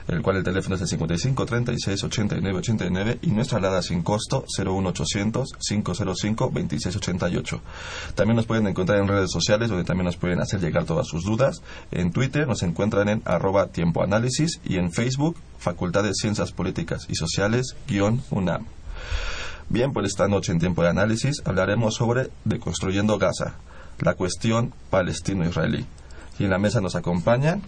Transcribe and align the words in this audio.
el 0.08 0.22
cual 0.22 0.38
el 0.38 0.44
teléfono 0.44 0.74
es 0.74 0.80
el 0.80 0.88
55 0.88 1.46
36 1.46 2.04
89 2.04 2.58
89 2.58 3.18
y 3.22 3.30
nuestra 3.30 3.58
alada 3.58 3.82
sin 3.82 4.02
costo 4.02 4.44
01800 4.58 5.52
505 5.68 6.50
26 6.50 6.96
88. 6.96 7.60
También 8.14 8.36
nos 8.36 8.46
pueden 8.46 8.66
encontrar 8.66 8.98
en 8.98 9.08
redes 9.08 9.30
sociales 9.30 9.68
donde 9.68 9.84
también 9.84 10.06
nos 10.06 10.16
pueden 10.16 10.40
hacer 10.40 10.60
llegar 10.60 10.84
todas 10.84 11.06
sus 11.06 11.24
dudas. 11.24 11.62
En 11.90 12.10
Twitter 12.10 12.46
nos 12.46 12.62
encuentran 12.62 13.08
en 13.08 13.22
arroba 13.24 13.68
tiempo 13.68 14.04
y 14.64 14.76
en 14.76 14.92
Facebook 14.92 15.36
Facultad 15.58 16.04
de 16.04 16.14
Ciencias 16.14 16.52
Políticas 16.52 17.06
y 17.08 17.14
Sociales 17.14 17.76
guion 17.86 18.22
UNAM. 18.30 18.66
Bien, 19.68 19.92
pues 19.92 20.06
esta 20.06 20.28
noche 20.28 20.52
en 20.52 20.60
tiempo 20.60 20.82
de 20.82 20.88
análisis 20.88 21.42
hablaremos 21.44 21.94
sobre 21.94 22.30
Deconstruyendo 22.44 23.18
Gaza, 23.18 23.54
la 23.98 24.14
cuestión 24.14 24.72
palestino-israelí. 24.88 25.84
Y 26.38 26.44
en 26.44 26.50
la 26.50 26.58
mesa 26.58 26.80
nos 26.80 26.94
acompañan 26.94 27.62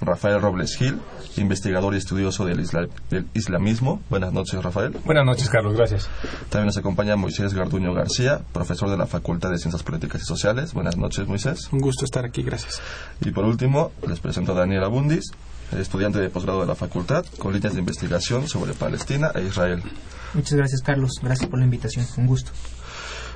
Rafael 0.00 0.40
Robles 0.40 0.76
Gil, 0.76 0.98
investigador 1.36 1.94
y 1.94 1.98
estudioso 1.98 2.44
del, 2.44 2.60
islamismo. 3.34 4.00
Buenas 4.08 4.32
noches, 4.32 4.62
Rafael. 4.62 4.96
Buenas 5.04 5.24
noches, 5.24 5.48
Carlos, 5.48 5.76
gracias. 5.76 6.08
También 6.50 6.66
nos 6.66 6.76
acompaña 6.76 7.16
Moisés 7.16 7.54
Garduño 7.54 7.92
García, 7.94 8.40
profesor 8.52 8.90
de 8.90 8.96
la 8.96 9.06
Facultad 9.06 9.50
de 9.50 9.58
Ciencias 9.58 9.82
Políticas 9.82 10.22
y 10.22 10.24
Sociales. 10.24 10.72
Buenas 10.72 10.96
noches, 10.96 11.26
Moisés. 11.26 11.68
Un 11.72 11.80
gusto 11.80 12.04
estar 12.04 12.24
aquí, 12.24 12.42
gracias. 12.42 12.80
Y 13.20 13.30
por 13.30 13.44
último, 13.44 13.92
les 14.06 14.20
presento 14.20 14.52
a 14.52 14.54
Daniel 14.54 14.84
Abundis, 14.84 15.32
estudiante 15.76 16.18
de 16.20 16.30
posgrado 16.30 16.60
de 16.60 16.66
la 16.66 16.74
facultad, 16.74 17.24
con 17.38 17.52
líneas 17.52 17.74
de 17.74 17.80
investigación 17.80 18.48
sobre 18.48 18.74
Palestina 18.74 19.32
e 19.34 19.42
Israel. 19.42 19.82
Muchas 20.34 20.54
gracias, 20.54 20.80
Carlos. 20.82 21.12
Gracias 21.22 21.48
por 21.48 21.58
la 21.58 21.64
invitación. 21.64 22.06
Un 22.16 22.26
gusto. 22.26 22.52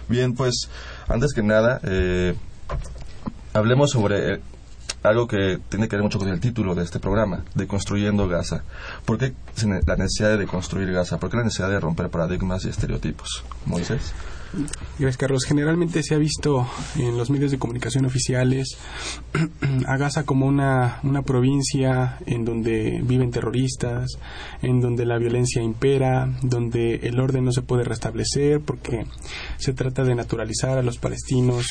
Bien, 0.08 0.34
pues, 0.34 0.69
antes 1.08 1.32
que 1.32 1.42
nada, 1.42 1.80
eh, 1.84 2.34
hablemos 3.52 3.91
sobre 3.91 4.41
algo 5.03 5.27
que 5.27 5.58
tiene 5.69 5.89
que 5.89 5.97
ver 5.97 6.03
mucho 6.03 6.19
con 6.19 6.28
el 6.28 6.41
título 6.41 6.75
de 6.75 6.84
este 6.84 7.00
programa, 7.00 7.45
de 7.55 7.67
Construyendo 7.67 8.28
Gaza. 8.28 8.62
¿Por 9.05 9.19
qué 9.19 9.33
la 9.86 9.97
necesidad 9.97 10.39
de 10.39 10.47
construir 10.47 10.92
Gaza? 10.92 11.19
¿Por 11.19 11.31
qué 11.31 11.36
la 11.36 11.44
necesidad 11.44 11.70
de 11.70 11.81
romper 11.81 12.09
paradigmas 12.09 12.64
y 12.64 12.69
estereotipos? 12.69 13.44
Moisés. 13.67 14.12
Gracias, 14.98 15.17
Carlos. 15.17 15.45
Generalmente 15.47 16.03
se 16.03 16.15
ha 16.15 16.19
visto 16.19 16.69
en 16.97 17.16
los 17.16 17.31
medios 17.31 17.50
de 17.50 17.59
comunicación 17.59 18.04
oficiales 18.04 18.76
a 19.87 19.97
Gaza 19.97 20.25
como 20.25 20.47
una, 20.47 21.00
una 21.03 21.22
provincia 21.22 22.19
en 22.26 22.44
donde 22.44 23.00
viven 23.03 23.31
terroristas, 23.31 24.10
en 24.60 24.81
donde 24.81 25.06
la 25.06 25.19
violencia 25.19 25.62
impera, 25.62 26.28
donde 26.43 26.97
el 26.97 27.19
orden 27.19 27.44
no 27.44 27.53
se 27.53 27.62
puede 27.62 27.84
restablecer 27.84 28.60
porque 28.60 29.06
se 29.56 29.72
trata 29.72 30.04
de 30.04 30.15
naturalizar 30.15 30.76
a 30.76 30.82
los 30.82 30.99
palestinos 30.99 31.66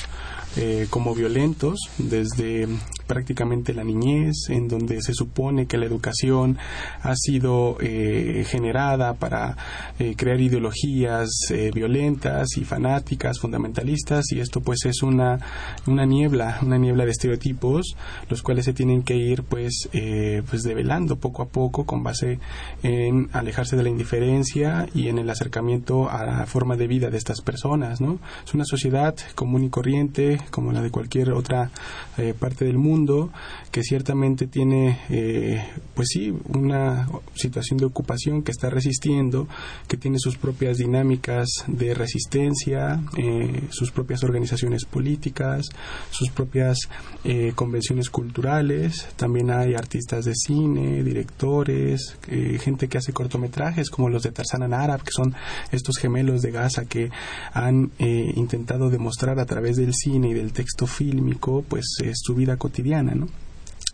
eh, 0.57 0.87
como 0.89 1.15
violentos 1.15 1.79
desde 1.97 2.67
prácticamente 3.07 3.73
la 3.73 3.85
niñez, 3.85 4.49
en 4.49 4.67
donde 4.67 5.01
se 5.01 5.13
supone 5.13 5.65
que 5.65 5.77
la 5.77 5.85
educación 5.85 6.57
ha 7.01 7.15
sido 7.15 7.77
eh, 7.79 8.43
generada 8.45 9.13
para 9.13 9.55
eh, 9.97 10.15
crear 10.17 10.41
ideologías 10.41 11.29
violentas 11.73 12.57
y 12.57 12.65
fanáticas, 12.71 13.37
fundamentalistas, 13.37 14.31
y 14.31 14.39
esto 14.39 14.61
pues 14.61 14.85
es 14.85 15.03
una, 15.03 15.39
una 15.87 16.05
niebla, 16.05 16.57
una 16.61 16.77
niebla 16.77 17.03
de 17.03 17.11
estereotipos, 17.11 17.97
los 18.29 18.41
cuales 18.41 18.63
se 18.63 18.71
tienen 18.71 19.03
que 19.03 19.17
ir 19.17 19.43
pues, 19.43 19.89
eh, 19.91 20.41
pues 20.49 20.63
develando 20.63 21.17
poco 21.17 21.41
a 21.41 21.49
poco 21.49 21.85
con 21.85 22.01
base 22.01 22.39
en 22.81 23.27
alejarse 23.33 23.75
de 23.75 23.83
la 23.83 23.89
indiferencia 23.89 24.87
y 24.93 25.09
en 25.09 25.17
el 25.17 25.29
acercamiento 25.29 26.09
a 26.09 26.25
la 26.25 26.45
forma 26.45 26.77
de 26.77 26.87
vida 26.87 27.09
de 27.09 27.17
estas 27.17 27.41
personas, 27.41 27.99
¿no? 27.99 28.19
Es 28.45 28.53
una 28.53 28.63
sociedad 28.63 29.15
común 29.35 29.65
y 29.65 29.69
corriente, 29.69 30.39
como 30.49 30.71
la 30.71 30.81
de 30.81 30.91
cualquier 30.91 31.33
otra 31.33 31.71
eh, 32.17 32.33
parte 32.39 32.63
del 32.63 32.77
mundo, 32.77 33.31
que 33.71 33.83
ciertamente 33.83 34.47
tiene, 34.47 34.99
eh, 35.09 35.61
pues 35.93 36.07
sí, 36.13 36.33
una 36.47 37.09
situación 37.33 37.79
de 37.79 37.85
ocupación 37.85 38.43
que 38.43 38.51
está 38.51 38.69
resistiendo, 38.69 39.49
que 39.89 39.97
tiene 39.97 40.19
sus 40.19 40.37
propias 40.37 40.77
dinámicas 40.77 41.49
de 41.67 41.93
resistencia, 41.93 42.60
eh, 42.67 43.67
sus 43.69 43.91
propias 43.91 44.23
organizaciones 44.23 44.85
políticas, 44.85 45.67
sus 46.09 46.29
propias 46.29 46.77
eh, 47.23 47.53
convenciones 47.55 48.09
culturales. 48.09 49.07
También 49.15 49.51
hay 49.51 49.75
artistas 49.75 50.25
de 50.25 50.33
cine, 50.35 51.03
directores, 51.03 52.17
eh, 52.27 52.59
gente 52.61 52.87
que 52.87 52.97
hace 52.97 53.13
cortometrajes 53.13 53.89
como 53.89 54.09
los 54.09 54.23
de 54.23 54.31
Tarzan 54.31 54.73
Arab, 54.73 55.03
que 55.03 55.11
son 55.11 55.33
estos 55.71 55.97
gemelos 55.97 56.41
de 56.41 56.51
Gaza 56.51 56.85
que 56.85 57.09
han 57.53 57.91
intentado 57.99 58.89
demostrar 58.89 59.39
a 59.39 59.45
través 59.45 59.77
del 59.77 59.93
cine 59.93 60.29
y 60.29 60.33
del 60.33 60.53
texto 60.53 60.87
fílmico 60.87 61.63
pues 61.67 61.85
su 62.13 62.35
vida 62.35 62.57
cotidiana, 62.57 63.13
¿no? 63.15 63.27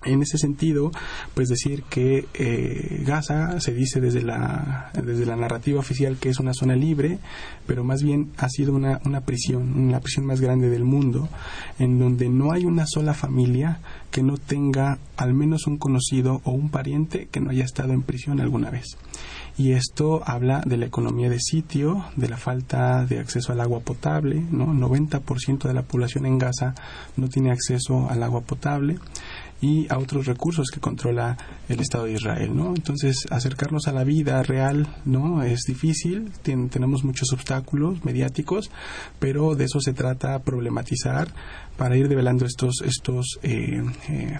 En 0.06 0.22
ese 0.22 0.38
sentido, 0.38 0.92
pues 1.34 1.50
decir 1.50 1.84
que 1.90 2.28
eh, 2.36 3.04
Gaza 3.06 3.60
se 3.60 3.74
dice 3.74 4.00
desde 4.00 4.22
la, 4.22 4.92
desde 4.94 5.26
la 5.26 5.36
narrativa 5.36 5.80
oficial 5.80 6.18
que 6.18 6.30
es 6.30 6.40
una 6.40 6.54
zona 6.54 6.76
libre, 6.76 7.18
pero 7.66 7.84
más 7.84 8.04
bien 8.04 8.32
ha 8.38 8.48
sido 8.48 8.74
una, 8.74 9.02
una 9.06 9.22
prisión, 9.22 9.92
la 9.92 10.00
prisión 10.00 10.26
más 10.26 10.40
grande 10.40 10.70
del 10.70 10.84
mundo, 10.84 11.28
en 11.80 11.98
donde 11.98 12.30
no 12.30 12.52
hay 12.52 12.66
una 12.66 12.86
sola 12.86 13.16
familia 13.16 13.80
que 14.12 14.22
no 14.22 14.38
tenga 14.38 15.00
al 15.18 15.34
menos 15.34 15.66
un 15.66 15.78
conocido 15.78 16.42
o 16.44 16.52
un 16.52 16.70
pariente 16.70 17.28
que 17.32 17.40
no 17.40 17.50
haya 17.50 17.66
estado 17.66 17.94
en 17.94 18.04
prisión 18.04 18.40
alguna 18.40 18.70
vez 18.70 18.98
y 19.58 19.72
esto 19.72 20.22
habla 20.26 20.62
de 20.66 20.78
la 20.78 20.86
economía 20.86 21.30
de 21.30 21.40
sitio, 21.40 22.06
de 22.16 22.30
la 22.30 22.38
falta 22.38 23.06
de 23.06 23.20
acceso 23.20 23.52
al 23.52 23.62
agua 23.62 23.80
potable, 23.80 24.44
¿no? 24.52 24.68
90% 24.68 25.68
de 25.68 25.74
la 25.74 25.82
población 25.82 26.28
en 26.28 26.38
Gaza 26.38 26.76
no 27.16 27.28
tiene 27.28 27.52
acceso 27.52 28.08
al 28.10 28.22
agua 28.22 28.42
potable 28.42 29.00
y 29.62 29.92
a 29.92 29.98
otros 29.98 30.26
recursos 30.26 30.70
que 30.70 30.80
controla 30.80 31.38
el 31.68 31.80
Estado 31.80 32.06
de 32.06 32.14
Israel, 32.14 32.56
¿no? 32.56 32.76
Entonces, 32.76 33.26
acercarnos 33.30 33.88
a 33.88 33.92
la 33.92 34.04
vida 34.04 34.42
real, 34.44 34.88
¿no? 35.06 35.44
Es 35.44 35.62
difícil, 35.68 36.32
tenemos 36.44 37.04
muchos 37.04 37.34
obstáculos 37.34 38.04
mediáticos, 38.06 38.70
pero 39.20 39.56
de 39.56 39.66
eso 39.66 39.80
se 39.80 39.94
trata 39.94 40.40
problematizar 40.40 41.30
para 41.78 41.98
ir 41.98 42.08
develando 42.08 42.46
estos 42.46 42.82
estos 42.86 43.40
eh, 43.44 43.84
eh, 44.10 44.40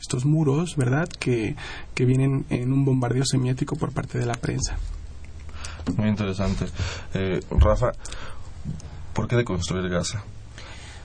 estos 0.00 0.24
muros, 0.24 0.76
¿verdad? 0.76 1.08
Que, 1.08 1.56
que 1.94 2.04
vienen 2.04 2.44
en 2.50 2.72
un 2.72 2.84
bombardeo 2.84 3.24
semiótico 3.24 3.76
por 3.76 3.92
parte 3.92 4.18
de 4.18 4.26
la 4.26 4.34
prensa. 4.34 4.78
Muy 5.96 6.08
interesante. 6.08 6.66
Eh, 7.14 7.40
Rafa, 7.50 7.92
¿por 9.12 9.26
qué 9.28 9.36
deconstruir 9.36 9.88
Gaza? 9.88 10.22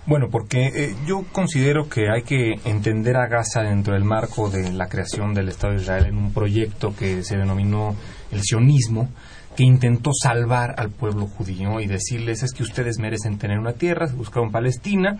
Bueno, 0.07 0.29
porque 0.31 0.65
eh, 0.67 0.95
yo 1.05 1.23
considero 1.31 1.87
que 1.87 2.09
hay 2.09 2.23
que 2.23 2.55
entender 2.65 3.17
a 3.17 3.27
Gaza 3.27 3.61
dentro 3.61 3.93
del 3.93 4.03
marco 4.03 4.49
de 4.49 4.71
la 4.71 4.87
creación 4.87 5.35
del 5.35 5.49
Estado 5.49 5.73
de 5.73 5.81
Israel 5.81 6.05
en 6.07 6.17
un 6.17 6.33
proyecto 6.33 6.95
que 6.95 7.23
se 7.23 7.37
denominó 7.37 7.95
el 8.31 8.41
sionismo, 8.41 9.09
que 9.55 9.63
intentó 9.63 10.09
salvar 10.11 10.73
al 10.77 10.89
pueblo 10.89 11.27
judío 11.27 11.79
y 11.79 11.85
decirles 11.85 12.41
es 12.41 12.51
que 12.51 12.63
ustedes 12.63 12.97
merecen 12.97 13.37
tener 13.37 13.59
una 13.59 13.73
tierra, 13.73 14.07
se 14.07 14.15
buscaron 14.15 14.51
Palestina 14.51 15.17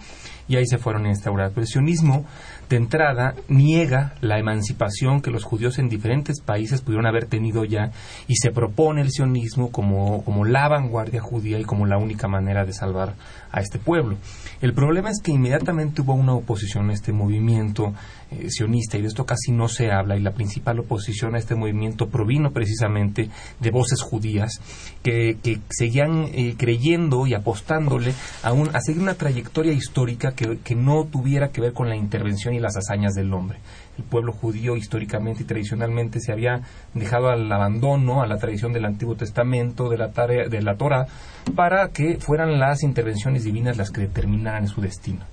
y 0.47 0.55
ahí 0.55 0.65
se 0.65 0.79
fueron 0.79 1.05
a 1.05 1.09
instaurar. 1.09 1.51
El 1.55 1.67
sionismo, 1.67 2.25
de 2.71 2.77
entrada, 2.77 3.35
niega 3.49 4.15
la 4.21 4.39
emancipación 4.39 5.21
que 5.21 5.29
los 5.29 5.43
judíos 5.43 5.77
en 5.77 5.89
diferentes 5.89 6.39
países 6.39 6.81
pudieron 6.81 7.05
haber 7.05 7.25
tenido 7.25 7.65
ya 7.65 7.91
y 8.27 8.35
se 8.37 8.51
propone 8.51 9.01
el 9.01 9.11
sionismo 9.11 9.71
como, 9.71 10.23
como 10.23 10.45
la 10.45 10.69
vanguardia 10.69 11.19
judía 11.19 11.59
y 11.59 11.65
como 11.65 11.85
la 11.85 11.97
única 11.97 12.29
manera 12.29 12.65
de 12.65 12.71
salvar 12.71 13.15
a 13.51 13.59
este 13.59 13.77
pueblo. 13.77 14.17
El 14.61 14.73
problema 14.73 15.09
es 15.09 15.21
que 15.21 15.31
inmediatamente 15.31 16.01
hubo 16.01 16.13
una 16.13 16.33
oposición 16.33 16.89
a 16.89 16.93
este 16.93 17.11
movimiento 17.11 17.93
eh, 18.31 18.49
sionista 18.49 18.97
y 18.97 19.01
de 19.01 19.09
esto 19.09 19.25
casi 19.25 19.51
no 19.51 19.67
se 19.67 19.91
habla 19.91 20.15
y 20.15 20.21
la 20.21 20.31
principal 20.31 20.79
oposición 20.79 21.35
a 21.35 21.39
este 21.39 21.55
movimiento 21.55 22.07
provino 22.07 22.51
precisamente 22.51 23.29
de 23.59 23.71
voces 23.71 24.01
judías 24.01 24.61
que, 25.03 25.37
que 25.43 25.59
seguían 25.69 26.29
eh, 26.31 26.55
creyendo 26.57 27.27
y 27.27 27.33
apostándole 27.33 28.13
a, 28.43 28.53
un, 28.53 28.73
a 28.73 28.79
seguir 28.79 29.01
una 29.01 29.15
trayectoria 29.15 29.73
histórica 29.73 30.31
que, 30.33 30.59
que 30.59 30.75
no 30.75 31.03
tuviera 31.03 31.49
que 31.49 31.59
ver 31.59 31.73
con 31.73 31.89
la 31.89 31.97
intervención 31.97 32.53
y 32.53 32.60
las 32.61 32.77
hazañas 32.77 33.13
del 33.13 33.33
hombre 33.33 33.59
el 33.97 34.03
pueblo 34.03 34.33
judío 34.33 34.75
históricamente 34.75 35.43
y 35.43 35.45
tradicionalmente 35.45 36.19
se 36.19 36.31
había 36.31 36.61
dejado 36.93 37.29
al 37.29 37.51
abandono 37.51 38.21
a 38.21 38.27
la 38.27 38.37
tradición 38.37 38.73
del 38.73 38.85
Antiguo 38.85 39.15
Testamento, 39.15 39.89
de 39.89 39.97
la, 39.97 40.11
tarea, 40.11 40.47
de 40.47 40.61
la 40.61 40.75
Torah, 40.75 41.07
para 41.55 41.89
que 41.89 42.17
fueran 42.19 42.59
las 42.59 42.83
intervenciones 42.83 43.43
divinas 43.43 43.77
las 43.77 43.91
que 43.91 44.01
determinaran 44.01 44.67
su 44.67 44.81
destino. 44.81 45.25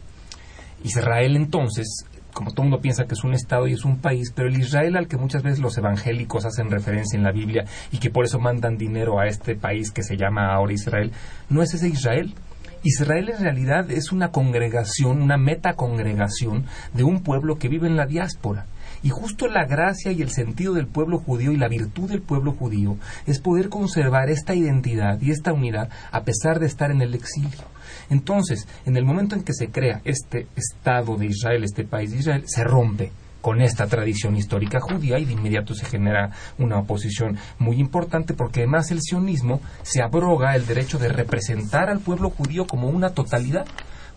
Israel 0.85 1.37
entonces, 1.37 2.05
como 2.33 2.53
todo 2.53 2.63
mundo 2.63 2.81
piensa 2.81 3.05
que 3.05 3.15
es 3.15 3.25
un 3.25 3.35
Estado 3.35 3.67
y 3.67 3.73
es 3.73 3.85
un 3.85 3.99
país, 3.99 4.33
pero 4.35 4.49
el 4.49 4.59
Israel 4.59 4.97
al 4.97 5.09
que 5.09 5.17
muchas 5.17 5.43
veces 5.43 5.59
los 5.59 5.77
evangélicos 5.79 6.45
hacen 6.45 6.71
referencia 6.71 7.17
en 7.17 7.25
la 7.25 7.33
Biblia 7.33 7.65
y 7.91 7.99
que 7.99 8.11
por 8.11 8.25
eso 8.25 8.39
mandan 8.39 8.77
dinero 8.77 9.19
a 9.19 9.27
este 9.27 9.57
país 9.57 9.91
que 9.91 10.03
se 10.03 10.17
llama 10.17 10.53
ahora 10.55 10.73
Israel, 10.73 11.13
no 11.49 11.63
es 11.63 11.75
ese 11.75 11.89
Israel. 11.89 12.35
Israel 12.83 13.31
en 13.31 13.43
realidad 13.43 13.91
es 13.91 14.13
una 14.13 14.31
congregación, 14.31 15.23
una 15.23 15.37
metacongregación 15.37 16.67
de 16.95 17.05
un 17.05 17.23
pueblo 17.23 17.59
que 17.59 17.69
vive 17.69 17.89
en 17.89 17.97
la 17.97 18.07
diáspora. 18.07 18.67
Y 19.03 19.11
justo 19.11 19.47
la 19.47 19.65
gracia 19.65 20.13
y 20.13 20.23
el 20.23 20.31
sentido 20.31 20.75
del 20.75 20.87
pueblo 20.87 21.19
judío 21.19 21.53
y 21.53 21.57
la 21.57 21.69
virtud 21.69 22.09
del 22.09 22.23
pueblo 22.23 22.53
judío 22.53 22.97
es 23.27 23.41
poder 23.41 23.69
conservar 23.69 24.31
esta 24.31 24.55
identidad 24.55 25.21
y 25.21 25.31
esta 25.31 25.53
unidad 25.53 25.89
a 26.11 26.25
pesar 26.25 26.59
de 26.59 26.67
estar 26.67 26.91
en 26.91 27.03
el 27.03 27.15
exilio. 27.15 27.65
Entonces, 28.11 28.67
en 28.87 28.97
el 28.97 29.05
momento 29.05 29.35
en 29.35 29.45
que 29.45 29.55
se 29.55 29.69
crea 29.69 30.01
este 30.05 30.47
Estado 30.57 31.17
de 31.17 31.27
Israel, 31.27 31.65
este 31.65 31.85
país 31.85 32.11
de 32.11 32.19
Israel, 32.19 32.45
se 32.47 32.65
rompe 32.65 33.13
con 33.41 33.61
esta 33.61 33.87
tradición 33.87 34.37
histórica 34.37 34.81
judía 34.81 35.19
y 35.19 35.25
de 35.25 35.33
inmediato 35.33 35.75
se 35.75 35.87
genera 35.87 36.31
una 36.59 36.79
oposición 36.79 37.39
muy 37.59 37.79
importante 37.79 38.35
porque 38.35 38.61
además 38.61 38.91
el 38.91 39.01
sionismo 39.01 39.61
se 39.83 40.03
abroga 40.03 40.55
el 40.55 40.67
derecho 40.67 40.99
de 40.99 41.09
representar 41.09 41.89
al 41.89 42.01
pueblo 42.01 42.31
judío 42.31 42.67
como 42.67 42.89
una 42.89 43.11
totalidad 43.11 43.67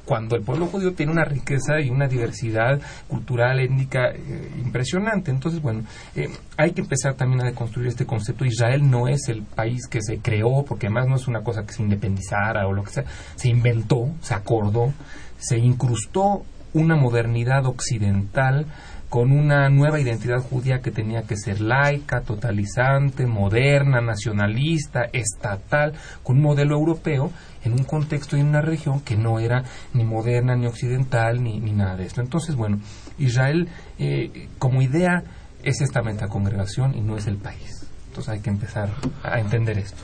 cuando 0.06 0.36
el 0.36 0.42
pueblo 0.42 0.66
judío 0.66 0.94
tiene 0.94 1.12
una 1.12 1.24
riqueza 1.24 1.80
y 1.80 1.90
una 1.90 2.08
diversidad 2.08 2.82
cultural, 3.08 3.60
étnica 3.60 4.10
eh, 4.10 4.52
impresionante. 4.64 5.32
Entonces, 5.32 5.62
bueno, 5.62 5.84
eh, 6.16 6.30
hay 6.58 6.72
que 6.72 6.82
empezar 6.82 7.14
también 7.14 7.42
a 7.42 7.46
deconstruir 7.46 7.88
este 7.88 8.06
concepto. 8.06 8.46
Israel 8.46 8.90
no 8.90 9.08
es 9.08 9.30
el 9.30 9.44
país 9.44 9.88
que 9.88 10.02
se 10.02 10.18
creó, 10.20 10.66
porque 10.66 10.88
además 10.88 11.08
no 11.08 11.16
es 11.16 11.28
una 11.28 11.44
cosa 11.44 11.64
que 11.66 11.74
se 11.74 11.84
independizara 11.84 12.68
o 12.68 12.74
lo 12.74 12.84
que 12.84 12.92
sea, 12.92 13.06
se 13.36 13.50
inventó, 13.50 14.10
se 14.22 14.34
acordó, 14.34 14.92
se 15.38 15.58
incrustó 15.58 16.44
una 16.74 16.96
modernidad 16.96 17.66
occidental 17.66 18.68
con 19.10 19.34
una 19.34 19.68
nueva 19.70 20.00
identidad 20.00 20.40
judía 20.40 20.80
que 20.80 20.90
tenía 20.90 21.24
que 21.24 21.36
ser 21.36 21.60
laica, 21.60 22.22
totalizante, 22.22 23.28
moderna, 23.28 24.00
nacionalista, 24.00 25.02
estatal, 25.12 25.94
con 26.24 26.38
un 26.38 26.44
modelo 26.44 26.76
europeo 26.76 27.30
en 27.66 27.74
un 27.74 27.84
contexto 27.84 28.38
y 28.38 28.40
en 28.40 28.48
una 28.48 28.62
región 28.62 29.02
que 29.02 29.18
no 29.18 29.40
era 29.40 29.66
ni 29.94 30.06
moderna, 30.06 30.56
ni 30.56 30.66
occidental, 30.66 31.44
ni, 31.44 31.60
ni 31.60 31.74
nada 31.74 31.98
de 31.98 32.06
esto. 32.06 32.22
Entonces, 32.22 32.56
bueno, 32.56 32.80
Israel 33.18 33.68
eh, 34.00 34.48
como 34.58 34.82
idea 34.82 35.24
es 35.62 35.82
esta 35.82 36.02
metacongregación 36.02 36.96
y 36.96 37.02
no 37.02 37.18
es 37.18 37.28
el 37.28 37.36
país. 37.36 37.86
Entonces 38.08 38.34
hay 38.34 38.40
que 38.40 38.50
empezar 38.50 38.92
a 39.24 39.42
entender 39.42 39.78
esto 39.78 40.02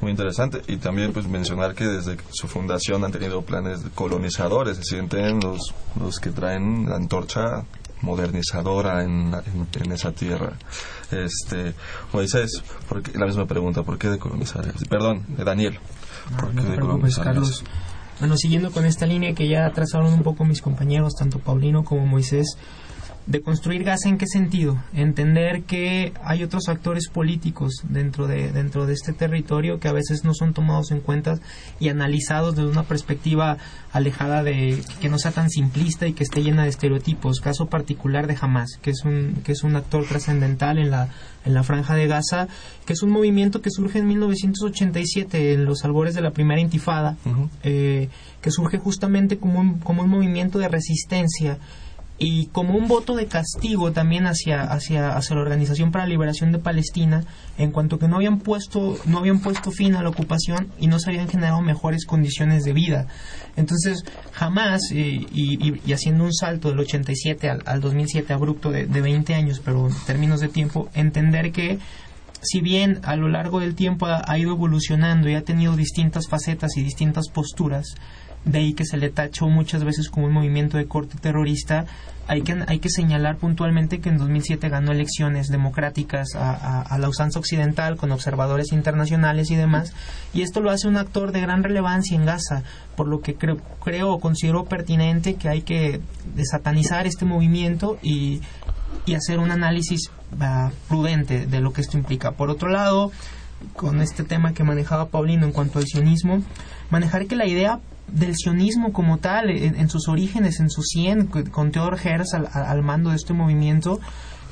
muy 0.00 0.10
interesante 0.10 0.62
y 0.66 0.76
también 0.76 1.12
pues 1.12 1.26
mencionar 1.26 1.74
que 1.74 1.84
desde 1.84 2.16
su 2.30 2.48
fundación 2.48 3.04
han 3.04 3.12
tenido 3.12 3.42
planes 3.42 3.80
colonizadores, 3.94 4.76
se 4.78 4.84
sienten 4.84 5.40
los, 5.40 5.74
los 5.98 6.18
que 6.18 6.30
traen 6.30 6.88
la 6.88 6.96
antorcha 6.96 7.64
modernizadora 8.02 9.02
en, 9.04 9.34
en, 9.34 9.92
esa 9.92 10.12
tierra. 10.12 10.52
Este, 11.10 11.74
Moisés, 12.12 12.62
porque, 12.88 13.16
la 13.18 13.26
misma 13.26 13.46
pregunta, 13.46 13.82
¿por 13.82 13.98
qué 13.98 14.08
decolonizar? 14.08 14.64
Perdón, 14.88 15.26
Daniel. 15.36 15.78
¿por 16.38 16.54
qué 16.54 16.62
decolonizar? 16.62 17.24
Carlos. 17.24 17.62
Bueno, 18.20 18.36
siguiendo 18.36 18.70
con 18.70 18.84
esta 18.84 19.06
línea 19.06 19.34
que 19.34 19.48
ya 19.48 19.70
trazaron 19.70 20.12
un 20.12 20.22
poco 20.22 20.44
mis 20.44 20.60
compañeros, 20.60 21.14
tanto 21.18 21.38
Paulino 21.38 21.84
como 21.84 22.06
Moisés, 22.06 22.56
de 23.30 23.42
construir 23.42 23.84
Gaza 23.84 24.08
en 24.08 24.18
qué 24.18 24.26
sentido? 24.26 24.82
Entender 24.92 25.62
que 25.62 26.12
hay 26.24 26.42
otros 26.42 26.68
actores 26.68 27.08
políticos 27.08 27.84
dentro 27.88 28.26
de, 28.26 28.50
dentro 28.50 28.86
de 28.86 28.92
este 28.92 29.12
territorio 29.12 29.78
que 29.78 29.86
a 29.86 29.92
veces 29.92 30.24
no 30.24 30.34
son 30.34 30.52
tomados 30.52 30.90
en 30.90 30.98
cuenta 30.98 31.38
y 31.78 31.90
analizados 31.90 32.56
desde 32.56 32.68
una 32.68 32.82
perspectiva 32.82 33.56
alejada 33.92 34.42
de 34.42 34.82
que 35.00 35.08
no 35.08 35.18
sea 35.18 35.30
tan 35.30 35.48
simplista 35.48 36.08
y 36.08 36.12
que 36.12 36.24
esté 36.24 36.42
llena 36.42 36.64
de 36.64 36.70
estereotipos. 36.70 37.40
Caso 37.40 37.66
particular 37.66 38.26
de 38.26 38.36
Hamas, 38.40 38.78
que 38.82 38.90
es 38.90 39.04
un, 39.04 39.40
que 39.44 39.52
es 39.52 39.62
un 39.62 39.76
actor 39.76 40.04
trascendental 40.06 40.78
en 40.78 40.90
la, 40.90 41.08
en 41.44 41.54
la 41.54 41.62
franja 41.62 41.94
de 41.94 42.08
Gaza, 42.08 42.48
que 42.84 42.94
es 42.94 43.02
un 43.04 43.10
movimiento 43.10 43.62
que 43.62 43.70
surge 43.70 44.00
en 44.00 44.08
1987 44.08 45.52
en 45.52 45.66
los 45.66 45.84
albores 45.84 46.16
de 46.16 46.20
la 46.20 46.32
primera 46.32 46.60
intifada, 46.60 47.16
eh, 47.62 48.08
que 48.40 48.50
surge 48.50 48.78
justamente 48.78 49.38
como 49.38 49.60
un, 49.60 49.78
como 49.78 50.02
un 50.02 50.10
movimiento 50.10 50.58
de 50.58 50.66
resistencia 50.66 51.58
y 52.22 52.48
como 52.48 52.76
un 52.76 52.86
voto 52.86 53.16
de 53.16 53.26
castigo 53.26 53.92
también 53.92 54.26
hacia, 54.26 54.62
hacia, 54.62 55.16
hacia 55.16 55.36
la 55.36 55.42
Organización 55.42 55.90
para 55.90 56.04
la 56.04 56.10
Liberación 56.10 56.52
de 56.52 56.58
Palestina, 56.58 57.24
en 57.56 57.72
cuanto 57.72 57.98
que 57.98 58.08
no 58.08 58.16
habían 58.16 58.40
puesto, 58.40 58.98
no 59.06 59.18
habían 59.18 59.40
puesto 59.40 59.70
fin 59.70 59.94
a 59.96 60.02
la 60.02 60.10
ocupación 60.10 60.68
y 60.78 60.86
no 60.86 60.98
se 61.00 61.08
habían 61.08 61.30
generado 61.30 61.62
mejores 61.62 62.04
condiciones 62.04 62.64
de 62.64 62.74
vida. 62.74 63.06
Entonces, 63.56 64.04
jamás, 64.32 64.92
y, 64.92 65.26
y, 65.32 65.92
haciendo 65.94 66.24
un 66.24 66.34
salto 66.34 66.68
del 66.68 66.80
87 66.80 67.48
al, 67.48 67.62
al 67.64 67.80
2007 67.80 68.30
abrupto 68.34 68.70
de, 68.70 68.84
de 68.86 69.00
20 69.00 69.34
años, 69.34 69.62
pero 69.64 69.88
en 69.88 69.94
términos 70.04 70.40
de 70.40 70.48
tiempo, 70.48 70.90
entender 70.92 71.52
que 71.52 71.78
si 72.42 72.60
bien 72.60 73.00
a 73.02 73.16
lo 73.16 73.28
largo 73.28 73.60
del 73.60 73.74
tiempo 73.74 74.06
ha, 74.06 74.38
ido 74.38 74.52
evolucionando 74.52 75.28
y 75.28 75.34
ha 75.34 75.44
tenido 75.44 75.76
distintas 75.76 76.28
facetas 76.28 76.76
y 76.76 76.82
distintas 76.82 77.28
posturas, 77.28 77.94
de 78.44 78.58
ahí 78.58 78.72
que 78.72 78.86
se 78.86 78.96
le 78.96 79.10
tachó 79.10 79.48
muchas 79.48 79.84
veces 79.84 80.08
como 80.08 80.26
un 80.26 80.32
movimiento 80.32 80.78
de 80.78 80.86
corte 80.86 81.18
terrorista, 81.18 81.84
hay 82.26 82.42
que, 82.42 82.56
hay 82.68 82.78
que 82.78 82.88
señalar 82.88 83.36
puntualmente 83.36 84.00
que 84.00 84.08
en 84.08 84.16
2007 84.16 84.68
ganó 84.68 84.92
elecciones 84.92 85.48
democráticas 85.48 86.28
a, 86.36 86.96
la 86.98 87.08
usanza 87.08 87.38
occidental 87.40 87.96
con 87.96 88.12
observadores 88.12 88.72
internacionales 88.72 89.50
y 89.50 89.56
demás, 89.56 89.92
y 90.32 90.42
esto 90.42 90.60
lo 90.60 90.70
hace 90.70 90.88
un 90.88 90.96
actor 90.96 91.32
de 91.32 91.40
gran 91.40 91.62
relevancia 91.62 92.16
en 92.16 92.24
Gaza, 92.24 92.62
por 92.96 93.08
lo 93.08 93.20
que 93.20 93.34
creo, 93.34 93.58
creo 93.84 94.12
o 94.12 94.20
considero 94.20 94.64
pertinente 94.64 95.34
que 95.34 95.48
hay 95.48 95.62
que 95.62 96.00
desatanizar 96.34 97.06
este 97.06 97.24
movimiento 97.24 97.98
y, 98.02 98.40
y 99.06 99.14
hacer 99.14 99.38
un 99.38 99.50
análisis 99.50 100.10
prudente 100.88 101.46
de 101.46 101.60
lo 101.60 101.72
que 101.72 101.80
esto 101.80 101.96
implica. 101.96 102.32
Por 102.32 102.50
otro 102.50 102.68
lado, 102.68 103.10
con 103.74 104.00
este 104.00 104.24
tema 104.24 104.54
que 104.54 104.64
manejaba 104.64 105.08
Paulino 105.08 105.46
en 105.46 105.52
cuanto 105.52 105.78
al 105.78 105.86
sionismo, 105.86 106.42
manejar 106.90 107.26
que 107.26 107.36
la 107.36 107.46
idea 107.46 107.80
del 108.08 108.34
sionismo 108.34 108.92
como 108.92 109.18
tal, 109.18 109.50
en, 109.50 109.88
sus 109.88 110.08
orígenes, 110.08 110.60
en 110.60 110.70
su 110.70 110.82
100, 110.82 111.26
con 111.26 111.70
Theodor 111.70 111.98
Herz 112.02 112.34
al, 112.34 112.82
mando 112.82 113.10
de 113.10 113.16
este 113.16 113.32
movimiento, 113.32 114.00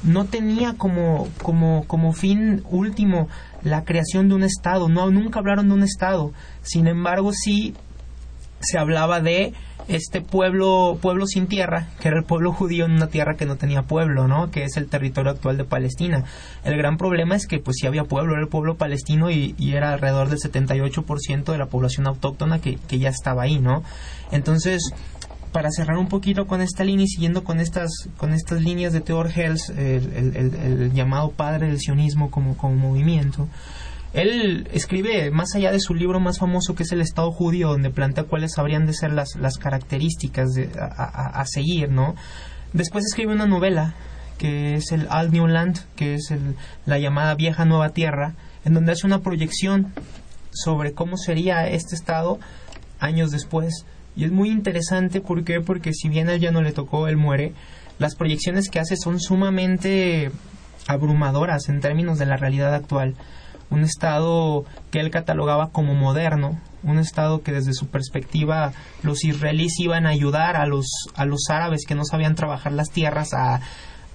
no 0.03 0.27
tenía 0.27 0.75
como, 0.75 1.29
como, 1.43 1.85
como 1.87 2.13
fin 2.13 2.63
último 2.71 3.29
la 3.63 3.85
creación 3.85 4.29
de 4.29 4.37
un 4.37 4.45
Estado, 4.45 4.89
no, 4.89 5.11
nunca 5.11 5.41
hablaron 5.41 5.69
de 5.69 5.75
un 5.75 5.83
Estado, 5.83 6.33
sin 6.63 6.87
embargo 6.87 7.33
sí 7.33 7.75
se 8.61 8.79
hablaba 8.79 9.21
de 9.21 9.55
este 9.89 10.21
pueblo, 10.21 10.99
pueblo 11.01 11.27
sin 11.27 11.47
tierra, 11.47 11.89
que 12.01 12.09
era 12.09 12.19
el 12.19 12.25
pueblo 12.25 12.53
judío 12.53 12.85
en 12.85 12.93
una 12.93 13.09
tierra 13.09 13.37
que 13.37 13.47
no 13.47 13.57
tenía 13.57 13.83
pueblo, 13.83 14.29
¿no? 14.29 14.51
Que 14.51 14.65
es 14.65 14.77
el 14.77 14.89
territorio 14.89 15.33
actual 15.33 15.57
de 15.57 15.65
Palestina. 15.65 16.25
El 16.65 16.77
gran 16.77 16.99
problema 16.99 17.35
es 17.35 17.47
que 17.47 17.59
pues 17.59 17.79
sí 17.81 17.87
había 17.87 18.05
pueblo, 18.05 18.35
era 18.35 18.43
el 18.43 18.49
pueblo 18.49 18.77
palestino 18.77 19.31
y, 19.31 19.55
era 19.59 19.93
alrededor 19.93 20.29
del 20.29 20.39
78% 20.39 21.53
de 21.53 21.59
la 21.59 21.67
población 21.67 22.07
autóctona 22.07 22.61
que, 22.61 22.77
que 22.89 22.99
ya 22.99 23.11
estaba 23.11 23.43
ahí, 23.43 23.59
¿no? 23.59 23.83
Entonces, 24.33 24.93
para 25.53 25.71
cerrar 25.71 25.99
un 25.99 26.09
poquito 26.09 26.47
con 26.47 26.61
esta 26.61 26.85
línea 26.85 27.05
y 27.05 27.09
siguiendo 27.09 27.45
con 27.45 27.61
estas, 27.61 27.91
con 28.17 28.33
estas 28.33 28.61
líneas 28.61 28.93
de 28.93 29.01
Theodor 29.01 29.31
Hels, 29.35 29.71
el, 29.71 30.35
el, 30.37 30.93
llamado 30.93 31.31
padre 31.31 31.69
del 31.69 31.79
sionismo 31.79 32.31
como, 32.31 32.57
como 32.57 32.75
movimiento, 32.75 33.49
él 34.13 34.69
escribe, 34.73 35.31
más 35.31 35.55
allá 35.55 35.71
de 35.71 35.81
su 35.81 35.95
libro 35.95 36.21
más 36.21 36.39
famoso 36.39 36.75
que 36.75 36.83
es 36.83 36.93
El 36.93 37.01
Estado 37.01 37.31
Judío, 37.31 37.69
donde 37.69 37.91
plantea 37.91 38.25
cuáles 38.25 38.59
habrían 38.59 38.87
de 38.87 38.95
ser 38.95 39.13
las, 39.13 39.37
las 39.37 39.59
características 39.59 40.49
a, 40.79 41.45
seguir, 41.47 41.91
¿no? 41.91 42.15
Después 42.73 43.05
escribe 43.05 43.33
una 43.33 43.47
novela 43.47 43.95
que 44.39 44.75
es 44.75 44.93
el 44.93 45.07
Al 45.11 45.31
New 45.31 45.47
Land, 45.47 45.81
que 45.97 46.15
es 46.15 46.33
la 46.87 46.99
llamada 46.99 47.35
Vieja 47.35 47.65
Nueva 47.65 47.91
Tierra, 47.91 48.35
en 48.65 48.75
donde 48.75 48.93
hace 48.93 49.07
una 49.07 49.21
proyección 49.21 49.93
sobre 50.53 50.93
cómo 50.93 51.17
sería 51.17 51.69
este 51.69 51.95
Estado 51.95 52.39
años 53.01 53.31
después. 53.31 53.85
Y 54.17 54.25
es 54.25 54.33
muy 54.33 54.49
interesante 54.49 55.21
¿por 55.21 55.45
qué? 55.45 55.61
porque 55.61 55.93
si 55.93 56.09
bien 56.09 56.29
a 56.29 56.35
él 56.35 56.41
ya 56.41 56.51
no 56.51 56.63
le 56.63 56.73
tocó, 56.73 57.09
él 57.09 57.17
muere, 57.17 57.53
las 57.99 58.15
proyecciones 58.15 58.69
que 58.69 58.81
hace 58.81 58.97
son 58.97 59.21
sumamente 59.21 60.31
abrumadoras 60.87 61.69
en 61.69 61.81
términos 61.81 62.19
de 62.19 62.27
la 62.27 62.37
realidad 62.37 62.75
actual. 62.75 63.15
Un 63.71 63.85
Estado 63.85 64.65
que 64.91 65.01
él 65.01 65.11
catalogaba 65.11 65.71
como 65.71 65.95
moderno, 65.95 66.59
un 66.83 66.99
Estado 66.99 67.43
que 67.43 67.53
desde 67.53 67.75
su 67.75 67.89
perspectiva 67.89 68.73
los 69.03 69.25
israelíes 69.25 69.79
iban 69.81 70.07
a 70.07 70.11
ayudar 70.11 70.57
a 70.57 70.67
los, 70.67 70.87
a 71.15 71.25
los 71.25 71.51
árabes 71.51 71.85
que 71.87 71.95
no 71.95 72.05
sabían 72.05 72.35
trabajar 72.35 72.73
las 72.73 72.91
tierras 72.91 73.35
a, 73.35 73.61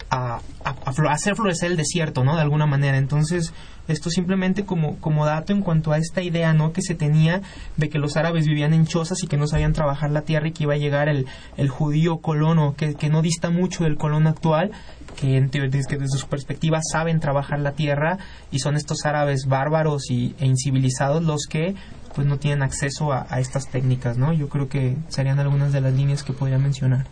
a, 0.10 0.40
hacer 1.10 1.36
florecer 1.36 1.72
el 1.72 1.78
desierto, 1.78 2.24
¿no? 2.24 2.36
De 2.36 2.42
alguna 2.42 2.66
manera. 2.66 2.98
Entonces, 2.98 3.54
esto 3.88 4.10
simplemente 4.10 4.66
como, 4.66 4.98
como 5.00 5.26
dato 5.26 5.54
en 5.54 5.62
cuanto 5.62 5.92
a 5.92 5.98
esta 5.98 6.22
idea, 6.22 6.54
¿no? 6.54 6.74
Que 6.74 6.82
se 6.82 6.96
tenía 6.96 7.42
de 7.78 7.90
que 7.90 8.00
los 8.00 8.16
árabes 8.16 8.48
vivían 8.48 8.74
en 8.74 8.86
chozas 8.86 9.22
y 9.24 9.28
que 9.28 9.38
no 9.38 9.48
sabían 9.48 9.74
trabajar 9.74 10.12
la 10.12 10.22
tierra 10.22 10.48
y 10.48 10.52
que 10.52 10.64
iba 10.64 10.74
a 10.74 10.78
llegar 10.78 11.10
el, 11.10 11.26
el 11.58 11.70
judío 11.70 12.18
colono, 12.18 12.76
que, 12.76 12.96
que 12.96 13.10
no 13.10 13.22
dista 13.22 13.50
mucho 13.50 13.84
del 13.84 13.98
colono 13.98 14.30
actual, 14.30 14.72
que, 15.16 15.38
en, 15.38 15.50
que 15.50 15.68
desde 15.68 16.18
su 16.18 16.28
perspectiva 16.28 16.80
saben 16.82 17.20
trabajar 17.20 17.60
la 17.60 17.74
tierra 17.74 18.18
y 18.52 18.60
son 18.60 18.76
estos 18.76 19.06
árabes 19.06 19.46
bárbaros 19.48 20.10
y, 20.10 20.36
e 20.40 20.46
incivilizados 20.46 21.24
los 21.24 21.46
que 21.50 21.76
pues 22.16 22.28
no 22.28 22.38
tienen 22.38 22.62
acceso 22.62 23.12
a, 23.12 23.26
a 23.30 23.40
estas 23.40 23.68
técnicas, 23.70 24.18
¿no? 24.18 24.34
Yo 24.34 24.48
creo 24.48 24.70
que 24.70 24.96
serían 25.10 25.40
algunas 25.40 25.74
de 25.74 25.82
las 25.82 25.94
líneas 25.94 26.24
que 26.24 26.32
podría 26.32 26.60
mencionar. 26.60 27.08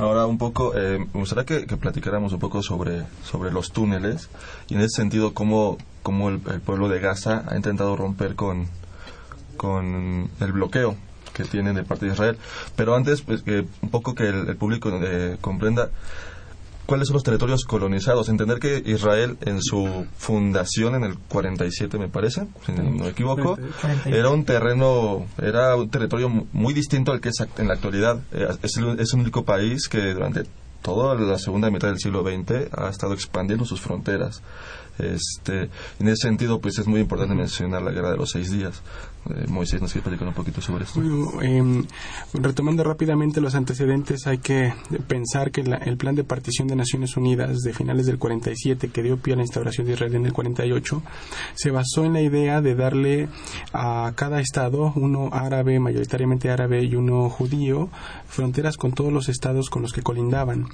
Ahora 0.00 0.24
un 0.24 0.38
poco, 0.38 0.74
eh, 0.74 0.98
me 0.98 1.20
gustaría 1.20 1.44
que, 1.44 1.76
platicáramos 1.76 2.32
un 2.32 2.38
poco 2.38 2.62
sobre, 2.62 3.02
sobre 3.22 3.52
los 3.52 3.70
túneles 3.70 4.30
y 4.70 4.74
en 4.74 4.80
ese 4.80 4.96
sentido 4.96 5.34
cómo, 5.34 5.76
cómo 6.02 6.30
el, 6.30 6.38
pueblo 6.38 6.88
de 6.88 7.00
Gaza 7.00 7.44
ha 7.46 7.54
intentado 7.54 7.94
romper 7.96 8.34
con, 8.34 8.66
con 9.58 10.30
el 10.40 10.52
bloqueo 10.52 10.96
que 11.34 11.44
tienen 11.44 11.74
de 11.74 11.82
parte 11.82 12.06
de 12.06 12.12
Israel. 12.12 12.38
Pero 12.76 12.94
antes, 12.94 13.20
pues, 13.20 13.44
un 13.46 13.90
poco 13.90 14.14
que 14.14 14.28
el, 14.28 14.56
público 14.56 14.88
eh, 14.90 15.36
comprenda 15.42 15.90
cuáles 16.90 17.06
son 17.06 17.14
los 17.14 17.22
territorios 17.22 17.64
colonizados. 17.66 18.28
Entender 18.28 18.58
que 18.58 18.82
Israel 18.84 19.38
en 19.42 19.62
su 19.62 20.06
fundación 20.18 20.96
en 20.96 21.04
el 21.04 21.16
47, 21.16 21.98
me 21.98 22.08
parece, 22.08 22.48
si 22.66 22.72
no 22.72 22.82
me 22.90 23.08
equivoco, 23.10 23.56
era 24.06 24.28
un 24.30 24.44
terreno, 24.44 25.24
era 25.40 25.76
un 25.76 25.88
territorio 25.88 26.28
muy 26.28 26.74
distinto 26.74 27.12
al 27.12 27.20
que 27.20 27.28
es 27.28 27.36
en 27.58 27.68
la 27.68 27.74
actualidad. 27.74 28.18
Eh, 28.32 28.48
es 28.64 28.76
el, 28.76 28.98
es 28.98 29.14
el 29.14 29.20
único 29.20 29.44
país 29.44 29.86
que 29.86 30.12
durante 30.12 30.42
toda 30.82 31.14
la 31.14 31.38
segunda 31.38 31.70
mitad 31.70 31.86
del 31.86 32.00
siglo 32.00 32.24
XX 32.24 32.72
ha 32.76 32.88
estado 32.88 33.14
expandiendo 33.14 33.64
sus 33.64 33.80
fronteras. 33.80 34.42
Este, 35.00 35.70
en 35.98 36.08
ese 36.08 36.28
sentido, 36.28 36.60
pues 36.60 36.78
es 36.78 36.86
muy 36.86 37.00
importante 37.00 37.34
mencionar 37.34 37.82
la 37.82 37.90
guerra 37.90 38.10
de 38.10 38.16
los 38.16 38.30
seis 38.30 38.50
días. 38.50 38.82
Eh, 39.28 39.46
Moisés, 39.48 39.82
¿nos 39.82 39.92
quiere 39.92 40.04
platicar 40.04 40.28
un 40.28 40.34
poquito 40.34 40.62
sobre 40.62 40.84
esto? 40.84 41.00
Em, 41.42 41.84
retomando 42.32 42.82
rápidamente 42.82 43.40
los 43.40 43.54
antecedentes, 43.54 44.26
hay 44.26 44.38
que 44.38 44.72
pensar 45.08 45.50
que 45.50 45.60
el 45.60 45.96
plan 45.98 46.14
de 46.14 46.24
partición 46.24 46.68
de 46.68 46.76
Naciones 46.76 47.16
Unidas 47.16 47.58
de 47.60 47.74
finales 47.74 48.06
del 48.06 48.18
47, 48.18 48.88
que 48.88 49.02
dio 49.02 49.18
pie 49.18 49.34
a 49.34 49.36
la 49.36 49.42
instauración 49.42 49.86
de 49.86 49.92
Israel 49.92 50.14
en 50.14 50.26
el 50.26 50.32
48, 50.32 51.02
se 51.54 51.70
basó 51.70 52.04
en 52.04 52.14
la 52.14 52.22
idea 52.22 52.62
de 52.62 52.74
darle 52.74 53.28
a 53.74 54.12
cada 54.16 54.40
estado, 54.40 54.92
uno 54.96 55.28
árabe, 55.32 55.78
mayoritariamente 55.80 56.50
árabe, 56.50 56.82
y 56.84 56.94
uno 56.94 57.28
judío, 57.28 57.90
fronteras 58.26 58.78
con 58.78 58.92
todos 58.92 59.12
los 59.12 59.28
estados 59.28 59.68
con 59.68 59.82
los 59.82 59.92
que 59.92 60.02
colindaban 60.02 60.66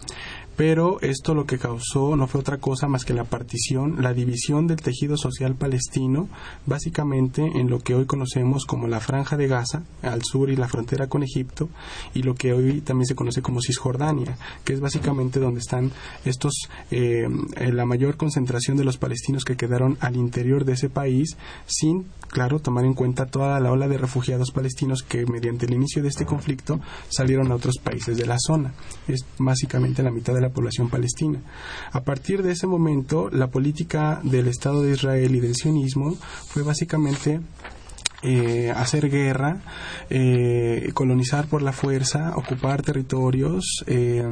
pero 0.57 0.99
esto 1.03 1.35
lo 1.35 1.45
que 1.45 1.59
causó 1.59 2.17
no 2.17 2.27
fue 2.27 2.41
otra 2.41 2.57
cosa 2.57 2.89
más 2.89 3.05
que 3.05 3.13
la 3.13 3.25
partición, 3.25 4.03
la 4.03 4.15
división 4.15 4.67
del 4.67 4.81
tejido 4.81 5.17
social 5.17 5.55
palestino, 5.55 6.29
básicamente 6.65 7.43
en 7.43 7.69
lo 7.69 7.81
que 7.81 7.95
hoy 7.95 8.07
conocemos 8.07 8.65
como 8.65 8.89
la 8.89 9.01
Franja 9.01 9.37
de 9.37 9.49
Gaza, 9.49 9.83
al 10.03 10.23
sur 10.23 10.51
y 10.51 10.57
la 10.57 10.69
frontera 10.69 11.09
con 11.09 11.23
Egipto, 11.23 11.69
y 12.15 12.23
lo 12.23 12.35
que 12.35 12.55
hoy 12.55 12.81
también 12.81 13.07
se 13.07 13.15
conoce 13.15 13.43
como 13.43 13.61
Cisjordania, 13.61 14.39
que 14.65 14.73
es 14.73 14.81
básicamente 14.81 15.41
donde 15.41 15.61
están 15.61 15.93
estos, 16.25 16.69
eh, 16.91 17.29
la 17.59 17.85
mayor 17.85 18.17
concentración 18.17 18.79
de 18.79 18.85
los 18.85 18.97
palestinos 18.97 19.45
que 19.45 19.57
quedaron 19.57 19.99
al 20.01 20.17
interior 20.17 20.65
de 20.65 20.73
ese 20.73 20.89
país, 20.89 21.37
sin, 21.67 22.07
claro, 22.29 22.61
tomar 22.61 22.87
en 22.87 22.95
cuenta 22.95 23.27
toda 23.27 23.61
la 23.61 23.71
ola 23.71 23.89
de 23.89 23.99
refugiados 23.99 24.53
palestinos 24.53 25.03
que 25.03 25.27
mediante 25.27 25.67
el 25.67 25.75
inicio 25.75 26.03
de 26.03 26.09
este 26.09 26.25
conflicto 26.25 26.81
salieron 27.09 27.53
a 27.53 27.57
otros 27.57 27.77
países 27.83 28.17
de 28.17 28.27
la 28.27 28.39
zona. 28.39 28.73
Es 29.07 29.25
básicamente 29.39 30.03
la 30.03 30.11
mitad 30.11 30.33
de 30.33 30.41
la 30.41 30.46
población 30.51 30.91
palestina. 30.91 31.41
A 31.93 32.03
partir 32.03 32.43
de 32.43 32.53
ese 32.53 32.67
momento, 32.67 33.29
la 33.31 33.49
política 33.49 34.21
del 34.23 34.49
Estado 34.49 34.83
de 34.83 34.93
Israel 34.93 35.35
y 35.35 35.41
del 35.41 35.55
sionismo 35.55 36.17
fue 36.47 36.63
básicamente 36.63 37.41
eh, 38.23 38.73
hacer 38.75 39.11
guerra, 39.11 39.61
eh, 40.09 40.91
colonizar 40.95 41.47
por 41.47 41.63
la 41.63 41.73
fuerza, 41.73 42.33
ocupar 42.37 42.83
territorios, 42.83 43.85
eh, 43.87 44.25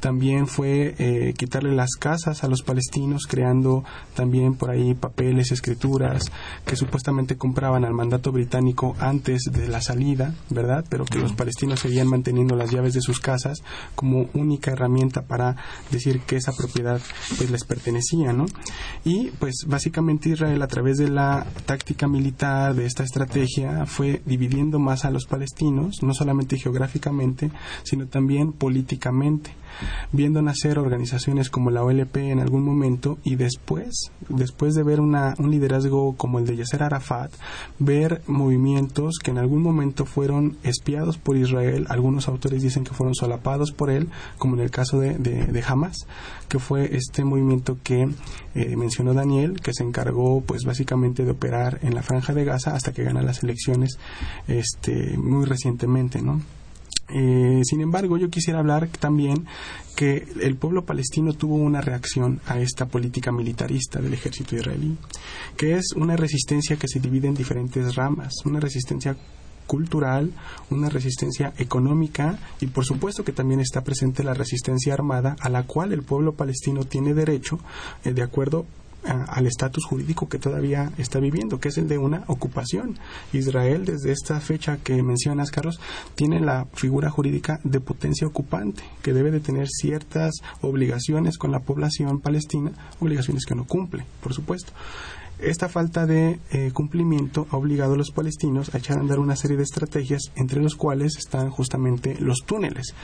también 0.00 0.46
fue 0.46 1.34
quitarle 1.36 1.74
las 1.74 1.96
casas 1.98 2.44
a 2.44 2.48
los 2.48 2.62
palestinos, 2.62 3.26
creando 3.26 3.84
también 4.14 4.54
por 4.54 4.70
ahí 4.70 4.94
papeles, 4.94 5.50
escrituras 5.50 6.30
que 6.64 6.76
supuestamente 6.76 7.36
compraban 7.36 7.84
al 7.84 7.92
mandato 7.92 8.32
británico 8.32 8.94
antes 8.98 9.42
de 9.50 9.68
la 9.68 9.80
salida, 9.80 10.34
¿verdad? 10.50 10.84
Pero 10.88 11.04
que 11.04 11.18
los 11.18 11.32
palestinos 11.32 11.80
seguían 11.80 12.08
manteniendo 12.08 12.56
las 12.56 12.70
llaves 12.70 12.94
de 12.94 13.00
sus 13.00 13.20
casas 13.20 13.62
como 13.94 14.28
única 14.34 14.72
herramienta 14.72 15.22
para 15.22 15.56
decir 15.90 16.20
que 16.20 16.36
esa 16.36 16.52
propiedad 16.52 17.00
pues 17.36 17.50
les 17.50 17.64
pertenecía, 17.64 18.32
¿no? 18.32 18.46
Y 19.04 19.30
pues 19.38 19.64
básicamente 19.66 20.30
Israel 20.30 20.62
a 20.62 20.68
través 20.68 20.98
de 20.98 21.08
la 21.08 21.46
táctica 21.66 22.06
militar, 22.06 22.74
de 22.74 22.86
esta 22.86 23.02
estrategia, 23.02 23.23
fue 23.86 24.22
dividiendo 24.24 24.78
más 24.78 25.04
a 25.04 25.10
los 25.10 25.26
palestinos, 25.26 26.02
no 26.02 26.14
solamente 26.14 26.58
geográficamente, 26.58 27.50
sino 27.82 28.06
también 28.06 28.52
políticamente 28.52 29.52
viendo 30.12 30.42
nacer 30.42 30.78
organizaciones 30.78 31.50
como 31.50 31.70
la 31.70 31.82
OLP 31.82 32.16
en 32.16 32.40
algún 32.40 32.62
momento 32.62 33.18
y 33.24 33.36
después, 33.36 34.12
después 34.28 34.74
de 34.74 34.82
ver 34.82 35.00
una, 35.00 35.34
un 35.38 35.50
liderazgo 35.50 36.16
como 36.16 36.38
el 36.38 36.46
de 36.46 36.56
Yasser 36.56 36.82
Arafat, 36.82 37.32
ver 37.78 38.22
movimientos 38.26 39.18
que 39.22 39.30
en 39.30 39.38
algún 39.38 39.62
momento 39.62 40.04
fueron 40.04 40.56
espiados 40.62 41.18
por 41.18 41.36
Israel, 41.36 41.86
algunos 41.88 42.28
autores 42.28 42.62
dicen 42.62 42.84
que 42.84 42.94
fueron 42.94 43.14
solapados 43.14 43.72
por 43.72 43.90
él, 43.90 44.08
como 44.38 44.54
en 44.54 44.60
el 44.60 44.70
caso 44.70 44.98
de, 44.98 45.64
Hamas, 45.66 46.06
que 46.48 46.58
fue 46.58 46.94
este 46.94 47.24
movimiento 47.24 47.78
que 47.82 48.08
eh, 48.54 48.76
mencionó 48.76 49.14
Daniel, 49.14 49.60
que 49.60 49.72
se 49.72 49.82
encargó 49.82 50.42
pues 50.42 50.64
básicamente 50.64 51.24
de 51.24 51.30
operar 51.30 51.78
en 51.82 51.94
la 51.94 52.02
franja 52.02 52.34
de 52.34 52.44
Gaza 52.44 52.74
hasta 52.74 52.92
que 52.92 53.02
gana 53.14 53.26
las 53.26 53.42
elecciones 53.42 53.98
este, 54.48 55.16
muy 55.16 55.44
recientemente, 55.44 56.20
¿no? 56.22 56.40
Eh, 57.10 57.60
sin 57.64 57.80
embargo, 57.82 58.16
yo 58.16 58.30
quisiera 58.30 58.60
hablar 58.60 58.88
también 58.88 59.46
que 59.94 60.26
el 60.40 60.56
pueblo 60.56 60.84
palestino 60.84 61.34
tuvo 61.34 61.56
una 61.56 61.80
reacción 61.80 62.40
a 62.46 62.58
esta 62.58 62.86
política 62.86 63.30
militarista 63.30 64.00
del 64.00 64.14
ejército 64.14 64.56
israelí, 64.56 64.96
que 65.56 65.76
es 65.76 65.92
una 65.96 66.16
resistencia 66.16 66.76
que 66.76 66.88
se 66.88 67.00
divide 67.00 67.28
en 67.28 67.34
diferentes 67.34 67.94
ramas, 67.94 68.32
una 68.44 68.58
resistencia 68.58 69.16
cultural, 69.66 70.32
una 70.70 70.88
resistencia 70.88 71.52
económica 71.58 72.38
y 72.60 72.66
por 72.66 72.84
supuesto 72.84 73.24
que 73.24 73.32
también 73.32 73.60
está 73.60 73.82
presente 73.82 74.22
la 74.22 74.34
resistencia 74.34 74.92
armada 74.92 75.36
a 75.40 75.48
la 75.48 75.62
cual 75.64 75.92
el 75.92 76.02
pueblo 76.02 76.34
palestino 76.34 76.84
tiene 76.84 77.14
derecho 77.14 77.58
eh, 78.04 78.12
de 78.12 78.22
acuerdo 78.22 78.66
al 79.06 79.46
estatus 79.46 79.84
jurídico 79.84 80.28
que 80.28 80.38
todavía 80.38 80.92
está 80.98 81.20
viviendo, 81.20 81.60
que 81.60 81.68
es 81.68 81.78
el 81.78 81.88
de 81.88 81.98
una 81.98 82.24
ocupación. 82.26 82.98
Israel, 83.32 83.84
desde 83.84 84.12
esta 84.12 84.40
fecha 84.40 84.78
que 84.78 85.02
mencionas, 85.02 85.50
Carlos, 85.50 85.80
tiene 86.14 86.40
la 86.40 86.66
figura 86.74 87.10
jurídica 87.10 87.60
de 87.64 87.80
potencia 87.80 88.26
ocupante, 88.26 88.82
que 89.02 89.12
debe 89.12 89.30
de 89.30 89.40
tener 89.40 89.68
ciertas 89.68 90.34
obligaciones 90.60 91.38
con 91.38 91.52
la 91.52 91.60
población 91.60 92.20
palestina, 92.20 92.72
obligaciones 93.00 93.44
que 93.44 93.54
no 93.54 93.64
cumple, 93.64 94.04
por 94.22 94.34
supuesto. 94.34 94.72
Esta 95.44 95.68
falta 95.68 96.06
de 96.06 96.38
eh, 96.52 96.70
cumplimiento 96.72 97.46
ha 97.50 97.58
obligado 97.58 97.92
a 97.92 97.96
los 97.98 98.12
palestinos 98.12 98.74
a 98.74 98.78
echar 98.78 98.96
a 98.96 99.00
andar 99.00 99.18
una 99.18 99.36
serie 99.36 99.58
de 99.58 99.62
estrategias, 99.62 100.32
entre 100.36 100.62
los 100.62 100.74
cuales 100.74 101.18
están 101.18 101.50
justamente 101.50 102.16
los 102.18 102.44
túneles, 102.46 102.94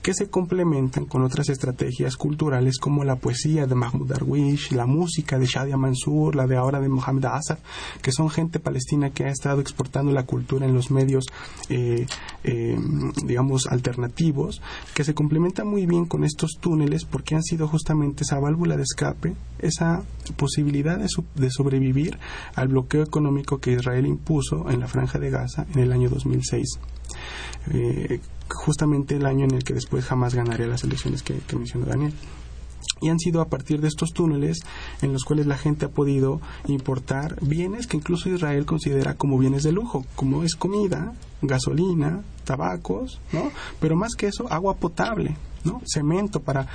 que 0.00 0.14
se 0.14 0.30
complementan 0.30 1.06
con 1.06 1.22
otras 1.22 1.48
estrategias 1.48 2.16
culturales 2.16 2.78
como 2.78 3.02
la 3.02 3.16
poesía 3.16 3.66
de 3.66 3.74
Mahmoud 3.74 4.06
Darwish, 4.06 4.70
la 4.70 4.86
música 4.86 5.40
de 5.40 5.46
Shadia 5.46 5.76
Mansour, 5.76 6.36
la 6.36 6.46
de 6.46 6.56
ahora 6.56 6.78
de 6.78 6.88
Mohamed 6.88 7.24
Asaf, 7.24 7.58
que 8.00 8.12
son 8.12 8.30
gente 8.30 8.60
palestina 8.60 9.10
que 9.10 9.24
ha 9.24 9.30
estado 9.30 9.60
exportando 9.60 10.12
la 10.12 10.24
cultura 10.24 10.66
en 10.66 10.74
los 10.74 10.92
medios, 10.92 11.24
eh, 11.68 12.06
eh, 12.44 12.78
digamos, 13.26 13.66
alternativos, 13.66 14.62
que 14.94 15.02
se 15.02 15.14
complementan 15.14 15.66
muy 15.66 15.84
bien 15.84 16.04
con 16.04 16.22
estos 16.22 16.58
túneles 16.60 17.04
porque 17.04 17.34
han 17.34 17.42
sido 17.42 17.66
justamente 17.66 18.22
esa 18.22 18.38
válvula 18.38 18.76
de 18.76 18.84
escape, 18.84 19.34
esa 19.58 20.04
posibilidad 20.36 20.96
de 20.96 21.50
sobrevivir 21.50 21.87
al 22.54 22.68
bloqueo 22.68 23.02
económico 23.02 23.58
que 23.58 23.72
Israel 23.72 24.06
impuso 24.06 24.70
en 24.70 24.80
la 24.80 24.88
franja 24.88 25.18
de 25.18 25.30
Gaza 25.30 25.66
en 25.74 25.80
el 25.80 25.92
año 25.92 26.08
2006. 26.08 26.78
Eh, 27.72 28.20
justamente 28.48 29.16
el 29.16 29.26
año 29.26 29.44
en 29.44 29.54
el 29.54 29.64
que 29.64 29.74
después 29.74 30.04
jamás 30.04 30.34
ganaría 30.34 30.66
las 30.66 30.84
elecciones 30.84 31.22
que, 31.22 31.40
mencionó 31.56 31.86
Daniel. 31.86 32.12
Y 33.00 33.08
han 33.08 33.18
sido 33.18 33.40
a 33.40 33.48
partir 33.48 33.80
de 33.80 33.88
estos 33.88 34.10
túneles 34.10 34.58
en 35.02 35.12
los 35.12 35.24
cuales 35.24 35.46
la 35.46 35.56
gente 35.56 35.86
ha 35.86 35.90
podido 35.90 36.40
importar 36.66 37.36
bienes 37.40 37.86
que 37.86 37.96
incluso 37.96 38.28
Israel 38.28 38.66
considera 38.66 39.14
como 39.14 39.38
bienes 39.38 39.62
de 39.62 39.72
lujo, 39.72 40.04
como 40.16 40.44
es 40.44 40.54
comida, 40.54 41.12
gasolina, 41.42 42.22
tabacos, 42.44 43.20
¿no? 43.32 43.50
Pero 43.80 43.96
más 43.96 44.14
que 44.14 44.26
eso, 44.26 44.50
agua 44.50 44.74
potable, 44.76 45.36
¿no? 45.64 45.82
Cemento 45.86 46.40
para 46.40 46.66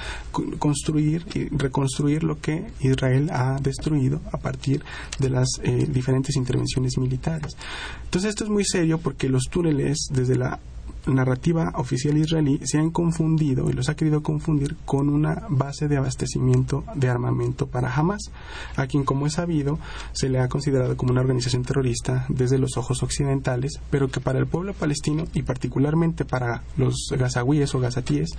construir 0.60 1.25
y 1.34 1.50
reconstruir 1.50 2.24
lo 2.24 2.39
que 2.39 2.68
Israel 2.82 3.30
ha 3.32 3.58
destruido 3.62 4.22
a 4.32 4.38
partir 4.38 4.84
de 5.20 5.30
las 5.30 5.48
eh, 5.63 5.88
diferentes 5.89 6.36
intervenciones 6.36 6.98
militares. 6.98 7.58
Entonces 8.06 8.30
esto 8.30 8.44
es 8.44 8.50
muy 8.50 8.63
serio 8.65 9.00
porque 9.00 9.30
los 9.30 9.44
túneles 9.50 10.08
desde 10.12 10.36
la 10.36 10.60
narrativa 11.08 11.74
oficial 11.76 12.18
israelí 12.18 12.60
se 12.64 12.78
han 12.78 12.92
confundido 12.92 13.70
y 13.70 13.74
los 13.74 13.90
ha 13.90 13.96
querido 13.96 14.24
confundir 14.24 14.76
con 14.86 15.10
una 15.10 15.48
base 15.50 15.88
de 15.88 15.98
abastecimiento 15.98 16.84
de 16.96 17.10
armamento 17.10 17.68
para 17.68 17.94
Hamas, 17.94 18.32
a 18.76 18.88
quien, 18.88 19.04
como 19.04 19.28
es 19.28 19.34
sabido, 19.34 19.80
se 20.14 20.30
le 20.30 20.40
ha 20.40 20.48
considerado 20.48 20.96
como 20.98 21.12
una 21.12 21.22
organización 21.22 21.64
terrorista 21.64 22.26
desde 22.30 22.58
los 22.58 22.78
ojos 22.78 23.04
occidentales, 23.04 23.80
pero 23.90 24.10
que 24.10 24.20
para 24.20 24.40
el 24.40 24.48
pueblo 24.48 24.74
palestino 24.74 25.26
y 25.34 25.44
particularmente 25.44 26.26
para 26.26 26.64
los 26.78 27.14
gazawíes 27.18 27.74
o 27.76 27.80
gazatíes 27.80 28.30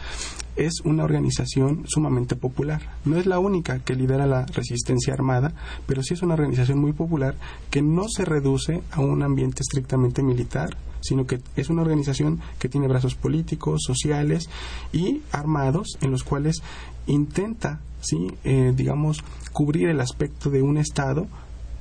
es 0.56 0.80
una 0.84 1.04
organización 1.04 1.84
sumamente 1.86 2.36
popular. 2.36 2.80
No 3.04 3.16
es 3.16 3.26
la 3.26 3.38
única 3.38 3.80
que 3.80 3.96
lidera 3.96 4.26
la 4.26 4.46
resistencia 4.46 5.12
armada, 5.12 5.52
pero 5.86 6.02
sí 6.02 6.14
es 6.14 6.22
una 6.22 6.34
organización 6.34 6.78
muy 6.78 6.92
popular 6.92 7.34
que 7.70 7.82
no 7.82 8.08
se 8.08 8.24
reduce 8.24 8.82
a 8.92 9.00
un 9.00 9.22
ambiente 9.22 9.62
estrictamente 9.62 10.22
militar, 10.22 10.76
sino 11.04 11.26
que 11.26 11.40
es 11.56 11.68
una 11.68 11.82
organización 11.82 12.40
que 12.58 12.68
tiene 12.68 12.88
brazos 12.88 13.14
políticos, 13.14 13.82
sociales 13.86 14.48
y 14.92 15.20
armados 15.32 15.98
en 16.00 16.10
los 16.10 16.24
cuales 16.24 16.62
intenta, 17.06 17.80
¿sí? 18.00 18.32
Eh, 18.44 18.72
digamos, 18.74 19.22
cubrir 19.52 19.88
el 19.88 20.00
aspecto 20.00 20.48
de 20.50 20.62
un 20.62 20.78
Estado 20.78 21.28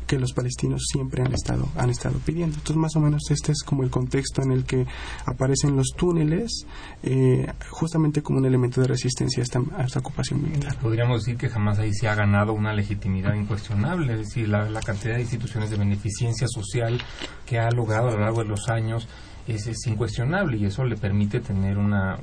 que 0.06 0.20
los 0.20 0.34
palestinos 0.34 0.84
siempre 0.92 1.24
han 1.24 1.34
estado 1.34 1.68
han 1.78 1.90
estado 1.90 2.20
pidiendo. 2.20 2.56
Entonces, 2.56 2.78
más 2.78 2.96
o 2.96 3.00
menos 3.00 3.24
este 3.30 3.52
es 3.52 3.64
como 3.64 3.84
el 3.84 3.90
contexto 3.90 4.42
en 4.42 4.52
el 4.52 4.66
que 4.66 4.86
aparecen 5.26 5.76
los 5.76 5.90
túneles, 5.96 6.66
eh, 7.04 7.52
justamente 7.70 8.22
como 8.22 8.40
un 8.40 8.46
elemento 8.46 8.82
de 8.82 8.88
resistencia 8.88 9.42
a 9.42 9.44
esta, 9.44 9.60
a 9.78 9.84
esta, 9.84 10.00
ocupación 10.00 10.42
militar. 10.42 10.76
Podríamos 10.82 11.24
decir 11.24 11.38
que 11.38 11.50
jamás 11.50 11.80
ahí 11.80 11.94
se 11.94 12.08
ha 12.08 12.16
ganado 12.16 12.54
una 12.54 12.74
legitimidad 12.74 13.34
incuestionable, 13.34 14.14
es 14.14 14.20
decir, 14.20 14.50
la, 14.50 14.70
la 14.70 14.82
cantidad 14.82 15.16
de 15.16 15.22
instituciones 15.22 15.70
de 15.70 15.78
beneficencia 15.78 16.48
social 16.48 17.02
que 17.46 17.60
ha 17.60 17.70
logrado 17.72 18.10
a 18.10 18.12
lo 18.12 18.20
largo 18.20 18.44
de 18.44 18.50
los 18.50 18.70
años 18.70 19.08
es, 19.48 19.68
es 19.68 19.86
incuestionable 19.88 20.58
y 20.58 20.66
eso 20.66 20.84
le 20.84 20.96
permite 20.96 21.40
tener 21.40 21.78
una, 21.78 22.18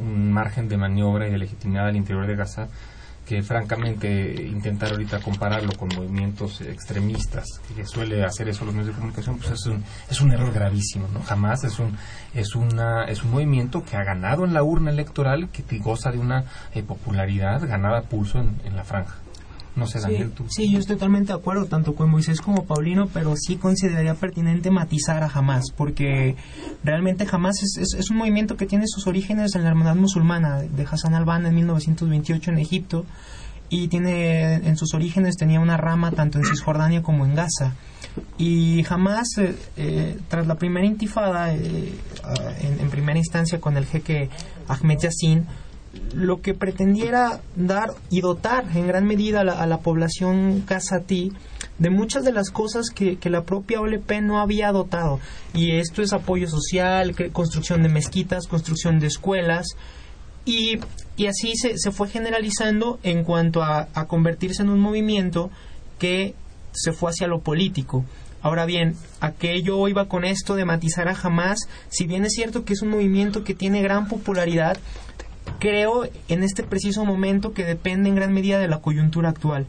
un, 0.00 0.06
un 0.06 0.32
margen 0.32 0.68
de 0.68 0.76
maniobra 0.76 1.28
y 1.28 1.32
de 1.32 1.38
legitimidad 1.38 1.88
al 1.88 1.96
interior 1.96 2.26
de 2.26 2.36
Gaza 2.36 2.68
que 3.26 3.42
francamente 3.42 4.42
intentar 4.42 4.92
ahorita 4.92 5.20
compararlo 5.20 5.72
con 5.74 5.88
movimientos 5.94 6.60
extremistas 6.60 7.60
que 7.74 7.86
suele 7.86 8.24
hacer 8.24 8.48
eso 8.48 8.64
los 8.64 8.74
medios 8.74 8.88
de 8.88 8.94
comunicación 8.94 9.38
pues 9.38 9.52
es 9.52 9.66
un, 9.66 9.84
es 10.10 10.20
un 10.20 10.32
error 10.32 10.52
gravísimo 10.52 11.08
no 11.08 11.22
jamás 11.22 11.64
es 11.64 11.78
un 11.78 11.96
es 12.34 12.54
una 12.54 13.04
es 13.04 13.22
un 13.22 13.30
movimiento 13.30 13.84
que 13.84 13.96
ha 13.96 14.04
ganado 14.04 14.44
en 14.44 14.52
la 14.52 14.62
urna 14.62 14.90
electoral 14.90 15.48
que 15.50 15.62
goza 15.78 16.10
de 16.10 16.18
una 16.18 16.44
eh, 16.74 16.82
popularidad 16.82 17.66
ganada 17.66 17.98
a 17.98 18.02
pulso 18.02 18.38
en, 18.38 18.60
en 18.64 18.76
la 18.76 18.84
franja 18.84 19.21
no 19.74 19.86
sé, 19.86 20.00
Daniel, 20.00 20.28
sí, 20.28 20.34
tú. 20.36 20.44
Sí, 20.48 20.70
yo 20.70 20.78
estoy 20.78 20.96
totalmente 20.96 21.32
de 21.32 21.38
acuerdo, 21.38 21.66
tanto 21.66 21.94
con 21.94 22.10
Moisés 22.10 22.40
como 22.40 22.64
Paulino, 22.64 23.08
pero 23.12 23.34
sí 23.36 23.56
consideraría 23.56 24.14
pertinente 24.14 24.70
matizar 24.70 25.22
a 25.22 25.30
Hamas, 25.32 25.64
porque 25.76 26.36
realmente 26.84 27.26
Hamas 27.30 27.62
es, 27.62 27.78
es, 27.78 27.94
es, 27.94 28.10
un 28.10 28.18
movimiento 28.18 28.56
que 28.56 28.66
tiene 28.66 28.86
sus 28.86 29.06
orígenes 29.06 29.54
en 29.54 29.62
la 29.62 29.70
hermandad 29.70 29.96
musulmana 29.96 30.60
de 30.60 30.82
Hassan 30.84 31.14
al-Banna 31.14 31.48
en 31.48 31.54
1928 31.54 32.50
en 32.50 32.58
Egipto, 32.58 33.06
y 33.72 33.88
tiene 33.88 34.56
en 34.56 34.76
sus 34.76 34.92
orígenes 34.92 35.36
tenía 35.38 35.58
una 35.58 35.78
rama 35.78 36.10
tanto 36.10 36.36
en 36.36 36.44
Cisjordania 36.44 37.02
como 37.02 37.24
en 37.24 37.34
Gaza. 37.34 37.74
Y 38.36 38.84
Hamas, 38.86 39.38
eh, 39.38 39.56
eh, 39.78 40.18
tras 40.28 40.46
la 40.46 40.56
primera 40.56 40.86
intifada, 40.86 41.54
eh, 41.54 41.94
en, 42.60 42.80
en 42.80 42.90
primera 42.90 43.18
instancia 43.18 43.58
con 43.60 43.78
el 43.78 43.86
jeque 43.86 44.28
Ahmed 44.68 44.98
Yassin, 44.98 45.46
lo 46.14 46.40
que 46.40 46.54
pretendiera 46.54 47.40
dar 47.56 47.90
y 48.10 48.20
dotar 48.20 48.64
en 48.74 48.86
gran 48.86 49.04
medida 49.04 49.40
a 49.40 49.44
la, 49.44 49.52
a 49.52 49.66
la 49.66 49.78
población 49.80 50.62
casatí 50.66 51.32
de 51.78 51.90
muchas 51.90 52.24
de 52.24 52.32
las 52.32 52.50
cosas 52.50 52.90
que, 52.90 53.16
que, 53.16 53.30
la 53.30 53.44
propia 53.44 53.80
OLP 53.80 54.20
no 54.22 54.40
había 54.40 54.72
dotado. 54.72 55.20
Y 55.54 55.72
esto 55.72 56.02
es 56.02 56.12
apoyo 56.12 56.48
social, 56.48 57.14
construcción 57.32 57.82
de 57.82 57.88
mezquitas, 57.88 58.46
construcción 58.46 59.00
de 59.00 59.08
escuelas. 59.08 59.66
Y, 60.44 60.78
y 61.16 61.26
así 61.26 61.54
se, 61.56 61.78
se, 61.78 61.90
fue 61.90 62.08
generalizando 62.08 62.98
en 63.02 63.24
cuanto 63.24 63.62
a, 63.62 63.88
a 63.94 64.06
convertirse 64.06 64.62
en 64.62 64.70
un 64.70 64.80
movimiento 64.80 65.50
que 65.98 66.34
se 66.72 66.92
fue 66.92 67.10
hacia 67.10 67.26
lo 67.26 67.40
político. 67.40 68.04
Ahora 68.42 68.66
bien, 68.66 68.96
¿a 69.20 69.30
qué 69.30 69.62
yo 69.62 69.86
iba 69.86 70.08
con 70.08 70.24
esto 70.24 70.56
de 70.56 70.64
matizar 70.64 71.08
a 71.08 71.16
Hamas? 71.16 71.68
Si 71.90 72.06
bien 72.06 72.24
es 72.24 72.32
cierto 72.32 72.64
que 72.64 72.72
es 72.72 72.82
un 72.82 72.88
movimiento 72.88 73.44
que 73.44 73.54
tiene 73.54 73.82
gran 73.82 74.08
popularidad, 74.08 74.78
creo 75.62 76.08
en 76.26 76.42
este 76.42 76.64
preciso 76.64 77.04
momento 77.04 77.52
que 77.52 77.64
depende 77.64 78.08
en 78.08 78.16
gran 78.16 78.32
medida 78.32 78.58
de 78.58 78.66
la 78.66 78.80
coyuntura 78.80 79.28
actual 79.28 79.68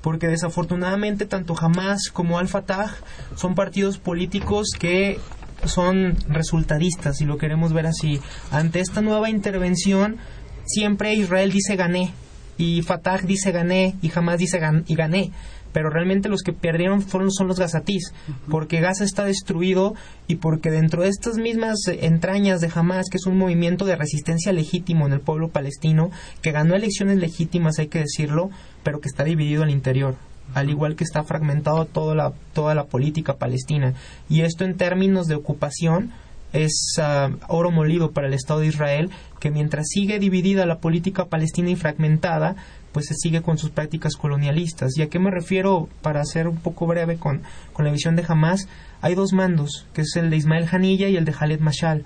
porque 0.00 0.26
desafortunadamente 0.26 1.26
tanto 1.26 1.54
Hamas 1.58 2.08
como 2.10 2.38
Al-Fatah 2.38 2.94
son 3.36 3.54
partidos 3.54 3.98
políticos 3.98 4.68
que 4.78 5.18
son 5.66 6.16
resultadistas, 6.28 7.18
si 7.18 7.26
lo 7.26 7.36
queremos 7.36 7.74
ver 7.74 7.86
así. 7.86 8.20
Ante 8.50 8.80
esta 8.80 9.02
nueva 9.02 9.28
intervención, 9.28 10.16
siempre 10.64 11.14
Israel 11.14 11.52
dice 11.52 11.76
gané, 11.76 12.12
y 12.56 12.80
Fatah 12.82 13.18
dice 13.18 13.50
gané, 13.52 13.96
y 14.00 14.10
Hamas 14.14 14.38
dice 14.38 14.60
y 14.86 14.94
gané 14.94 15.30
pero 15.74 15.90
realmente 15.90 16.28
los 16.28 16.42
que 16.42 16.52
perdieron 16.52 17.02
fueron 17.02 17.32
son 17.32 17.48
los 17.48 17.58
gazatís, 17.58 18.14
porque 18.48 18.80
Gaza 18.80 19.02
está 19.02 19.24
destruido 19.24 19.94
y 20.28 20.36
porque 20.36 20.70
dentro 20.70 21.02
de 21.02 21.08
estas 21.08 21.36
mismas 21.36 21.80
entrañas 21.88 22.60
de 22.60 22.70
Hamas, 22.72 23.10
que 23.10 23.16
es 23.16 23.26
un 23.26 23.36
movimiento 23.36 23.84
de 23.84 23.96
resistencia 23.96 24.52
legítimo 24.52 25.06
en 25.06 25.12
el 25.12 25.20
pueblo 25.20 25.48
palestino, 25.48 26.12
que 26.42 26.52
ganó 26.52 26.76
elecciones 26.76 27.18
legítimas, 27.18 27.80
hay 27.80 27.88
que 27.88 27.98
decirlo, 27.98 28.50
pero 28.84 29.00
que 29.00 29.08
está 29.08 29.24
dividido 29.24 29.64
al 29.64 29.70
interior 29.70 30.14
al 30.52 30.68
igual 30.68 30.94
que 30.94 31.04
está 31.04 31.24
fragmentado 31.24 31.86
toda 31.86 32.14
la, 32.14 32.32
toda 32.52 32.74
la 32.74 32.84
política 32.84 33.36
palestina. 33.38 33.94
Y 34.28 34.42
esto 34.42 34.66
en 34.66 34.76
términos 34.76 35.26
de 35.26 35.34
ocupación 35.34 36.12
es 36.52 36.96
uh, 36.98 37.34
oro 37.48 37.70
molido 37.70 38.12
para 38.12 38.28
el 38.28 38.34
Estado 38.34 38.60
de 38.60 38.66
Israel, 38.66 39.10
que 39.40 39.50
mientras 39.50 39.88
sigue 39.88 40.18
dividida 40.18 40.66
la 40.66 40.78
política 40.78 41.24
palestina 41.24 41.70
y 41.70 41.76
fragmentada, 41.76 42.56
pues 42.94 43.06
se 43.06 43.14
sigue 43.14 43.42
con 43.42 43.58
sus 43.58 43.70
prácticas 43.70 44.14
colonialistas. 44.14 44.96
¿Y 44.96 45.02
a 45.02 45.08
qué 45.08 45.18
me 45.18 45.32
refiero? 45.32 45.88
Para 46.00 46.24
ser 46.24 46.46
un 46.46 46.56
poco 46.56 46.86
breve 46.86 47.16
con, 47.16 47.42
con 47.72 47.84
la 47.84 47.90
visión 47.90 48.14
de 48.14 48.24
Hamas, 48.26 48.68
hay 49.02 49.16
dos 49.16 49.32
mandos, 49.32 49.86
que 49.92 50.02
es 50.02 50.14
el 50.14 50.30
de 50.30 50.36
Ismael 50.36 50.68
Hanilla 50.70 51.08
y 51.08 51.16
el 51.16 51.24
de 51.24 51.32
Khaled 51.32 51.58
Mashal. 51.58 52.04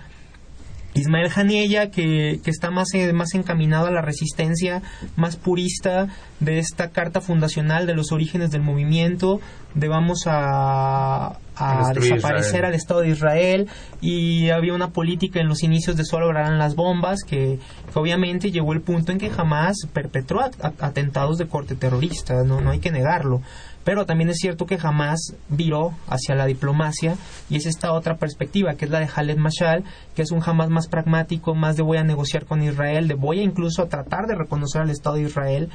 Ismael 0.94 1.30
Hanilla, 1.34 1.90
que, 1.90 2.40
que 2.42 2.50
está 2.50 2.70
más, 2.70 2.92
eh, 2.94 3.12
más 3.12 3.34
encaminado 3.34 3.86
a 3.86 3.90
la 3.90 4.02
resistencia, 4.02 4.82
más 5.16 5.36
purista 5.36 6.08
de 6.40 6.58
esta 6.58 6.90
carta 6.90 7.20
fundacional 7.20 7.86
de 7.86 7.94
los 7.94 8.10
orígenes 8.12 8.50
del 8.50 8.62
movimiento, 8.62 9.40
de 9.74 9.88
vamos 9.88 10.24
a, 10.26 11.38
a 11.56 11.92
desaparecer 11.94 12.46
Israel. 12.46 12.64
al 12.64 12.74
Estado 12.74 13.00
de 13.00 13.10
Israel 13.10 13.68
y 14.00 14.50
había 14.50 14.74
una 14.74 14.90
política 14.90 15.40
en 15.40 15.48
los 15.48 15.62
inicios 15.62 15.96
de 15.96 16.04
solo 16.04 16.26
lograrán 16.26 16.58
las 16.58 16.74
bombas 16.74 17.22
que, 17.22 17.58
que, 17.92 17.98
obviamente 17.98 18.50
llegó 18.50 18.72
el 18.72 18.80
punto 18.80 19.12
en 19.12 19.18
que 19.18 19.30
jamás 19.30 19.76
perpetró 19.92 20.40
at 20.40 20.54
atentados 20.80 21.38
de 21.38 21.46
corte 21.46 21.74
terrorista, 21.74 22.42
no, 22.44 22.60
no 22.60 22.70
hay 22.70 22.80
que 22.80 22.90
negarlo. 22.90 23.42
Pero 23.84 24.04
también 24.04 24.28
es 24.28 24.36
cierto 24.36 24.66
que 24.66 24.78
jamás 24.78 25.34
viró 25.48 25.92
hacia 26.08 26.34
la 26.34 26.46
diplomacia 26.46 27.16
y 27.48 27.56
es 27.56 27.66
esta 27.66 27.92
otra 27.92 28.16
perspectiva 28.16 28.74
que 28.74 28.84
es 28.84 28.90
la 28.90 29.00
de 29.00 29.06
Khaled 29.06 29.38
Mashal, 29.38 29.84
que 30.14 30.22
es 30.22 30.30
un 30.30 30.40
jamás 30.40 30.68
más 30.68 30.88
pragmático, 30.88 31.54
más 31.54 31.76
de 31.76 31.82
voy 31.82 31.96
a 31.96 32.04
negociar 32.04 32.44
con 32.44 32.62
Israel, 32.62 33.08
de 33.08 33.14
voy 33.14 33.40
a 33.40 33.44
incluso 33.44 33.82
a 33.82 33.88
tratar 33.88 34.26
de 34.26 34.34
reconocer 34.34 34.82
al 34.82 34.90
Estado 34.90 35.16
de 35.16 35.22
Israel 35.22 35.70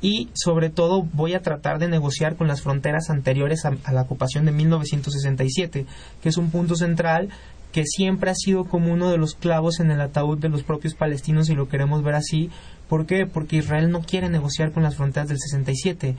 y 0.00 0.28
sobre 0.34 0.68
todo 0.68 1.02
voy 1.12 1.34
a 1.34 1.42
tratar 1.42 1.78
de 1.78 1.86
negociar 1.86 2.36
con 2.36 2.48
las 2.48 2.60
fronteras 2.60 3.08
anteriores 3.08 3.64
a, 3.64 3.76
a, 3.84 3.92
la 3.92 4.02
ocupación 4.02 4.44
de 4.44 4.52
1967, 4.52 5.86
que 6.20 6.28
es 6.28 6.36
un 6.36 6.50
punto 6.50 6.74
central 6.74 7.28
que 7.72 7.86
siempre 7.86 8.30
ha 8.30 8.34
sido 8.34 8.64
como 8.64 8.92
uno 8.92 9.10
de 9.10 9.16
los 9.16 9.34
clavos 9.34 9.80
en 9.80 9.90
el 9.90 10.00
ataúd 10.00 10.38
de 10.38 10.50
los 10.50 10.62
propios 10.62 10.94
palestinos 10.94 11.48
y 11.48 11.54
lo 11.54 11.68
queremos 11.68 12.02
ver 12.02 12.14
así. 12.14 12.50
¿Por 12.88 13.06
qué? 13.06 13.26
Porque 13.26 13.56
Israel 13.56 13.90
no 13.90 14.02
quiere 14.02 14.28
negociar 14.28 14.72
con 14.72 14.82
las 14.82 14.96
fronteras 14.96 15.28
del 15.28 15.38
67 15.38 16.16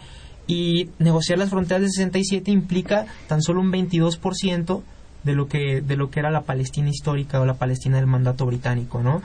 y 0.48 0.90
negociar 1.00 1.40
las 1.40 1.50
fronteras 1.50 1.82
del 1.82 1.92
67 1.92 2.52
implica 2.52 3.06
tan 3.28 3.42
solo 3.42 3.62
un 3.62 3.72
22% 3.72 4.82
de 5.24 5.34
lo 5.34 5.48
que 5.48 5.82
de 5.82 5.96
lo 5.96 6.10
que 6.10 6.20
era 6.20 6.32
la 6.32 6.42
Palestina 6.42 6.90
histórica 6.90 7.40
o 7.40 7.46
la 7.46 7.54
Palestina 7.54 7.98
del 7.98 8.08
mandato 8.08 8.46
británico, 8.46 9.02
¿no? 9.02 9.22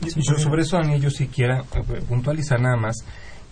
Yo 0.00 0.38
sobre 0.38 0.62
eso, 0.62 0.76
Daniel, 0.76 1.00
yo 1.00 1.08
quiera 1.32 1.64
puntualizar 2.08 2.60
nada 2.60 2.76
más 2.76 3.04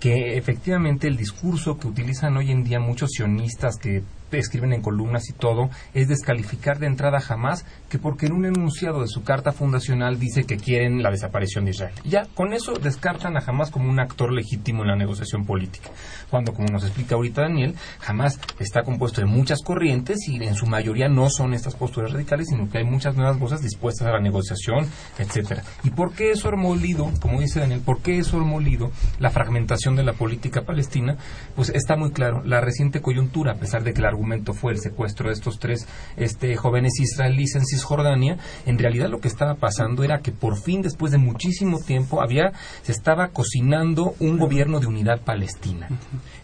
que 0.03 0.37
efectivamente 0.37 1.07
el 1.07 1.17
discurso 1.17 1.79
que 1.79 1.87
utilizan 1.87 2.37
hoy 2.37 2.51
en 2.51 2.65
día 2.65 2.81
muchos 2.81 3.11
sionistas 3.12 3.77
que 3.77 4.03
escriben 4.38 4.73
en 4.73 4.83
columnas 4.83 5.29
y 5.29 5.33
todo, 5.33 5.71
es 5.95 6.09
descalificar 6.09 6.79
de 6.79 6.87
entrada 6.87 7.21
jamás 7.21 7.65
que 7.88 7.99
porque 7.99 8.27
en 8.27 8.33
un 8.33 8.47
enunciado 8.47 9.01
de 9.01 9.09
su 9.09 9.23
carta 9.23 9.53
fundacional 9.53 10.19
dice 10.19 10.45
que 10.45 10.57
quieren 10.57 11.03
la 11.03 11.11
desaparición 11.11 11.65
de 11.65 11.73
Israel. 11.73 11.95
Ya, 12.05 12.27
con 12.35 12.53
eso 12.53 12.75
descartan 12.75 13.37
a 13.37 13.41
Hamas 13.41 13.71
como 13.71 13.91
un 13.91 14.01
actor 14.01 14.33
legítimo 14.33 14.83
en 14.83 14.88
la 14.88 14.97
negociación 14.97 15.45
política. 15.45 15.91
Cuando, 16.31 16.53
como 16.53 16.69
nos 16.69 16.85
explica 16.85 17.15
ahorita 17.15 17.43
Daniel, 17.43 17.75
Hamas 18.07 18.38
está 18.59 18.83
compuesto 18.83 19.21
de 19.21 19.27
muchas 19.27 19.61
corrientes 19.62 20.19
y 20.29 20.43
en 20.43 20.55
su 20.55 20.67
mayoría 20.67 21.09
no 21.09 21.29
son 21.29 21.55
estas 21.55 21.75
posturas 21.75 22.12
radicales, 22.12 22.49
sino 22.49 22.69
que 22.69 22.79
hay 22.79 22.85
muchas 22.85 23.17
nuevas 23.17 23.38
voces 23.38 23.61
dispuestas 23.61 24.09
a 24.09 24.12
la 24.12 24.21
negociación, 24.21 24.87
etcétera. 25.19 25.62
¿Y 25.85 25.91
por 25.91 26.15
qué 26.15 26.31
eso 26.31 26.49
ha 26.49 26.57
molido, 26.57 27.11
como 27.21 27.41
dice 27.41 27.61
Daniel, 27.61 27.83
por 27.85 28.01
qué 28.01 28.19
eso 28.19 28.38
ha 28.38 28.45
molido 28.45 28.91
la 29.19 29.31
fragmentación 29.31 29.92
de 29.97 30.05
la 30.05 30.13
política 30.13 30.63
palestina? 30.63 31.17
Pues 31.55 31.71
está 31.71 31.97
muy 31.97 32.11
claro. 32.11 32.43
La 32.45 32.61
reciente 32.61 33.01
coyuntura, 33.01 33.53
a 33.53 33.57
pesar 33.57 33.83
de 33.83 33.93
que 33.93 34.01
el 34.01 34.07
argumento 34.07 34.53
fue 34.53 34.73
el 34.73 34.81
secuestro 34.81 35.29
de 35.29 35.35
estos 35.35 35.59
tres 35.59 35.87
este, 36.17 36.57
jóvenes 36.57 36.99
israelíes 37.01 37.55
en 37.55 37.65
Cisjordania, 37.65 38.39
en 38.67 38.79
realidad 38.79 39.09
lo 39.09 39.21
que 39.21 39.29
estaba 39.29 39.55
pasando 39.55 40.05
era 40.05 40.21
que 40.21 40.33
por 40.33 40.57
fin, 40.57 40.83
después 40.83 41.13
de 41.13 41.19
muchísimo 41.19 41.79
tiempo, 41.81 42.23
había, 42.23 42.53
se 42.83 42.93
estaba 42.93 43.29
cocinando 43.29 44.15
un 44.19 44.39
gobierno 44.39 44.81
de 44.81 44.87
unidad 44.87 45.21
palestina. 45.21 45.89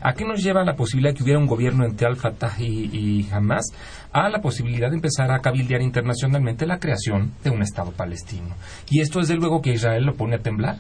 ¿A 0.01 0.15
qué 0.15 0.25
nos 0.25 0.43
lleva 0.43 0.65
la 0.65 0.77
posibilidad 0.77 1.13
de 1.13 1.17
que 1.17 1.25
hubiera 1.25 1.41
un 1.41 1.47
gobierno 1.47 1.85
entre 1.85 2.07
Al-Fatah 2.07 2.55
y, 2.59 2.91
y 2.93 3.29
Hamas? 3.33 3.67
A 4.13 4.29
la 4.29 4.41
posibilidad 4.41 4.91
de 4.91 4.97
empezar 4.97 5.31
a 5.31 5.41
cabildear 5.41 5.83
internacionalmente 5.83 6.67
la 6.67 6.79
creación 6.79 7.33
de 7.45 7.51
un 7.51 7.63
Estado 7.63 7.93
palestino. 7.93 8.55
Y 8.89 9.01
esto, 9.01 9.21
desde 9.21 9.37
luego, 9.37 9.61
que 9.61 9.73
Israel 9.73 10.05
lo 10.05 10.15
pone 10.15 10.37
a 10.37 10.41
temblar 10.41 10.79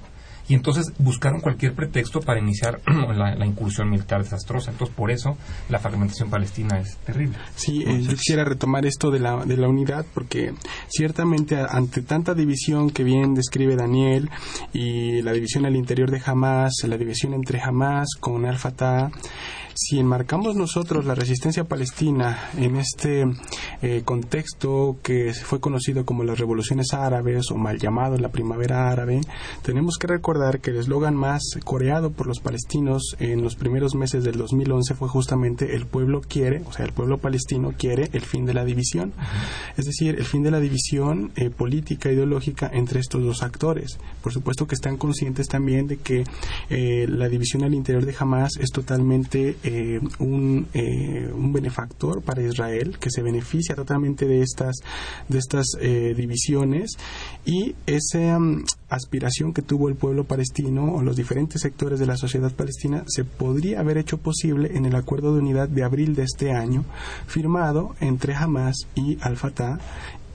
y 0.49 0.55
entonces 0.55 0.93
buscaron 0.99 1.41
cualquier 1.41 1.75
pretexto 1.75 2.21
para 2.21 2.41
iniciar 2.41 2.81
la, 2.87 3.47
incursión 3.47 3.91
militar 3.91 4.23
desastrosa. 4.23 4.71
Entonces, 4.71 4.95
por 4.97 5.11
eso 5.11 5.37
la 5.69 5.79
fragmentación 5.79 6.31
palestina 6.31 6.81
es 6.81 6.97
terrible. 6.99 7.37
Sí, 7.55 7.83
eh, 7.87 8.01
yo 8.03 8.11
quisiera 8.11 8.45
retomar 8.45 8.87
esto 8.87 9.11
de 9.11 9.21
la, 9.21 9.45
de 9.45 9.57
la 9.57 9.69
unidad, 9.69 10.07
porque 10.15 10.55
ciertamente 10.89 11.57
ante 11.57 12.03
tanta 12.03 12.35
división 12.35 12.91
que 12.91 13.05
bien 13.05 13.35
describe 13.35 13.77
Daniel, 13.77 14.31
y 14.73 15.23
la 15.23 15.33
división 15.33 15.67
al 15.67 15.77
interior 15.77 16.11
de 16.11 16.21
Hamas, 16.25 16.73
la 16.87 16.97
división 16.97 17.35
entre 17.35 17.61
Hamas 17.61 18.09
con 18.21 18.47
Al-Fatah, 18.47 19.11
si 19.81 20.01
enmarcamos 20.01 20.57
nosotros 20.57 21.05
la 21.05 21.14
resistencia 21.14 21.62
palestina 21.62 22.51
en 22.57 22.75
este 22.75 23.25
eh, 23.81 24.03
contexto 24.05 24.97
que 25.05 25.33
fue 25.33 25.61
conocido 25.61 26.05
como 26.05 26.25
las 26.25 26.41
revoluciones 26.41 26.93
árabes 26.95 27.53
o 27.53 27.57
mal 27.57 27.79
llamado 27.79 28.19
la 28.19 28.31
primavera 28.31 28.91
árabe, 28.91 29.21
tenemos 29.62 29.97
que 29.97 30.09
recordar 30.09 30.59
que 30.59 30.71
el 30.71 30.79
eslogan 30.79 31.14
más 31.14 31.45
coreado 31.62 32.11
por 32.11 32.27
los 32.27 32.41
palestinos 32.41 33.14
en 33.21 33.45
los 33.45 33.55
primeros 33.55 33.95
meses 33.95 34.25
del 34.25 34.37
2011 34.37 34.97
fue 34.97 35.09
justamente 35.09 35.77
el 35.77 35.87
pueblo 35.87 36.23
quiere, 36.23 36.62
o 36.67 36.73
sea, 36.73 36.85
el 36.85 36.93
pueblo 36.93 37.19
palestino 37.19 37.73
quiere 37.79 38.11
el 38.12 38.23
fin 38.23 38.47
de 38.47 38.55
la 38.55 38.64
división. 38.64 39.12
Es 39.77 39.85
decir, 39.85 40.17
el 40.19 40.25
fin 40.25 40.43
de 40.43 40.51
la 40.51 40.59
división 40.59 41.31
eh, 41.37 41.51
política, 41.51 42.11
ideológica 42.11 42.69
entre 42.73 42.99
estos 42.99 43.23
dos 43.23 43.45
actores. 43.45 43.97
Por 44.25 44.33
supuesto 44.33 44.67
que 44.67 44.75
están 44.75 44.97
conscientes 44.97 45.47
también 45.47 45.87
de 45.87 45.99
que 45.99 46.25
eh, 46.69 47.07
la 47.09 47.29
división 47.29 47.62
al 47.62 47.75
interior 47.75 48.05
de 48.05 48.17
Hamas 48.19 48.57
es 48.59 48.71
totalmente 48.71 49.57
eh, 49.71 50.01
un, 50.19 50.67
eh, 50.73 51.31
un, 51.31 51.53
benefactor 51.53 52.23
para 52.23 52.41
Israel 52.41 52.97
que 52.99 53.11
se 53.11 53.21
beneficia 53.21 53.75
totalmente 53.75 54.27
de 54.27 54.41
estas, 54.41 54.77
de 55.29 55.39
estas 55.39 55.67
eh, 55.79 56.15
divisiones 56.17 56.97
y 57.45 57.75
esa 57.85 58.39
mm, 58.39 58.65
aspiración 58.89 59.53
que 59.53 59.61
tuvo 59.61 59.91
el 59.91 59.97
pueblo 59.97 60.25
palestino 60.25 60.95
o 60.95 61.03
los 61.03 61.17
diferentes 61.17 61.61
sectores 61.61 62.01
de 62.01 62.07
la 62.07 62.17
sociedad 62.17 62.51
palestina 62.51 63.05
se 63.09 63.25
podría 63.25 63.81
haber 63.81 63.99
hecho 63.99 64.17
posible 64.17 64.71
en 64.75 64.87
el 64.87 64.95
acuerdo 64.95 65.35
de 65.35 65.41
unidad 65.41 65.69
de 65.69 65.85
abril 65.85 66.15
de 66.15 66.23
este 66.23 66.53
año 66.53 66.87
firmado 67.27 67.95
entre 68.01 68.35
Hamas 68.35 68.87
y 68.95 69.19
Al-Fatah 69.21 69.79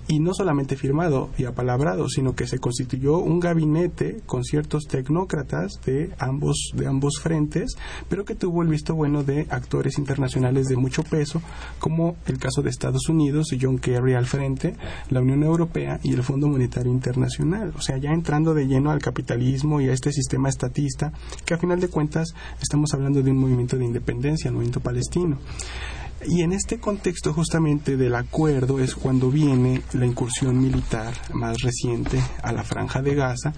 y 0.08 0.20
no 0.20 0.34
solamente 0.34 0.76
firmado 0.76 1.30
y 1.38 1.46
apalabrado, 1.46 2.10
sino 2.10 2.36
que 2.36 2.48
se 2.48 2.60
constituyó 2.60 3.18
un 3.18 3.40
gabinete 3.40 4.22
con 4.26 4.44
ciertos 4.44 4.86
tecnócratas 4.88 5.80
de 5.86 6.12
ambos, 6.20 6.72
de 6.76 6.88
ambos 6.88 7.20
frentes, 7.22 7.76
pero 8.10 8.26
que 8.26 8.36
tuvo 8.36 8.62
el 8.62 8.70
visto 8.70 8.96
bueno 8.96 9.24
de 9.24 9.48
actores 9.50 9.98
internacionales 9.98 10.68
de 10.68 10.78
mucho 10.78 11.04
peso, 11.04 11.42
como 11.80 12.16
el 12.26 12.38
caso 12.38 12.62
de 12.62 12.70
Estados 12.70 13.10
Unidos 13.10 13.54
y 13.54 13.60
John 13.62 13.80
Kerry 13.80 14.14
al 14.14 14.26
frente, 14.26 14.76
la 15.10 15.22
Unión 15.22 15.44
Europea 15.44 16.00
y 16.04 16.14
el 16.14 16.24
Fondo 16.24 16.48
Monetario 16.48 16.92
Internacional. 16.92 17.74
O 17.78 17.82
sea, 17.82 17.98
ya 17.98 18.12
entrando 18.12 18.54
de 18.54 18.68
lleno 18.68 18.92
al 18.92 19.02
capitalismo 19.02 19.82
y 19.82 19.90
a 19.90 19.94
este 19.94 20.12
sistema 20.12 20.50
estatista, 20.50 21.14
que 21.46 21.54
a 21.54 21.58
final 21.58 21.80
de 21.80 21.88
cuentas 21.88 22.34
estamos 22.62 22.94
hablando 22.94 23.22
de 23.22 23.32
un 23.32 23.38
movimiento 23.38 23.78
de 23.78 23.86
independencia, 23.86 24.50
el 24.50 24.56
movimiento 24.56 24.80
palestino. 24.80 25.38
Y 26.28 26.42
en 26.42 26.54
este 26.54 26.80
contexto 26.80 27.34
justamente 27.34 27.98
del 27.98 28.16
acuerdo 28.16 28.80
es 28.80 28.96
cuando 28.96 29.30
viene 29.30 29.82
la 29.94 30.06
incursión 30.06 30.62
militar 30.62 31.14
más 31.34 31.62
reciente 31.62 32.22
a 32.42 32.52
la 32.52 32.64
franja 32.64 33.02
de 33.02 33.16
Gaza, 33.16 33.54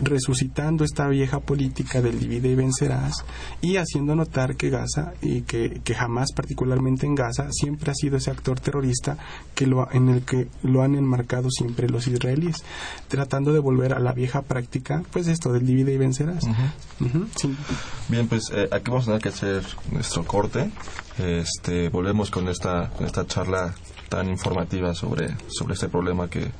resucitando 0.00 0.84
esta 0.84 1.08
vieja 1.08 1.40
política 1.40 2.00
del 2.00 2.18
divide 2.18 2.50
y 2.50 2.54
vencerás 2.54 3.24
y 3.60 3.76
haciendo 3.76 4.14
notar 4.14 4.56
que 4.56 4.70
Gaza 4.70 5.12
y 5.20 5.42
que, 5.42 5.80
que 5.84 5.94
jamás 5.94 6.32
particularmente 6.32 7.06
en 7.06 7.14
Gaza 7.14 7.48
siempre 7.50 7.90
ha 7.90 7.94
sido 7.94 8.16
ese 8.16 8.30
actor 8.30 8.60
terrorista 8.60 9.16
que 9.54 9.66
lo, 9.66 9.90
en 9.92 10.08
el 10.08 10.22
que 10.22 10.48
lo 10.62 10.82
han 10.82 10.94
enmarcado 10.94 11.50
siempre 11.50 11.88
los 11.88 12.06
israelíes, 12.08 12.64
tratando 13.08 13.52
de 13.52 13.58
volver 13.58 13.92
a 13.94 14.00
la 14.00 14.12
vieja 14.12 14.42
práctica, 14.42 15.02
pues 15.12 15.28
esto 15.28 15.52
del 15.52 15.66
divide 15.66 15.92
y 15.92 15.98
vencerás. 15.98 16.44
Bien, 18.08 18.28
pues 18.28 18.50
eh, 18.52 18.68
aquí 18.70 18.90
vamos 18.90 19.04
a 19.04 19.06
tener 19.06 19.22
que 19.22 19.28
hacer 19.28 19.62
nuestro 19.90 20.24
corte. 20.24 20.70
Este, 21.18 21.88
volvemos 21.88 22.30
con 22.30 22.48
esta, 22.48 22.90
esta 23.00 23.26
charla 23.26 23.74
tan 24.08 24.28
informativa 24.28 24.94
sobre, 24.94 25.36
sobre 25.48 25.74
este 25.74 25.88
problema 25.88 26.28
que, 26.28 26.50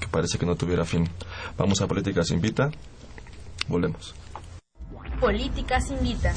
que 0.00 0.08
parece 0.10 0.38
que 0.38 0.46
no 0.46 0.56
tuviera 0.56 0.84
fin. 0.84 1.08
Vamos 1.56 1.80
a 1.80 1.86
Políticas 1.86 2.30
Invita. 2.30 2.70
Volvemos. 3.68 4.14
Políticas 5.20 5.90
Invita. 5.90 6.32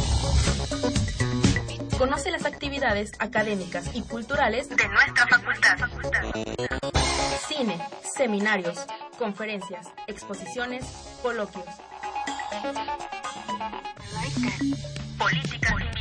Conoce 1.98 2.32
las 2.32 2.46
actividades 2.46 3.12
académicas 3.20 3.92
y 3.94 4.02
culturales 4.02 4.70
de 4.70 4.88
nuestra 4.88 5.28
facultad. 5.28 5.78
Cine, 7.48 7.80
seminarios, 8.16 8.80
conferencias, 9.20 9.88
exposiciones, 10.08 10.84
coloquios. 11.22 11.66
Políticas 15.20 15.72
Invita. 15.74 16.01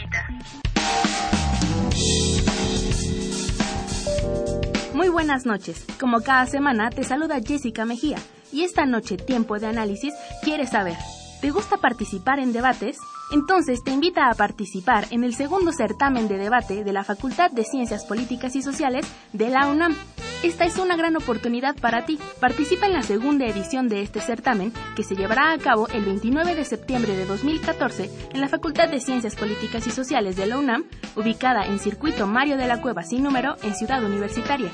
Muy 5.00 5.08
buenas 5.08 5.46
noches. 5.46 5.86
Como 5.98 6.20
cada 6.20 6.44
semana 6.44 6.90
te 6.90 7.04
saluda 7.04 7.40
Jessica 7.40 7.86
Mejía 7.86 8.18
y 8.52 8.64
esta 8.64 8.84
noche 8.84 9.16
Tiempo 9.16 9.58
de 9.58 9.66
Análisis 9.66 10.12
quiere 10.42 10.66
saber, 10.66 10.98
¿te 11.40 11.48
gusta 11.48 11.78
participar 11.78 12.38
en 12.38 12.52
debates? 12.52 12.98
Entonces 13.32 13.84
te 13.84 13.92
invita 13.92 14.28
a 14.28 14.34
participar 14.34 15.06
en 15.10 15.22
el 15.22 15.34
segundo 15.34 15.72
certamen 15.72 16.26
de 16.26 16.36
debate 16.36 16.82
de 16.82 16.92
la 16.92 17.04
Facultad 17.04 17.50
de 17.50 17.64
Ciencias 17.64 18.04
Políticas 18.04 18.56
y 18.56 18.62
Sociales 18.62 19.06
de 19.32 19.50
la 19.50 19.68
UNAM. 19.68 19.94
Esta 20.42 20.64
es 20.64 20.78
una 20.78 20.96
gran 20.96 21.16
oportunidad 21.16 21.76
para 21.76 22.06
ti. 22.06 22.18
Participa 22.40 22.86
en 22.86 22.94
la 22.94 23.02
segunda 23.02 23.46
edición 23.46 23.88
de 23.88 24.02
este 24.02 24.20
certamen 24.20 24.72
que 24.96 25.04
se 25.04 25.14
llevará 25.14 25.52
a 25.52 25.58
cabo 25.58 25.86
el 25.88 26.04
29 26.04 26.54
de 26.54 26.64
septiembre 26.64 27.14
de 27.14 27.26
2014 27.26 28.10
en 28.32 28.40
la 28.40 28.48
Facultad 28.48 28.88
de 28.88 29.00
Ciencias 29.00 29.36
Políticas 29.36 29.86
y 29.86 29.90
Sociales 29.90 30.36
de 30.36 30.46
la 30.46 30.58
UNAM, 30.58 30.84
ubicada 31.14 31.66
en 31.66 31.78
Circuito 31.78 32.26
Mario 32.26 32.56
de 32.56 32.66
la 32.66 32.80
Cueva 32.80 33.02
sin 33.02 33.22
número 33.22 33.56
en 33.62 33.74
Ciudad 33.74 34.02
Universitaria. 34.02 34.70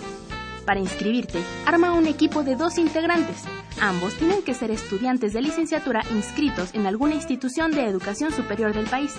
Para 0.66 0.80
inscribirte, 0.80 1.38
arma 1.64 1.92
un 1.92 2.06
equipo 2.06 2.42
de 2.42 2.56
dos 2.56 2.76
integrantes. 2.76 3.44
Ambos 3.80 4.14
tienen 4.14 4.42
que 4.42 4.52
ser 4.52 4.72
estudiantes 4.72 5.32
de 5.32 5.40
licenciatura 5.40 6.02
inscritos 6.10 6.74
en 6.74 6.86
alguna 6.86 7.14
institución 7.14 7.70
de 7.70 7.86
educación 7.86 8.32
superior 8.32 8.74
del 8.74 8.86
país. 8.86 9.14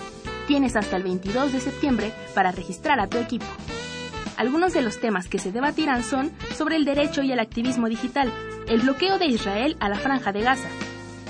Tienes 0.45 0.75
hasta 0.75 0.97
el 0.97 1.03
22 1.03 1.53
de 1.53 1.61
septiembre 1.61 2.11
para 2.35 2.51
registrar 2.51 2.99
a 2.99 3.07
tu 3.07 3.17
equipo. 3.17 3.45
Algunos 4.35 4.73
de 4.73 4.81
los 4.81 4.99
temas 4.99 5.29
que 5.29 5.39
se 5.39 5.53
debatirán 5.53 6.03
son 6.03 6.31
sobre 6.53 6.75
el 6.75 6.83
derecho 6.83 7.23
y 7.23 7.31
el 7.31 7.39
activismo 7.39 7.87
digital, 7.87 8.31
el 8.67 8.81
bloqueo 8.81 9.17
de 9.17 9.27
Israel 9.27 9.77
a 9.79 9.87
la 9.87 9.97
franja 9.97 10.33
de 10.33 10.41
Gaza, 10.41 10.67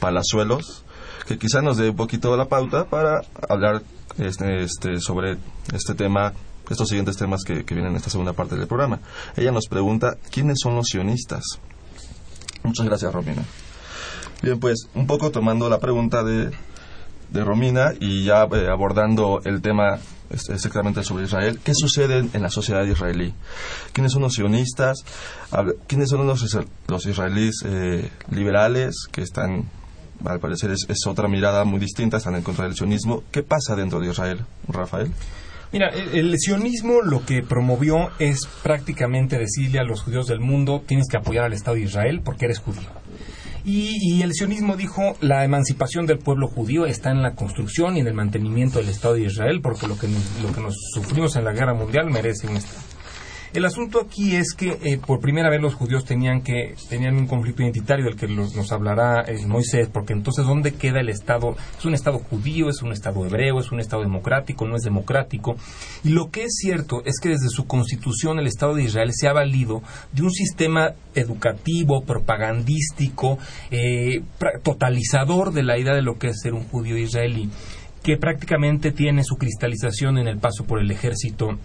Palazuelos 0.00 0.84
que 1.30 1.38
quizá 1.38 1.62
nos 1.62 1.76
dé 1.76 1.90
un 1.90 1.96
poquito 1.96 2.36
la 2.36 2.46
pauta 2.46 2.86
para 2.86 3.20
hablar 3.48 3.82
este, 4.18 4.64
este, 4.64 4.98
sobre 4.98 5.36
este 5.72 5.94
tema, 5.94 6.32
estos 6.68 6.88
siguientes 6.88 7.16
temas 7.16 7.44
que, 7.44 7.62
vienen 7.62 7.92
en 7.92 7.96
esta 7.96 8.10
segunda 8.10 8.32
parte 8.32 8.56
del 8.56 8.66
programa. 8.66 8.98
Ella 9.36 9.52
nos 9.52 9.68
pregunta, 9.68 10.16
¿quiénes 10.32 10.58
son 10.60 10.74
los 10.74 10.88
sionistas? 10.88 11.44
Muchas 12.64 12.84
gracias, 12.84 13.14
Romina. 13.14 13.44
Bien, 14.42 14.58
pues 14.58 14.88
un 14.96 15.06
poco 15.06 15.30
tomando 15.30 15.68
la 15.68 15.78
pregunta 15.78 16.24
de, 16.24 16.50
de 17.30 17.44
Romina 17.44 17.92
y 18.00 18.24
ya 18.24 18.48
eh, 18.52 18.66
abordando 18.68 19.40
el 19.44 19.62
tema 19.62 20.00
exactamente 20.30 21.04
sobre 21.04 21.26
Israel, 21.26 21.60
¿qué 21.62 21.74
sucede 21.76 22.28
en 22.32 22.42
la 22.42 22.50
sociedad 22.50 22.82
israelí? 22.82 23.34
¿Quiénes 23.92 24.12
son 24.12 24.22
los 24.22 24.34
sionistas? 24.34 25.04
¿Quiénes 25.86 26.08
son 26.08 26.26
los, 26.26 26.58
los 26.88 27.06
israelíes 27.06 27.62
eh, 27.64 28.10
liberales 28.30 29.06
que 29.12 29.22
están 29.22 29.68
al 30.24 30.40
parecer 30.40 30.70
es, 30.70 31.06
otra 31.06 31.28
mirada 31.28 31.64
muy 31.64 31.80
distinta, 31.80 32.18
están 32.18 32.34
en 32.36 32.42
contra 32.42 32.64
del 32.64 32.74
sionismo. 32.74 33.22
¿Qué 33.30 33.42
pasa 33.42 33.76
dentro 33.76 34.00
de 34.00 34.10
Israel, 34.10 34.40
Rafael? 34.68 35.10
Mira, 35.72 35.88
el, 35.88 36.36
sionismo 36.38 37.00
lo 37.02 37.24
que 37.24 37.42
promovió 37.42 38.10
es 38.18 38.46
prácticamente 38.62 39.38
decirle 39.38 39.78
a 39.78 39.84
los 39.84 40.02
judíos 40.02 40.26
del 40.26 40.40
mundo, 40.40 40.82
tienes 40.84 41.06
que 41.08 41.16
apoyar 41.16 41.44
al 41.44 41.52
Estado 41.52 41.76
de 41.76 41.82
Israel 41.82 42.20
porque 42.24 42.46
eres 42.46 42.58
judío. 42.58 42.88
Y, 43.64 44.22
el 44.22 44.32
sionismo 44.32 44.76
dijo, 44.76 45.16
la 45.20 45.44
emancipación 45.44 46.06
del 46.06 46.18
pueblo 46.18 46.48
judío 46.48 46.86
está 46.86 47.10
en 47.10 47.22
la 47.22 47.34
construcción 47.34 47.96
y 47.96 48.00
en 48.00 48.06
el 48.06 48.14
mantenimiento 48.14 48.78
del 48.78 48.88
Estado 48.88 49.14
de 49.14 49.24
Israel, 49.24 49.60
porque 49.62 49.86
lo 49.86 49.98
que, 49.98 50.08
lo 50.42 50.52
que 50.52 50.60
nos 50.60 50.74
sufrimos 50.94 51.36
en 51.36 51.44
la 51.44 51.52
guerra 51.52 51.74
mundial 51.74 52.10
merece 52.10 52.48
un 52.48 52.56
Estado. 52.56 52.89
El 53.52 53.64
asunto 53.64 54.00
aquí 54.00 54.36
es 54.36 54.54
que 54.54 54.78
eh, 54.84 54.98
por 55.04 55.18
primera 55.18 55.50
vez 55.50 55.60
los 55.60 55.74
judíos 55.74 56.04
tenían 56.04 56.42
que 56.42 56.76
tenían 56.88 57.16
un 57.16 57.26
conflicto 57.26 57.64
identitario 57.64 58.04
del 58.04 58.14
que 58.14 58.28
nos 58.28 58.70
hablará 58.70 59.24
eh, 59.26 59.44
Moisés, 59.44 59.88
porque 59.92 60.12
entonces 60.12 60.46
dónde 60.46 60.74
queda 60.74 61.00
el 61.00 61.08
Estado? 61.08 61.56
Es 61.76 61.84
un 61.84 61.94
Estado 61.94 62.20
judío, 62.20 62.68
es 62.68 62.80
un 62.82 62.92
Estado 62.92 63.26
hebreo, 63.26 63.58
es 63.58 63.72
un 63.72 63.80
Estado 63.80 64.02
democrático, 64.02 64.68
no 64.68 64.76
es 64.76 64.82
democrático. 64.82 65.56
Y 66.04 66.10
lo 66.10 66.30
que 66.30 66.44
es 66.44 66.58
cierto 66.60 67.02
es 67.04 67.18
que 67.18 67.30
desde 67.30 67.48
su 67.48 67.66
constitución 67.66 68.38
el 68.38 68.46
Estado 68.46 68.76
de 68.76 68.84
Israel 68.84 69.10
se 69.12 69.26
ha 69.26 69.32
valido 69.32 69.82
de 70.12 70.22
un 70.22 70.30
sistema 70.30 70.92
educativo, 71.16 72.02
propagandístico, 72.02 73.36
eh, 73.72 74.22
totalizador 74.62 75.52
de 75.52 75.64
la 75.64 75.76
idea 75.76 75.96
de 75.96 76.02
lo 76.02 76.18
que 76.18 76.28
es 76.28 76.40
ser 76.40 76.54
un 76.54 76.68
judío 76.68 76.96
israelí 76.96 77.50
que 78.02 78.16
prácticamente 78.16 78.92
tiene 78.92 79.24
su 79.24 79.36
cristalización 79.36 80.16
en 80.16 80.26
el 80.26 80.38
paso 80.38 80.64
por 80.64 80.80
el 80.80 80.90
ejército 80.90 81.58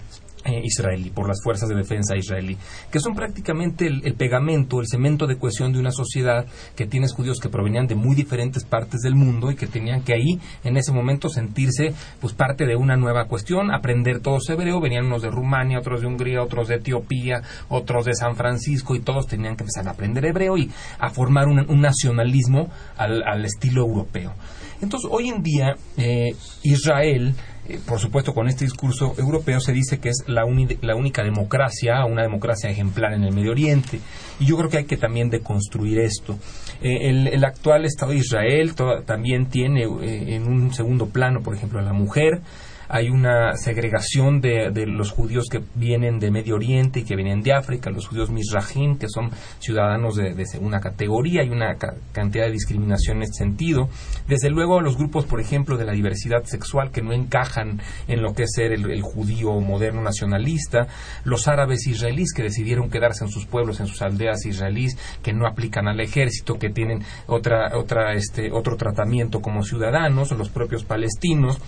eh, 0.46 0.62
israelí, 0.64 1.10
por 1.10 1.28
las 1.28 1.42
fuerzas 1.44 1.70
de 1.70 1.76
defensa 1.76 2.16
israelí, 2.16 2.56
que 2.92 3.00
son 3.00 3.16
prácticamente 3.16 3.88
el, 3.88 4.14
pegamento, 4.14 4.80
el 4.80 4.88
cemento 4.88 5.26
de 5.26 5.40
cohesión 5.40 5.74
de 5.74 5.80
una 5.80 5.92
sociedad 5.92 6.46
que 6.76 6.86
tienes 6.86 7.14
judíos 7.14 7.40
que 7.40 7.50
provenían 7.50 7.88
de 7.88 7.96
muy 7.96 8.16
diferentes 8.16 8.64
partes 8.64 9.02
del 9.02 9.16
mundo 9.16 9.50
y 9.50 9.56
que 9.56 9.66
tenían 9.66 10.04
que 10.04 10.14
ahí, 10.14 10.40
en 10.64 10.78
ese 10.78 10.92
momento, 10.92 11.30
sentirse 11.30 11.94
pues 12.22 12.34
parte 12.34 12.66
de 12.66 12.76
una 12.76 12.96
nueva 12.96 13.26
cuestión, 13.26 13.74
aprender 13.74 14.20
todos 14.20 14.48
hebreo, 14.50 14.80
venían 14.80 15.08
unos 15.08 15.24
de 15.24 15.32
Rumania, 15.32 15.80
otros 15.80 16.02
de 16.02 16.08
Hungría, 16.08 16.44
otros 16.44 16.68
de 16.68 16.76
Etiopía, 16.76 17.42
otros 17.70 18.06
de 18.06 18.14
San 18.14 18.36
Francisco 18.36 18.96
y 18.96 19.00
todos 19.00 19.26
tenían 19.26 19.56
que 19.56 19.64
empezar 19.64 19.88
a 19.88 19.92
aprender 19.92 20.26
hebreo 20.26 20.58
y 20.58 20.70
a 21.00 21.10
formar 21.10 21.48
un, 21.48 21.82
nacionalismo 21.82 22.70
al, 22.98 23.46
estilo 23.46 23.82
europeo. 23.82 24.34
Entonces, 24.82 25.10
hoy 25.12 25.30
en 25.30 25.42
día, 25.42 25.76
eh, 25.98 26.36
Israel 26.64 27.34
eh, 27.68 27.80
por 27.86 28.00
supuesto, 28.00 28.34
con 28.34 28.48
este 28.48 28.66
discurso 28.66 29.16
europeo 29.18 29.60
se 29.60 29.74
dice 29.74 30.00
que 30.00 30.10
es 30.10 30.24
la, 30.28 30.44
la 30.82 30.96
única 30.96 31.24
democracia, 31.24 32.06
una 32.06 32.22
democracia 32.22 32.70
ejemplar 32.70 33.14
en 33.14 33.24
el 33.24 33.34
Medio 33.34 33.52
Oriente. 33.52 34.00
Y 34.40 34.46
yo 34.46 34.58
creo 34.58 34.70
que 34.70 34.78
hay 34.78 34.86
que 34.86 34.98
también 34.98 35.30
deconstruir 35.30 36.00
esto. 36.00 36.38
Eh, 36.82 37.10
el, 37.10 37.44
actual 37.44 37.86
Estado 37.86 38.12
de 38.12 38.18
Israel 38.18 38.76
también 39.06 39.48
tiene 39.48 39.84
eh, 39.84 40.36
en 40.36 40.44
un 40.48 40.74
segundo 40.74 41.08
plano, 41.08 41.42
por 41.42 41.56
ejemplo, 41.56 41.80
a 41.80 41.84
la 41.84 41.94
mujer 41.94 42.42
hay 42.88 43.10
una 43.10 43.56
segregación 43.58 44.42
de, 44.42 44.72
de, 44.72 44.86
los 44.86 45.12
judíos 45.12 45.46
que 45.50 45.62
vienen 45.76 46.20
de 46.20 46.32
Medio 46.32 46.56
Oriente 46.56 47.00
y 47.00 47.04
que 47.04 47.16
vienen 47.16 47.42
de 47.42 47.54
África, 47.54 47.90
los 47.90 48.08
judíos 48.08 48.30
Mizrahim, 48.30 48.98
que 48.98 49.08
son 49.10 49.32
ciudadanos 49.60 50.16
de, 50.16 50.46
segunda 50.46 50.80
categoría, 50.80 51.42
hay 51.42 51.50
una 51.50 51.76
cantidad 52.12 52.46
de 52.46 52.52
discriminación 52.52 53.18
en 53.18 53.24
este 53.24 53.38
sentido. 53.38 53.90
Desde 54.28 54.50
luego, 54.50 54.82
los 54.82 54.98
grupos, 54.98 55.26
por 55.26 55.40
ejemplo, 55.40 55.78
de 55.78 55.86
la 55.86 55.94
diversidad 55.94 56.44
sexual 56.44 56.92
que 56.92 57.02
no 57.02 57.14
encajan 57.14 57.82
en 58.08 58.22
lo 58.22 58.34
que 58.34 58.44
es 58.44 58.52
ser 58.54 58.72
el, 58.72 59.02
judío 59.02 59.60
moderno 59.60 60.02
nacionalista, 60.02 60.88
los 61.24 61.48
árabes 61.48 61.88
israelíes 61.88 62.34
que 62.34 62.44
decidieron 62.44 62.90
quedarse 62.90 63.24
en 63.24 63.32
sus 63.32 63.46
pueblos, 63.46 63.80
en 63.80 63.88
sus 63.88 64.02
aldeas 64.02 64.46
israelíes, 64.46 64.98
que 65.24 65.34
no 65.34 65.48
aplican 65.48 65.88
al 65.88 66.00
ejército, 66.00 66.56
que 66.56 66.70
tienen 66.70 67.04
otra, 67.28 67.78
otra, 67.78 68.14
este, 68.14 68.52
otro 68.52 68.78
tratamiento 68.78 69.42
como 69.42 69.64
ciudadanos, 69.64 70.32
los 70.32 70.50
propios 70.50 70.84
palestinos 70.84 71.60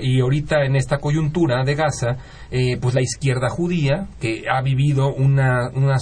y 0.00 0.20
ahorita 0.20 0.64
en 0.64 0.76
esta 0.76 0.98
coyuntura 0.98 1.62
de 1.64 1.74
Gaza, 1.74 2.16
eh, 2.50 2.76
pues 2.80 2.94
la 2.94 3.02
izquierda 3.02 3.48
judía, 3.48 4.08
que 4.20 4.44
ha 4.50 4.60
vivido 4.62 5.12
una, 5.12 5.70
una, 5.74 5.96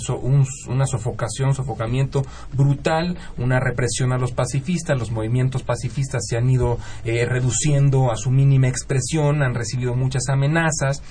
una 0.68 0.86
sofocación, 0.86 1.54
sofocamiento 1.54 2.22
brutal, 2.52 3.16
una 3.38 3.60
represión 3.60 4.12
a 4.12 4.18
los 4.18 4.32
pacifistas, 4.32 4.98
los 4.98 5.10
movimientos 5.10 5.62
pacifistas 5.62 6.22
se 6.26 6.36
han 6.36 6.48
ido 6.48 6.78
eh, 7.04 7.26
reduciendo 7.26 8.10
a 8.10 8.16
su 8.16 8.30
mínima 8.30 8.68
expresión, 8.68 9.42
han 9.42 9.54
recibido 9.54 9.94
muchas 9.94 10.28
amenazas. 10.28 11.02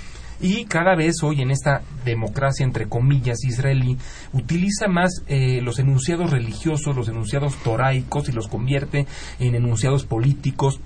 Y 0.42 0.66
cada 0.66 0.96
vez 0.96 1.24
hoy 1.24 1.42
en 1.42 1.50
esta 1.50 1.82
democracia, 2.04 2.66
entre 2.66 2.90
comillas, 2.90 3.46
israelí, 3.46 3.98
utiliza 4.34 4.88
más 4.90 5.24
eh, 5.28 5.62
los 5.62 5.80
enunciados 5.80 6.32
religiosos, 6.32 6.96
los 6.96 7.08
enunciados 7.08 7.56
toraicos 7.64 8.28
y 8.28 8.34
los 8.34 8.50
convierte 8.50 9.06
en 9.40 9.56
enunciados 9.56 10.06
políticos 10.06 10.82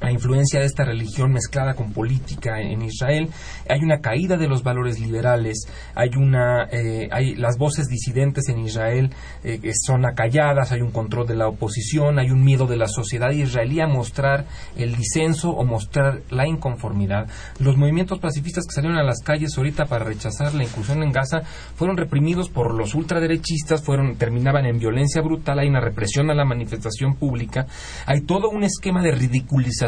la 0.00 0.12
influencia 0.12 0.60
de 0.60 0.66
esta 0.66 0.84
religión 0.84 1.32
mezclada 1.32 1.74
con 1.74 1.92
política 1.92 2.60
en 2.60 2.82
Israel, 2.82 3.30
hay 3.68 3.82
una 3.82 4.00
caída 4.00 4.36
de 4.36 4.48
los 4.48 4.62
valores 4.62 5.00
liberales, 5.00 5.66
hay 5.94 6.10
una, 6.16 6.64
eh, 6.70 7.08
hay 7.10 7.34
las 7.34 7.56
voces 7.56 7.88
disidentes 7.88 8.48
en 8.48 8.58
Israel 8.58 9.10
eh, 9.42 9.60
son 9.74 10.04
acalladas, 10.04 10.72
hay 10.72 10.82
un 10.82 10.90
control 10.90 11.26
de 11.26 11.34
la 11.34 11.48
oposición, 11.48 12.18
hay 12.18 12.30
un 12.30 12.44
miedo 12.44 12.66
de 12.66 12.76
la 12.76 12.88
sociedad 12.88 13.30
israelí 13.30 13.80
a 13.80 13.86
mostrar 13.86 14.46
el 14.76 14.96
disenso 14.96 15.50
o 15.50 15.64
mostrar 15.64 16.20
la 16.30 16.46
inconformidad. 16.46 17.28
Los 17.58 17.76
movimientos 17.76 18.18
pacifistas 18.18 18.66
que 18.66 18.74
salieron 18.74 18.98
a 18.98 19.04
las 19.04 19.20
calles 19.22 19.56
ahorita 19.56 19.86
para 19.86 20.04
rechazar 20.04 20.54
la 20.54 20.64
inclusión 20.64 21.02
en 21.02 21.12
Gaza 21.12 21.40
fueron 21.74 21.96
reprimidos 21.96 22.50
por 22.50 22.74
los 22.74 22.94
ultraderechistas, 22.94 23.82
fueron 23.82 24.16
terminaban 24.16 24.66
en 24.66 24.78
violencia 24.78 25.22
brutal, 25.22 25.58
hay 25.58 25.68
una 25.68 25.80
represión 25.80 26.30
a 26.30 26.34
la 26.34 26.44
manifestación 26.44 27.14
pública, 27.16 27.66
hay 28.06 28.20
todo 28.22 28.50
un 28.50 28.64
esquema 28.64 29.02
de 29.02 29.12
ridiculización 29.12 29.85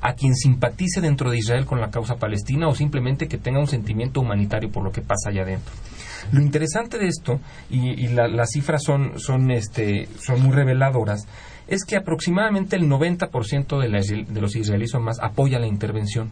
a 0.00 0.14
quien 0.14 0.34
simpatice 0.34 1.00
dentro 1.00 1.30
de 1.30 1.38
Israel 1.38 1.66
con 1.66 1.80
la 1.80 1.90
causa 1.90 2.16
palestina 2.16 2.68
o 2.68 2.74
simplemente 2.74 3.28
que 3.28 3.38
tenga 3.38 3.60
un 3.60 3.66
sentimiento 3.66 4.20
humanitario 4.20 4.70
por 4.70 4.84
lo 4.84 4.92
que 4.92 5.02
pasa 5.02 5.30
allá 5.30 5.42
adentro. 5.42 5.72
Lo 6.32 6.40
interesante 6.40 6.98
de 6.98 7.08
esto, 7.08 7.40
y, 7.70 8.08
las 8.08 8.50
cifras 8.50 8.82
son, 8.82 9.18
son, 9.18 9.50
este, 9.50 10.08
son 10.18 10.42
muy 10.42 10.52
reveladoras, 10.52 11.26
es 11.66 11.84
que 11.84 11.96
aproximadamente 11.96 12.76
el 12.76 12.88
90% 12.88 13.78
de, 13.78 14.24
de 14.26 14.40
los 14.40 14.56
israelíes 14.56 14.94
o 14.94 15.00
más 15.00 15.18
apoya 15.20 15.58
la 15.58 15.66
intervención. 15.66 16.30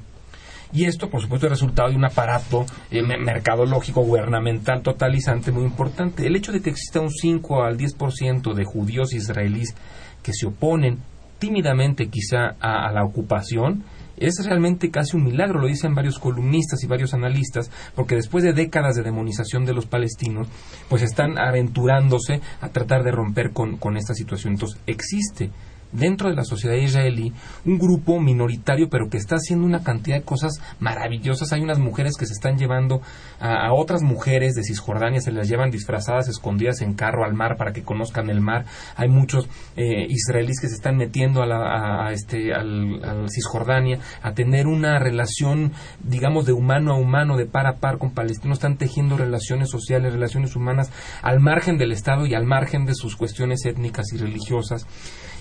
Y 0.73 0.85
esto, 0.85 1.09
por 1.09 1.23
supuesto, 1.23 1.47
es 1.47 1.53
resultado 1.53 1.89
de 1.89 1.97
un 1.97 2.05
aparato 2.05 2.67
eh, 2.91 3.03
mercadológico 3.03 4.03
gubernamental 4.03 4.83
totalizante 4.83 5.51
muy 5.51 5.65
importante. 5.65 6.27
El 6.27 6.37
hecho 6.37 6.53
de 6.53 6.61
que 6.61 6.71
exista 6.71 7.01
un 7.01 7.11
5 7.11 7.63
al 7.63 7.79
10% 7.79 8.53
de 8.53 8.65
judíos 8.65 9.15
israelíes 9.15 9.75
que 10.23 10.33
se 10.35 10.47
oponen 10.47 10.99
tímidamente 11.39 12.09
quizá 12.09 12.57
a, 12.61 12.91
la 12.93 13.05
ocupación, 13.05 13.85
es 14.17 14.35
realmente 14.45 14.91
casi 14.91 15.17
un 15.17 15.25
milagro, 15.25 15.61
lo 15.61 15.69
dicen 15.69 15.95
varios 15.95 16.19
columnistas 16.19 16.83
y 16.83 16.89
varios 16.89 17.15
analistas, 17.15 17.71
porque 17.95 18.17
después 18.17 18.43
de 18.43 18.53
décadas 18.53 18.97
de 18.97 19.03
demonización 19.03 19.65
de 19.65 19.75
los 19.75 19.87
palestinos, 19.87 20.49
pues 20.89 21.03
están 21.03 21.39
aventurándose 21.39 22.41
a 22.61 22.69
tratar 22.71 23.05
de 23.05 23.13
romper 23.13 23.53
con, 23.53 23.77
con 23.77 23.97
esta 23.97 24.15
situación. 24.15 24.55
Entonces, 24.55 24.81
existe 24.87 25.51
dentro 25.93 26.29
de 26.29 26.37
la 26.37 26.45
sociedad 26.45 26.77
israelí 26.77 27.33
un 27.65 27.79
grupo 27.79 28.21
minoritario 28.21 28.89
pero 28.91 29.09
que 29.09 29.17
está 29.17 29.37
haciendo 29.37 29.67
una 29.67 29.83
cantidad 29.83 30.17
de 30.17 30.25
cosas 30.25 30.61
maravillosas. 30.79 31.53
Hay 31.53 31.61
unas 31.61 31.79
mujeres 31.79 32.15
que 32.19 32.27
se 32.27 32.33
están 32.33 32.59
llevando 32.59 33.01
a, 33.41 33.73
otras 33.73 34.03
mujeres 34.03 34.55
de 34.55 34.63
Cisjordania, 34.63 35.21
se 35.21 35.33
las 35.33 35.49
llevan 35.49 35.71
disfrazadas, 35.71 36.29
escondidas 36.29 36.81
en 36.81 36.95
carro 36.95 37.25
al 37.25 37.35
mar 37.35 37.57
para 37.57 37.73
que 37.73 37.83
conozcan 37.83 38.31
el 38.31 38.41
mar. 38.41 38.65
Hay 38.97 39.09
muchos 39.09 39.49
eh, 39.77 40.07
israelíes 40.09 40.61
que 40.61 40.69
se 40.69 40.75
están 40.75 40.97
metiendo 40.97 41.43
a, 41.43 41.47
la, 41.47 42.13
este, 42.13 42.53
al, 42.53 43.27
Cisjordania 43.29 43.99
a 44.23 44.33
tener 44.33 44.67
una 44.67 44.99
relación, 44.99 45.73
digamos, 46.03 46.47
de 46.47 46.53
humano 46.53 46.93
a 46.93 46.99
humano, 46.99 47.37
de 47.37 47.47
par 47.47 47.67
a 47.67 47.79
par 47.79 47.99
con 47.99 48.13
palestinos. 48.13 48.59
Están 48.59 48.77
tejiendo 48.77 49.17
relaciones 49.17 49.71
sociales, 49.71 50.13
relaciones 50.13 50.57
humanas 50.57 50.91
al 51.23 51.41
margen 51.41 51.79
del 51.79 51.93
Estado 51.93 52.27
y 52.27 52.35
al 52.35 52.45
margen 52.45 52.85
de 52.85 52.95
sus 52.95 53.17
cuestiones 53.17 53.65
étnicas 53.65 54.07
y 54.13 54.19
religiosas. 54.19 54.87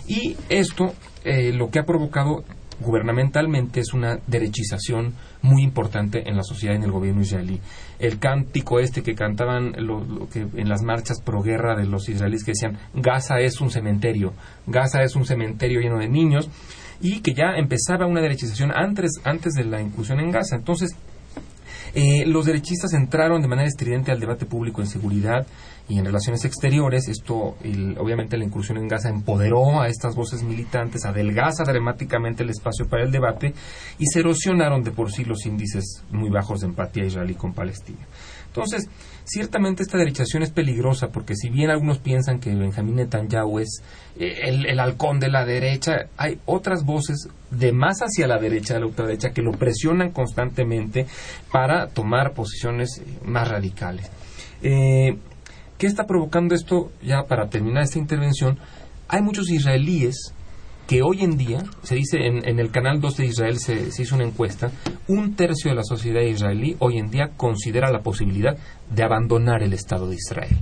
Y 0.08 0.36
esto 0.50 0.94
eh, 1.24 1.52
lo 1.54 1.70
que 1.70 1.80
ha 1.80 1.84
provocado 1.84 2.44
gubernamentalmente 2.80 3.80
es 3.80 3.94
una 3.94 4.20
derechización 4.28 5.14
muy 5.42 5.64
importante 5.64 6.30
en 6.30 6.36
la 6.36 6.44
sociedad 6.44 6.74
y 6.74 6.78
en 6.78 6.84
el 6.84 6.92
gobierno 6.92 7.22
israelí. 7.22 7.60
El 8.00 8.20
cántico 8.20 8.80
este 8.80 9.02
que 9.02 9.16
cantaban 9.16 9.74
lo, 9.78 10.28
que 10.30 10.42
en 10.42 10.70
las 10.70 10.84
marchas 10.84 11.22
pro 11.22 11.42
guerra 11.42 11.76
de 11.76 11.86
los 11.86 12.08
israelíes 12.08 12.44
que 12.44 12.52
decían 12.52 12.78
Gaza 12.94 13.40
es 13.40 13.60
un 13.62 13.72
cementerio, 13.72 14.34
Gaza 14.68 15.02
es 15.02 15.16
un 15.16 15.26
cementerio 15.26 15.82
lleno 15.82 15.98
de 15.98 16.08
niños 16.08 16.50
y 17.02 17.22
que 17.22 17.34
ya 17.34 17.58
empezaba 17.58 18.06
una 18.06 18.22
derechización 18.22 18.72
antes, 18.72 19.12
antes 19.24 19.54
de 19.54 19.66
la 19.66 19.82
inclusión 19.82 20.20
en 20.20 20.32
Gaza. 20.32 20.56
Entonces, 20.56 20.96
eh, 21.94 22.26
los 22.26 22.46
derechistas 22.46 22.94
entraron 22.94 23.42
de 23.42 23.48
manera 23.48 23.68
estridente 23.68 24.12
al 24.12 24.20
debate 24.20 24.46
público 24.46 24.82
en 24.82 24.88
seguridad 24.88 25.48
y 25.90 25.98
en 25.98 26.06
relaciones 26.06 26.44
exteriores. 26.46 27.08
Esto, 27.08 27.56
obviamente, 27.98 28.38
la 28.38 28.46
incursión 28.46 28.78
en 28.78 28.88
Gaza 28.88 29.10
empoderó 29.10 29.82
a 29.82 29.88
estas 29.88 30.16
voces 30.16 30.44
militantes, 30.44 31.06
adelgaza 31.06 31.64
dramáticamente 31.64 32.44
el 32.44 32.50
espacio 32.50 32.88
para 32.88 33.04
el 33.04 33.12
debate 33.12 33.54
y 33.98 34.06
se 34.08 34.20
erosionaron 34.20 34.84
de 34.84 34.92
por 34.92 35.12
sí 35.12 35.24
los 35.24 35.46
índices 35.46 36.04
muy 36.12 36.30
bajos 36.30 36.62
de 36.62 36.68
empatía 36.68 37.06
israelí 37.06 37.36
con 37.36 37.54
Palestina. 37.54 38.06
Entonces, 38.48 38.90
ciertamente 39.24 39.84
esta 39.84 40.00
derechación 40.00 40.42
es 40.42 40.50
peligrosa 40.50 41.10
porque 41.10 41.36
si 41.36 41.50
bien 41.50 41.70
algunos 41.70 42.00
piensan 42.00 42.40
que 42.40 42.54
Benjamín 42.56 42.96
Netanyahu 42.96 43.60
es 43.60 43.84
eh, 44.18 44.40
el, 44.46 44.66
el, 44.66 44.80
halcón 44.80 45.20
de 45.20 45.30
la 45.30 45.46
derecha, 45.46 46.08
hay 46.18 46.40
otras 46.46 46.84
voces 46.84 47.30
de 47.52 47.72
más 47.72 48.00
hacia 48.00 48.26
la 48.26 48.40
derecha, 48.40 48.74
de 48.74 48.80
la 48.80 48.88
ultraderecha, 48.88 49.30
que 49.30 49.44
lo 49.44 49.52
presionan 49.52 50.12
constantemente 50.12 51.06
para 51.52 51.88
tomar 51.88 52.34
posiciones 52.34 53.02
más 53.24 53.48
radicales. 53.48 54.10
Eh, 54.64 55.18
¿Qué 55.78 55.86
está 55.86 56.06
provocando 56.06 56.56
esto? 56.56 56.92
Ya 57.04 57.24
para 57.24 57.50
terminar 57.50 57.84
esta 57.84 58.00
intervención, 58.00 58.58
hay 59.08 59.22
muchos 59.22 59.50
israelíes 59.52 60.34
que 60.88 61.04
hoy 61.04 61.22
en 61.22 61.38
día, 61.38 61.64
se 61.84 61.96
dice 61.96 62.18
en, 62.26 62.60
el 62.60 62.72
canal 62.72 63.00
2 63.00 63.18
de 63.18 63.26
Israel 63.26 63.60
se, 63.60 63.90
hizo 64.02 64.16
una 64.16 64.24
encuesta, 64.24 64.72
un 65.08 65.36
tercio 65.36 65.70
de 65.70 65.76
la 65.76 65.84
sociedad 65.84 66.22
israelí 66.22 66.78
hoy 66.80 66.98
en 66.98 67.12
día 67.12 67.32
considera 67.36 67.92
la 67.92 68.02
posibilidad 68.02 68.58
de 68.90 69.04
abandonar 69.04 69.62
el 69.62 69.74
Estado 69.74 70.08
de 70.10 70.16
Israel 70.16 70.58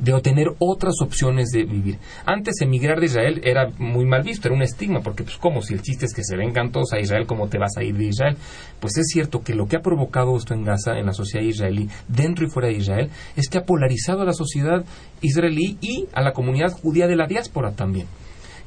de 0.00 0.12
obtener 0.12 0.48
otras 0.58 0.94
opciones 1.02 1.50
de 1.50 1.64
vivir. 1.64 1.98
Antes 2.24 2.60
emigrar 2.60 3.00
de 3.00 3.06
Israel 3.06 3.40
era 3.44 3.70
muy 3.78 4.06
mal 4.06 4.22
visto, 4.22 4.48
era 4.48 4.56
un 4.56 4.62
estigma, 4.62 5.00
porque 5.00 5.22
pues 5.22 5.36
como 5.36 5.62
si 5.62 5.74
el 5.74 5.82
chiste 5.82 6.06
es 6.06 6.14
que 6.14 6.24
se 6.24 6.36
vengan 6.36 6.72
todos 6.72 6.92
a 6.92 7.00
Israel, 7.00 7.26
¿cómo 7.26 7.48
te 7.48 7.58
vas 7.58 7.76
a 7.76 7.82
ir 7.82 7.96
de 7.96 8.06
Israel? 8.06 8.36
Pues 8.80 8.96
es 8.96 9.06
cierto 9.08 9.42
que 9.42 9.54
lo 9.54 9.66
que 9.66 9.76
ha 9.76 9.82
provocado 9.82 10.36
esto 10.36 10.54
en 10.54 10.64
Gaza, 10.64 10.98
en 10.98 11.06
la 11.06 11.12
sociedad 11.12 11.44
israelí, 11.44 11.88
dentro 12.08 12.46
y 12.46 12.50
fuera 12.50 12.68
de 12.68 12.74
Israel, 12.74 13.10
es 13.36 13.48
que 13.48 13.58
ha 13.58 13.64
polarizado 13.64 14.22
a 14.22 14.26
la 14.26 14.32
sociedad 14.32 14.84
israelí 15.20 15.76
y 15.80 16.06
a 16.12 16.22
la 16.22 16.32
comunidad 16.32 16.72
judía 16.72 17.06
de 17.06 17.16
la 17.16 17.26
diáspora 17.26 17.72
también 17.72 18.06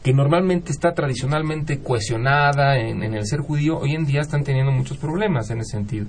que 0.04 0.12
normalmente 0.12 0.74
está 0.74 0.94
tradicionalmente 0.94 1.80
cohesionada 1.80 2.78
en, 2.78 3.04
en, 3.04 3.14
el 3.14 3.26
ser 3.26 3.40
judío, 3.40 3.78
hoy 3.78 3.96
en 3.96 4.06
día 4.06 4.20
están 4.20 4.44
teniendo 4.44 4.70
muchos 4.70 4.98
problemas 4.98 5.50
en 5.50 5.60
ese 5.60 5.78
sentido. 5.78 6.08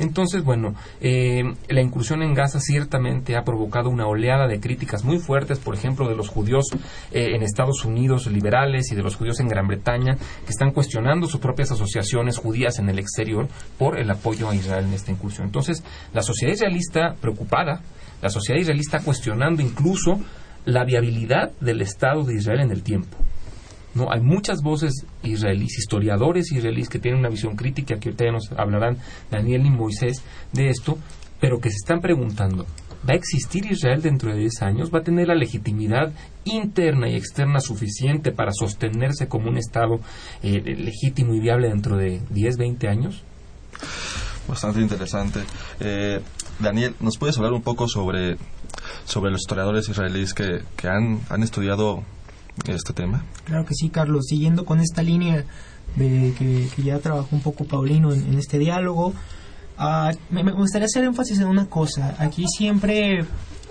Entonces, 0.00 0.42
bueno, 0.42 0.74
eh, 1.00 1.42
la 1.68 1.82
incursión 1.82 2.22
en 2.22 2.32
Gaza 2.32 2.58
ciertamente 2.58 3.36
ha 3.36 3.44
provocado 3.44 3.90
una 3.90 4.06
oleada 4.06 4.48
de 4.48 4.58
críticas 4.58 5.04
muy 5.04 5.18
fuertes, 5.18 5.58
por 5.58 5.74
ejemplo, 5.74 6.08
de 6.08 6.16
los 6.16 6.30
judíos 6.30 6.64
eh, 7.12 7.34
en 7.34 7.42
Estados 7.42 7.84
Unidos 7.84 8.26
liberales 8.26 8.90
y 8.90 8.94
de 8.94 9.02
los 9.02 9.16
judíos 9.16 9.40
en 9.40 9.48
Gran 9.48 9.68
Bretaña, 9.68 10.16
que 10.16 10.50
están 10.50 10.72
cuestionando 10.72 11.28
sus 11.28 11.40
propias 11.40 11.70
asociaciones 11.70 12.38
judías 12.38 12.78
en 12.78 12.88
el 12.88 12.98
exterior 12.98 13.46
por 13.78 14.00
el 14.00 14.10
apoyo 14.10 14.48
a 14.48 14.54
Israel 14.54 14.86
en 14.86 14.94
esta 14.94 15.12
incursión. 15.12 15.46
Entonces, 15.46 15.84
la 16.14 16.22
sociedad 16.22 16.54
israelista 16.54 17.14
preocupada, 17.20 17.82
la 18.22 18.30
sociedad 18.30 18.58
israelista 18.58 19.00
cuestionando 19.00 19.60
incluso 19.60 20.18
la 20.64 20.84
viabilidad 20.84 21.52
del 21.60 21.82
Estado 21.82 22.24
de 22.24 22.36
Israel 22.36 22.60
en 22.60 22.70
el 22.70 22.82
tiempo. 22.82 23.18
No, 23.94 24.10
hay 24.10 24.20
muchas 24.20 24.62
voces 24.62 25.04
israelíes, 25.22 25.78
historiadores 25.78 26.52
israelíes 26.52 26.88
que 26.88 26.98
tienen 26.98 27.20
una 27.20 27.28
visión 27.28 27.56
crítica, 27.56 27.98
que 27.98 28.10
ahorita 28.10 28.24
ya 28.24 28.32
nos 28.32 28.52
hablarán 28.52 28.98
Daniel 29.30 29.66
y 29.66 29.70
Moisés 29.70 30.22
de 30.52 30.68
esto, 30.68 30.98
pero 31.40 31.60
que 31.60 31.70
se 31.70 31.76
están 31.76 32.00
preguntando, 32.00 32.66
¿va 33.08 33.14
a 33.14 33.16
existir 33.16 33.66
Israel 33.66 34.02
dentro 34.02 34.32
de 34.32 34.38
10 34.38 34.62
años? 34.62 34.90
¿Va 34.94 35.00
a 35.00 35.02
tener 35.02 35.28
la 35.28 35.34
legitimidad 35.34 36.12
interna 36.44 37.08
y 37.08 37.16
externa 37.16 37.60
suficiente 37.60 38.30
para 38.30 38.52
sostenerse 38.52 39.26
como 39.26 39.48
un 39.48 39.56
Estado 39.56 40.00
eh, 40.42 40.60
legítimo 40.60 41.34
y 41.34 41.40
viable 41.40 41.68
dentro 41.68 41.96
de 41.96 42.20
10, 42.30 42.56
20 42.58 42.88
años? 42.88 43.22
Bastante 44.46 44.80
interesante. 44.80 45.40
Eh, 45.80 46.20
Daniel, 46.58 46.94
¿nos 47.00 47.18
puedes 47.18 47.36
hablar 47.38 47.52
un 47.52 47.62
poco 47.62 47.88
sobre, 47.88 48.36
sobre 49.04 49.30
los 49.30 49.40
historiadores 49.40 49.88
israelíes 49.88 50.34
que, 50.34 50.62
que 50.76 50.88
han, 50.88 51.20
han 51.30 51.42
estudiado 51.42 52.02
este 52.68 52.92
tema. 52.92 53.24
Claro 53.44 53.64
que 53.64 53.74
sí, 53.74 53.88
Carlos. 53.88 54.26
Siguiendo 54.26 54.64
con 54.64 54.80
esta 54.80 55.02
línea 55.02 55.44
de 55.96 56.34
que, 56.38 56.82
ya 56.82 56.98
trabajó 56.98 57.28
un 57.32 57.42
poco 57.42 57.64
Paulino 57.64 58.12
en, 58.12 58.38
este 58.38 58.58
diálogo, 58.58 59.12
ah, 59.78 60.12
me, 60.30 60.42
gustaría 60.52 60.86
hacer 60.86 61.04
énfasis 61.04 61.40
en 61.40 61.48
una 61.48 61.66
cosa. 61.66 62.14
Aquí 62.18 62.46
siempre, 62.46 63.24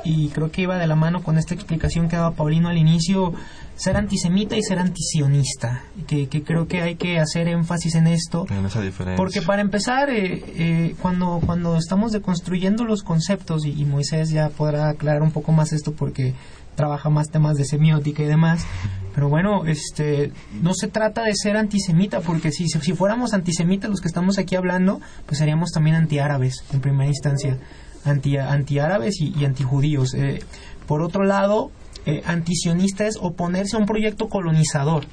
y 0.03 0.29
creo 0.29 0.51
que 0.51 0.63
iba 0.63 0.77
de 0.77 0.87
la 0.87 0.95
mano 0.95 1.23
con 1.23 1.37
esta 1.37 1.53
explicación 1.53 2.09
que 2.09 2.15
daba 2.15 2.31
Paulino 2.31 2.69
al 2.69 2.77
inicio, 2.77 3.33
ser 3.75 3.95
antisemita 3.95 4.57
y 4.57 4.63
ser 4.63 4.79
antisionista. 4.79 5.83
Que, 6.07 6.27
que 6.27 6.43
creo 6.43 6.67
que 6.67 6.81
hay 6.81 6.95
que 6.95 7.19
hacer 7.19 7.47
énfasis 7.47 7.95
en 7.95 8.07
esto. 8.07 8.45
En 8.49 8.65
esa 8.65 8.81
diferencia. 8.81 9.17
Porque 9.17 9.41
para 9.41 9.61
empezar, 9.61 10.09
eh, 10.09 10.43
eh, 10.47 10.95
cuando, 11.01 11.39
cuando 11.45 11.77
estamos 11.77 12.11
deconstruyendo 12.11 12.83
los 12.83 13.03
conceptos, 13.03 13.65
y 13.65 13.85
Moisés 13.85 14.29
ya 14.29 14.49
podrá 14.49 14.89
aclarar 14.89 15.21
un 15.21 15.31
poco 15.31 15.53
más 15.53 15.71
esto 15.71 15.93
porque 15.93 16.33
trabaja 16.79 17.09
más 17.09 17.29
temas 17.29 17.57
de 17.57 17.65
semiótica 17.65 18.23
y 18.23 18.25
demás. 18.25 18.65
Pero 19.13 19.27
bueno, 19.27 19.65
este, 19.65 20.31
no 20.61 20.73
se 20.73 20.87
trata 20.87 21.23
de 21.23 21.35
ser 21.35 21.57
antisemita, 21.57 22.21
porque 22.21 22.53
si, 22.53 22.69
si 22.69 22.93
fuéramos 22.93 23.33
antisemitas 23.33 23.89
los 23.89 23.99
que 23.99 24.07
estamos 24.07 24.37
aquí 24.37 24.55
hablando, 24.55 25.01
pues 25.25 25.39
seríamos 25.39 25.71
también 25.71 25.97
antiárabes 25.97 26.63
en 26.71 26.79
primera 26.79 27.09
instancia, 27.09 27.57
anti, 28.05 28.37
antiárabes 28.37 29.19
y, 29.19 29.37
y 29.37 29.43
antijudíos. 29.43 30.13
Eh, 30.13 30.39
por 30.87 31.01
otro 31.01 31.25
lado, 31.25 31.69
eh, 32.05 32.23
antisionista 32.25 33.05
es 33.05 33.17
oponerse 33.19 33.75
a 33.75 33.79
un 33.79 33.85
proyecto 33.85 34.29
colonizador 34.29 35.05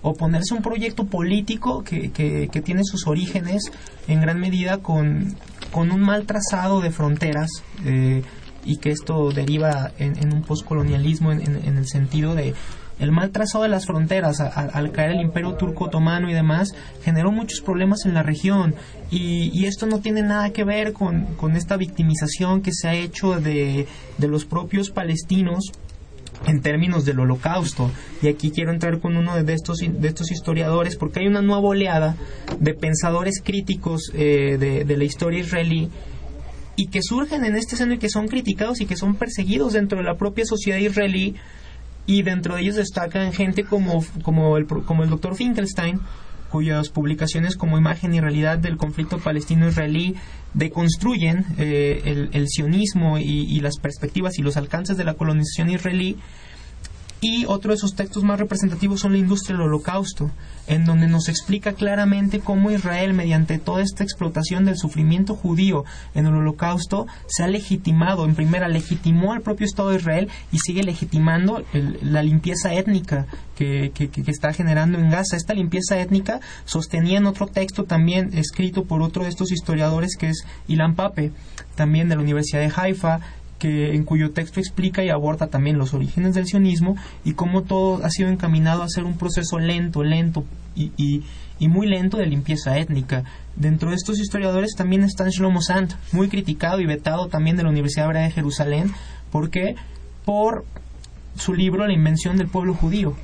oponerse 0.00 0.54
a 0.54 0.56
un 0.56 0.62
proyecto 0.62 1.06
político 1.06 1.82
que, 1.82 2.12
que, 2.12 2.62
tiene 2.62 2.84
sus 2.84 3.08
orígenes 3.08 3.72
en 4.06 4.20
gran 4.20 4.38
medida 4.38 4.78
con, 4.78 5.34
con 5.72 5.90
un 5.90 6.00
mal 6.00 6.24
trazado 6.24 6.80
de 6.80 6.92
fronteras 6.92 7.50
eh, 7.84 8.22
y 8.68 8.76
que 8.76 8.90
esto 8.90 9.30
deriva 9.30 9.92
en, 9.98 10.32
un 10.32 10.42
postcolonialismo 10.42 11.32
en, 11.32 11.78
el 11.78 11.86
sentido 11.86 12.34
de 12.34 12.54
el 13.00 13.12
mal 13.12 13.30
trazado 13.30 13.62
de 13.62 13.70
las 13.70 13.86
fronteras 13.86 14.40
al 14.40 14.92
caer 14.92 15.12
el 15.12 15.20
imperio 15.20 15.54
turco 15.54 15.84
otomano 15.84 16.28
y 16.28 16.34
demás 16.34 16.74
generó 17.02 17.32
muchos 17.32 17.60
problemas 17.60 18.04
en 18.04 18.14
la 18.14 18.22
región 18.22 18.74
y, 19.10 19.50
y 19.58 19.66
esto 19.66 19.86
no 19.86 20.00
tiene 20.00 20.22
nada 20.22 20.50
que 20.50 20.64
ver 20.64 20.92
con, 20.92 21.36
con, 21.36 21.56
esta 21.56 21.76
victimización 21.76 22.60
que 22.60 22.72
se 22.72 22.88
ha 22.88 22.94
hecho 22.94 23.40
de, 23.40 23.86
de 24.18 24.28
los 24.28 24.44
propios 24.44 24.90
palestinos 24.90 25.72
en 26.46 26.60
términos 26.60 27.04
del 27.04 27.20
holocausto. 27.20 27.90
Y 28.22 28.28
aquí 28.28 28.50
quiero 28.50 28.72
entrar 28.72 29.00
con 29.00 29.16
uno 29.16 29.42
de 29.42 29.52
estos, 29.52 29.78
de 29.78 30.08
estos 30.08 30.30
historiadores 30.30 30.96
porque 30.96 31.20
hay 31.20 31.26
una 31.26 31.42
nueva 31.42 31.68
oleada 31.68 32.16
de 32.58 32.74
pensadores 32.74 33.40
críticos 33.42 34.10
eh, 34.14 34.56
de, 34.58 34.96
la 34.96 35.04
historia 35.04 35.40
israelí 35.40 35.90
y 36.78 36.86
que 36.86 37.02
surgen 37.02 37.44
en 37.44 37.56
este 37.56 37.74
seno 37.74 37.94
y 37.94 37.98
que 37.98 38.08
son 38.08 38.28
criticados 38.28 38.80
y 38.80 38.86
que 38.86 38.94
son 38.94 39.16
perseguidos 39.16 39.72
dentro 39.72 39.98
de 39.98 40.04
la 40.04 40.16
propia 40.16 40.44
sociedad 40.46 40.78
israelí 40.78 41.34
y 42.06 42.22
dentro 42.22 42.54
de 42.54 42.60
ellos 42.60 42.76
destacan 42.76 43.32
gente 43.32 43.64
como, 43.64 44.04
como, 44.22 44.56
el, 44.56 44.66
como 44.66 45.02
el 45.02 45.10
doctor 45.10 45.34
Finkelstein 45.34 45.98
cuyas 46.50 46.88
publicaciones 46.90 47.56
como 47.56 47.78
imagen 47.78 48.14
y 48.14 48.20
realidad 48.20 48.58
del 48.58 48.76
conflicto 48.76 49.18
palestino-israelí 49.18 50.14
deconstruyen 50.54 51.44
eh, 51.58 52.28
el, 52.32 52.48
sionismo 52.48 53.18
y, 53.18 53.58
las 53.58 53.78
perspectivas 53.80 54.38
y 54.38 54.42
los 54.42 54.56
alcances 54.56 54.96
de 54.96 55.04
la 55.04 55.14
colonización 55.14 55.70
israelí 55.70 56.16
Y 57.20 57.46
otro 57.46 57.72
de 57.72 57.78
sus 57.78 57.96
textos 57.96 58.22
más 58.22 58.38
representativos 58.38 59.00
son 59.00 59.12
la 59.12 59.18
industria 59.18 59.56
del 59.56 59.66
holocausto, 59.66 60.30
en 60.68 60.84
donde 60.84 61.08
nos 61.08 61.28
explica 61.28 61.72
claramente 61.72 62.38
cómo 62.38 62.70
Israel, 62.70 63.12
mediante 63.12 63.58
toda 63.58 63.82
esta 63.82 64.04
explotación 64.04 64.64
del 64.64 64.76
sufrimiento 64.76 65.34
judío 65.34 65.84
en 66.14 66.26
el 66.26 66.34
holocausto, 66.34 67.06
se 67.26 67.42
ha 67.42 67.48
legitimado, 67.48 68.24
en 68.24 68.36
primera, 68.36 68.68
legitimó 68.68 69.32
al 69.32 69.40
propio 69.40 69.66
Estado 69.66 69.90
de 69.90 69.96
Israel 69.96 70.28
y 70.52 70.58
sigue 70.58 70.84
legitimando 70.84 71.64
la 71.72 72.22
limpieza 72.22 72.72
étnica 72.74 73.26
que, 73.56 73.90
que, 73.92 74.08
que, 74.10 74.30
está 74.30 74.52
generando 74.52 74.98
en 74.98 75.10
Gaza. 75.10 75.36
Esta 75.36 75.54
limpieza 75.54 75.98
étnica 75.98 76.40
sostenía 76.66 77.18
en 77.18 77.26
otro 77.26 77.48
texto 77.48 77.84
también 77.84 78.30
escrito 78.38 78.84
por 78.84 79.02
otro 79.02 79.24
de 79.24 79.30
estos 79.30 79.50
historiadores 79.50 80.16
que 80.16 80.28
es 80.28 80.46
Ilan 80.68 80.94
Pape, 80.94 81.32
también 81.74 82.08
de 82.08 82.14
la 82.14 82.22
Universidad 82.22 82.60
de 82.60 82.72
Haifa, 82.74 83.20
que, 83.58 83.94
en 83.94 84.04
cuyo 84.04 84.32
texto 84.32 84.60
explica 84.60 85.04
y 85.04 85.10
aborda 85.10 85.48
también 85.48 85.78
los 85.78 85.94
orígenes 85.94 86.34
del 86.34 86.46
sionismo 86.46 86.96
y 87.24 87.32
cómo 87.32 87.62
todo 87.62 88.04
ha 88.04 88.10
sido 88.10 88.28
encaminado 88.28 88.82
a 88.82 88.88
ser 88.88 89.04
un 89.04 89.18
proceso 89.18 89.58
lento, 89.58 90.02
lento 90.02 90.44
y, 90.76 90.92
y, 90.96 91.68
muy 91.68 91.88
lento 91.88 92.16
de 92.18 92.26
limpieza 92.26 92.78
étnica. 92.78 93.24
Dentro 93.56 93.90
de 93.90 93.96
estos 93.96 94.20
historiadores 94.20 94.74
también 94.76 95.02
está 95.02 95.28
Shlomo 95.28 95.60
Sant, 95.60 95.94
muy 96.12 96.28
criticado 96.28 96.80
y 96.80 96.86
vetado 96.86 97.28
también 97.28 97.56
de 97.56 97.64
la 97.64 97.70
Universidad 97.70 98.06
Hebrea 98.06 98.22
de 98.22 98.30
Jerusalén, 98.30 98.92
porque 99.32 99.74
por 100.24 100.64
su 101.36 101.54
libro 101.54 101.86
La 101.86 101.92
invención 101.92 102.36
del 102.36 102.48
pueblo 102.48 102.74
judío, 102.74 103.14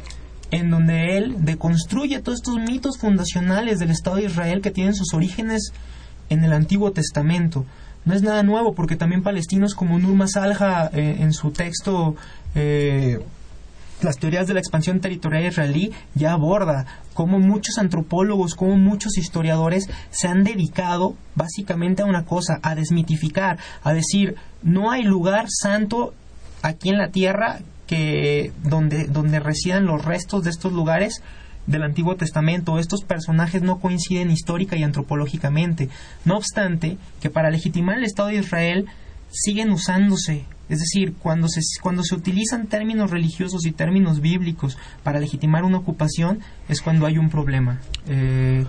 en 0.50 0.70
donde 0.70 1.16
él 1.16 1.36
deconstruye 1.44 2.20
todos 2.20 2.38
estos 2.38 2.56
mitos 2.56 2.98
fundacionales 2.98 3.78
del 3.78 3.90
Estado 3.90 4.16
de 4.16 4.24
Israel 4.24 4.60
que 4.60 4.70
tienen 4.70 4.94
sus 4.94 5.14
orígenes 5.14 5.72
en 6.28 6.44
el 6.44 6.52
Antiguo 6.52 6.92
Testamento 6.92 7.66
no 8.04 8.14
es 8.14 8.22
nada 8.22 8.42
nuevo 8.42 8.74
porque 8.74 8.96
también 8.96 9.22
palestinos 9.22 9.74
como 9.74 9.98
Nurma 9.98 10.28
Salha 10.28 10.90
eh, 10.92 11.16
en 11.20 11.32
su 11.32 11.50
texto 11.50 12.16
eh, 12.54 13.18
las 14.02 14.18
teorías 14.18 14.46
de 14.46 14.54
la 14.54 14.60
expansión 14.60 15.00
territorial 15.00 15.46
israelí 15.46 15.92
ya 16.14 16.32
aborda 16.32 16.86
cómo 17.14 17.38
muchos 17.38 17.78
antropólogos, 17.78 18.54
cómo 18.54 18.76
muchos 18.76 19.16
historiadores 19.16 19.88
se 20.10 20.28
han 20.28 20.44
dedicado 20.44 21.14
básicamente 21.34 22.02
a 22.02 22.06
una 22.06 22.24
cosa, 22.24 22.58
a 22.62 22.74
desmitificar, 22.74 23.58
a 23.82 23.92
decir, 23.92 24.36
no 24.62 24.90
hay 24.90 25.02
lugar 25.02 25.46
santo 25.48 26.12
aquí 26.62 26.90
en 26.90 26.98
la 26.98 27.08
tierra 27.08 27.60
que 27.86 28.52
donde, 28.62 29.06
donde 29.06 29.40
residan 29.40 29.86
los 29.86 30.04
restos 30.04 30.44
de 30.44 30.50
estos 30.50 30.72
lugares 30.72 31.22
del 31.66 31.82
Antiguo 31.82 32.16
Testamento. 32.16 32.78
Estos 32.78 33.04
personajes 33.04 33.62
no 33.62 33.78
coinciden 33.78 34.30
histórica 34.30 34.76
y 34.76 34.82
antropológicamente. 34.82 35.88
No 36.24 36.36
obstante, 36.36 36.98
que 37.20 37.30
para 37.30 37.50
legitimar 37.50 37.98
el 37.98 38.04
Estado 38.04 38.28
de 38.28 38.36
Israel 38.36 38.86
siguen 39.30 39.70
usándose. 39.70 40.44
Es 40.68 40.78
decir, 40.78 41.14
cuando 41.18 41.48
se, 41.48 41.60
cuando 41.82 42.02
se 42.02 42.14
utilizan 42.14 42.68
términos 42.68 43.10
religiosos 43.10 43.66
y 43.66 43.72
términos 43.72 44.20
bíblicos 44.20 44.78
para 45.02 45.20
legitimar 45.20 45.64
una 45.64 45.78
ocupación, 45.78 46.40
es 46.68 46.80
cuando 46.80 47.06
hay 47.06 47.18
un 47.18 47.28
problema. 47.28 47.80
Eh, 48.08 48.64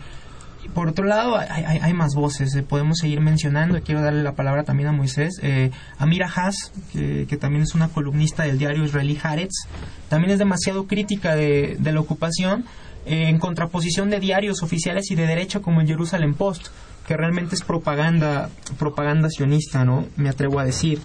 por 0.73 0.89
otro 0.89 1.05
lado, 1.05 1.37
hay, 1.37 1.93
más 1.93 2.15
voces, 2.15 2.55
eh, 2.55 2.63
podemos 2.63 2.97
seguir 2.97 3.21
mencionando. 3.21 3.79
Quiero 3.81 4.01
darle 4.01 4.23
la 4.23 4.33
palabra 4.33 4.63
también 4.63 4.89
a 4.89 4.91
Moisés. 4.91 5.39
Eh, 5.41 5.71
Amira 5.97 6.27
Haas, 6.27 6.71
que, 6.91 7.37
también 7.39 7.63
es 7.63 7.75
una 7.75 7.87
columnista 7.87 8.43
del 8.43 8.57
diario 8.57 8.83
israelí 8.83 9.17
Haaretz, 9.21 9.67
también 10.09 10.31
es 10.31 10.39
demasiado 10.39 10.87
crítica 10.87 11.35
de, 11.35 11.77
de 11.79 11.91
la 11.91 11.99
ocupación, 11.99 12.65
en 13.05 13.37
contraposición 13.39 14.09
de 14.09 14.19
diarios 14.19 14.63
oficiales 14.63 15.11
y 15.11 15.15
de 15.15 15.27
derecha 15.27 15.59
como 15.59 15.81
el 15.81 15.87
Jerusalem 15.87 16.33
Post, 16.33 16.67
que 17.07 17.15
realmente 17.15 17.55
es 17.55 17.63
propaganda, 17.63 18.49
propaganda 18.79 19.29
sionista, 19.29 19.85
¿no? 19.85 20.07
Me 20.15 20.29
atrevo 20.29 20.59
a 20.59 20.65
decir. 20.65 20.99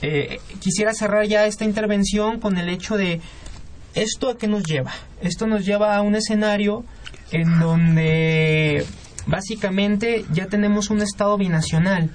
Eh, 0.00 0.38
quisiera 0.60 0.94
cerrar 0.94 1.26
ya 1.26 1.46
esta 1.46 1.64
intervención 1.64 2.38
con 2.38 2.58
el 2.58 2.68
hecho 2.68 2.96
de 2.96 3.20
esto 3.94 4.30
a 4.30 4.38
qué 4.38 4.46
nos 4.46 4.62
lleva. 4.62 4.92
Esto 5.20 5.46
nos 5.46 5.66
lleva 5.66 5.96
a 5.96 6.02
un 6.02 6.14
escenario 6.14 6.84
en 7.32 7.58
donde 7.58 8.86
básicamente 9.26 10.24
ya 10.32 10.46
tenemos 10.46 10.90
un 10.90 11.02
estado 11.02 11.36
binacional. 11.36 12.10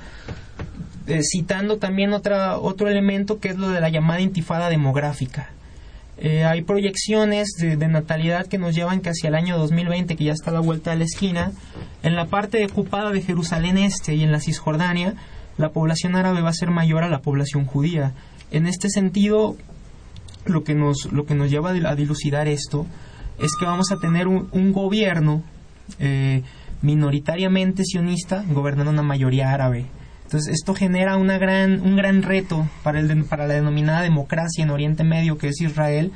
Eh, 1.07 1.21
citando 1.23 1.77
también 1.77 2.11
otra, 2.11 2.57
otro 2.57 2.89
elemento 2.89 3.39
que 3.39 3.49
es 3.49 3.57
lo 3.57 3.69
de 3.69 3.79
la 3.79 3.89
llamada 3.89 4.19
intifada 4.19 4.69
demográfica. 4.69 5.51
Eh, 6.19 6.45
hay 6.45 6.63
proyecciones 6.63 7.49
de, 7.59 7.75
natalidad 7.87 8.47
que 8.47 8.57
nos 8.57 8.73
llevan 8.73 9.01
que 9.01 9.09
hacia 9.09 9.27
el 9.27 9.35
año 9.35 9.57
2020, 9.57 10.15
que 10.15 10.23
ya 10.23 10.33
está 10.33 10.49
a 10.49 10.53
la 10.53 10.59
vuelta 10.59 10.91
de 10.91 10.97
la 10.97 11.03
esquina, 11.03 11.51
en 12.01 12.15
la 12.15 12.25
parte 12.25 12.65
ocupada 12.65 13.11
de 13.11 13.21
Jerusalén 13.21 13.77
Este 13.77 14.15
y 14.15 14.23
en 14.23 14.31
la 14.31 14.39
Cisjordania, 14.39 15.13
la 15.57 15.69
población 15.69 16.15
árabe 16.15 16.41
va 16.41 16.49
a 16.49 16.53
ser 16.53 16.71
mayor 16.71 17.03
a 17.03 17.09
la 17.09 17.19
población 17.19 17.65
judía. 17.65 18.13
En 18.51 18.65
este 18.65 18.89
sentido, 18.89 19.55
lo 20.45 20.63
que 20.63 20.73
nos, 20.73 21.11
lo 21.11 21.25
que 21.25 21.35
nos 21.35 21.51
lleva 21.51 21.69
a 21.69 21.95
dilucidar 21.95 22.47
esto 22.47 22.87
es 23.39 23.51
que 23.59 23.65
vamos 23.65 23.91
a 23.91 23.97
tener 23.97 24.27
un, 24.27 24.71
gobierno 24.71 25.43
eh, 25.99 26.41
minoritariamente 26.81 27.83
sionista 27.85 28.43
gobernando 28.49 28.91
una 28.91 29.03
mayoría 29.03 29.51
árabe. 29.51 29.85
Entonces, 30.27 30.55
esto 30.55 30.75
genera 30.75 31.15
una 31.15 31.37
gran, 31.37 31.79
un 31.79 31.95
gran 31.95 32.21
reto 32.21 32.67
para, 32.83 32.99
el, 32.99 33.23
para 33.23 33.47
la 33.47 33.53
denominada 33.53 34.01
democracia 34.01 34.61
en 34.61 34.71
Oriente 34.71 35.05
Medio, 35.05 35.37
que 35.37 35.47
es 35.47 35.61
Israel, 35.61 36.11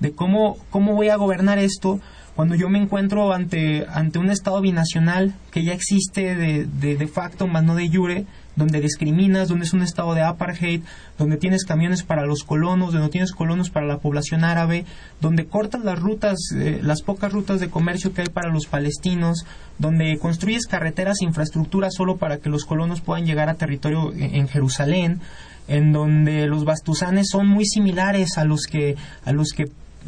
de 0.00 0.10
cómo, 0.10 0.58
cómo 0.70 0.94
voy 0.94 1.08
a 1.08 1.14
gobernar 1.14 1.60
esto 1.60 2.00
cuando 2.36 2.54
yo 2.54 2.68
me 2.68 2.78
encuentro 2.78 3.32
ante, 3.32 3.86
ante 3.88 4.18
un 4.18 4.30
Estado 4.30 4.60
binacional 4.60 5.34
que 5.50 5.64
ya 5.64 5.72
existe 5.72 6.34
de, 6.34 6.66
de, 6.66 6.96
de 6.96 7.06
facto, 7.06 7.46
más 7.46 7.64
no 7.64 7.74
de 7.74 7.88
jure, 7.88 8.26
donde 8.56 8.80
discriminas, 8.80 9.48
donde 9.48 9.64
es 9.64 9.72
un 9.72 9.82
estado 9.82 10.14
de 10.14 10.22
apartheid, 10.22 10.82
donde 11.18 11.36
tienes 11.36 11.64
camiones 11.64 12.02
para 12.02 12.24
los 12.24 12.44
colonos, 12.44 12.92
donde 12.92 13.06
no 13.06 13.10
tienes 13.10 13.32
colonos 13.32 13.70
para 13.70 13.86
la 13.86 13.98
población 13.98 14.44
árabe, 14.44 14.84
donde 15.20 15.46
cortas 15.46 15.84
las 15.84 15.98
rutas, 15.98 16.38
eh, 16.54 16.80
las 16.82 17.02
pocas 17.02 17.32
rutas 17.32 17.60
de 17.60 17.70
comercio 17.70 18.12
que 18.12 18.22
hay 18.22 18.28
para 18.28 18.52
los 18.52 18.66
palestinos, 18.66 19.44
donde 19.78 20.18
construyes 20.18 20.66
carreteras 20.66 21.20
e 21.20 21.24
infraestructura 21.24 21.90
solo 21.90 22.16
para 22.16 22.38
que 22.38 22.48
los 22.48 22.64
colonos 22.64 23.00
puedan 23.00 23.26
llegar 23.26 23.48
a 23.48 23.54
territorio 23.54 24.12
en, 24.14 24.46
Jerusalén, 24.48 25.20
en 25.66 25.92
donde 25.92 26.46
los 26.46 26.64
bastuzanes 26.64 27.28
son 27.30 27.48
muy 27.48 27.64
similares 27.64 28.38
a 28.38 28.44
los 28.44 28.66
que 28.66 28.96
a 29.24 29.32
los 29.32 29.52
que 29.52 29.64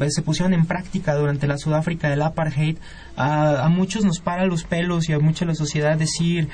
se 0.09 0.23
pusieron 0.23 0.53
en 0.55 0.67
práctica 0.67 1.15
durante 1.15 1.47
la 1.47 1.59
Sudáfrica 1.59 2.09
del 2.09 2.23
apartheid, 2.23 2.77
a, 3.17 3.69
muchos 3.69 4.05
nos 4.05 4.21
para 4.21 4.47
los 4.47 4.65
pelos 4.65 5.09
y 5.09 5.13
a 5.13 5.19
mucha 5.19 5.45
la 5.45 5.55
sociedad 5.55 5.97
decir 5.97 6.49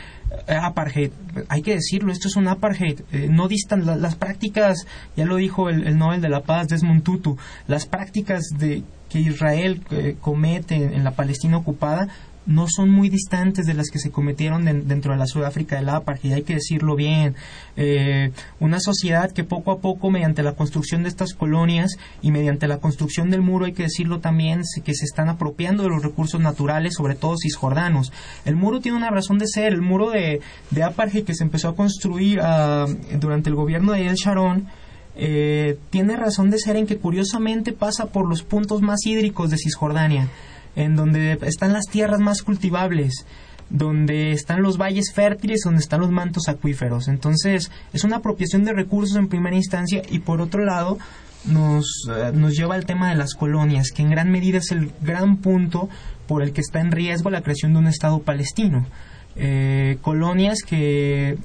eh, 0.46 0.54
apartheid. 0.54 1.10
Hay 1.48 1.62
que 1.62 1.74
decirlo, 1.74 2.12
esto 2.12 2.28
es 2.28 2.36
un 2.36 2.48
apartheid. 2.48 3.00
Eh, 3.12 3.28
no 3.30 3.48
distan 3.48 3.84
las 3.84 4.14
prácticas, 4.14 4.86
ya 5.16 5.24
lo 5.24 5.36
dijo 5.36 5.68
el, 5.68 5.86
el, 5.86 5.98
Nobel 5.98 6.20
de 6.20 6.28
la 6.28 6.42
Paz, 6.42 6.68
Desmond 6.68 7.02
Tutu, 7.02 7.36
las 7.66 7.86
prácticas 7.86 8.44
de 8.58 8.82
que 9.08 9.20
Israel 9.20 9.82
eh, 9.90 10.16
comete 10.20 10.74
en 10.74 11.04
la 11.04 11.10
Palestina 11.10 11.58
ocupada 11.58 12.08
no 12.46 12.66
son 12.68 12.90
muy 12.90 13.08
distantes 13.08 13.66
de 13.66 13.74
las 13.74 13.88
que 13.90 13.98
se 13.98 14.10
cometieron 14.10 14.64
dentro 14.64 15.12
de 15.12 15.18
la 15.18 15.26
Sudáfrica 15.26 15.76
del 15.76 15.88
apartheid, 15.88 16.32
hay 16.32 16.42
que 16.42 16.54
decirlo 16.54 16.96
bien. 16.96 17.36
Eh, 17.76 18.32
una 18.60 18.80
sociedad 18.80 19.30
que 19.30 19.44
poco 19.44 19.70
a 19.70 19.80
poco, 19.80 20.10
mediante 20.10 20.42
la 20.42 20.54
construcción 20.54 21.02
de 21.02 21.08
estas 21.08 21.34
colonias 21.34 21.96
y 22.20 22.30
mediante 22.30 22.66
la 22.66 22.78
construcción 22.78 23.30
del 23.30 23.42
muro, 23.42 23.66
hay 23.66 23.72
que 23.72 23.84
decirlo 23.84 24.20
también, 24.20 24.62
que 24.84 24.94
se 24.94 25.04
están 25.04 25.28
apropiando 25.28 25.84
de 25.84 25.90
los 25.90 26.02
recursos 26.02 26.40
naturales, 26.40 26.94
sobre 26.94 27.14
todo 27.14 27.36
cisjordanos. 27.36 28.12
El 28.44 28.56
muro 28.56 28.80
tiene 28.80 28.98
una 28.98 29.10
razón 29.10 29.38
de 29.38 29.46
ser, 29.46 29.72
el 29.72 29.82
muro 29.82 30.10
de, 30.10 30.40
de 30.70 30.82
apartheid 30.82 31.24
que 31.24 31.34
se 31.34 31.44
empezó 31.44 31.68
a 31.68 31.76
construir 31.76 32.40
ah, 32.42 32.86
durante 33.18 33.50
el 33.50 33.56
gobierno 33.56 33.92
de 33.92 34.06
El 34.06 34.16
Sharon, 34.16 34.66
eh, 35.14 35.78
tiene 35.90 36.16
razón 36.16 36.50
de 36.50 36.58
ser 36.58 36.76
en 36.76 36.86
que 36.86 36.96
curiosamente 36.96 37.72
pasa 37.72 38.06
por 38.06 38.26
los 38.26 38.42
puntos 38.42 38.80
más 38.80 39.04
hídricos 39.04 39.50
de 39.50 39.58
Cisjordania 39.58 40.28
en 40.76 40.96
donde 40.96 41.38
están 41.42 41.72
las 41.72 41.86
tierras 41.86 42.20
más 42.20 42.42
cultivables, 42.42 43.26
donde 43.70 44.32
están 44.32 44.62
los 44.62 44.76
valles 44.76 45.12
fértiles, 45.14 45.60
donde 45.64 45.80
están 45.80 46.00
los 46.00 46.10
mantos 46.10 46.48
acuíferos. 46.48 47.08
Entonces, 47.08 47.70
es 47.92 48.04
una 48.04 48.16
apropiación 48.16 48.64
de 48.64 48.72
recursos 48.72 49.16
en 49.16 49.28
primera 49.28 49.56
instancia 49.56 50.02
y 50.10 50.18
por 50.20 50.40
otro 50.40 50.64
lado, 50.64 50.98
nos, 51.44 52.06
eh, 52.08 52.30
nos 52.32 52.54
lleva 52.56 52.74
al 52.74 52.86
tema 52.86 53.10
de 53.10 53.16
las 53.16 53.34
colonias, 53.34 53.90
que 53.90 54.02
en 54.02 54.10
gran 54.10 54.30
medida 54.30 54.58
es 54.58 54.70
el 54.70 54.92
gran 55.00 55.38
punto 55.38 55.88
por 56.26 56.42
el 56.42 56.52
que 56.52 56.60
está 56.60 56.80
en 56.80 56.92
riesgo 56.92 57.30
la 57.30 57.42
creación 57.42 57.72
de 57.72 57.80
un 57.80 57.86
Estado 57.88 58.20
palestino. 58.20 58.86
Eh, 59.34 59.98
colonias 60.02 60.58
que 60.66 61.30
eh, 61.30 61.36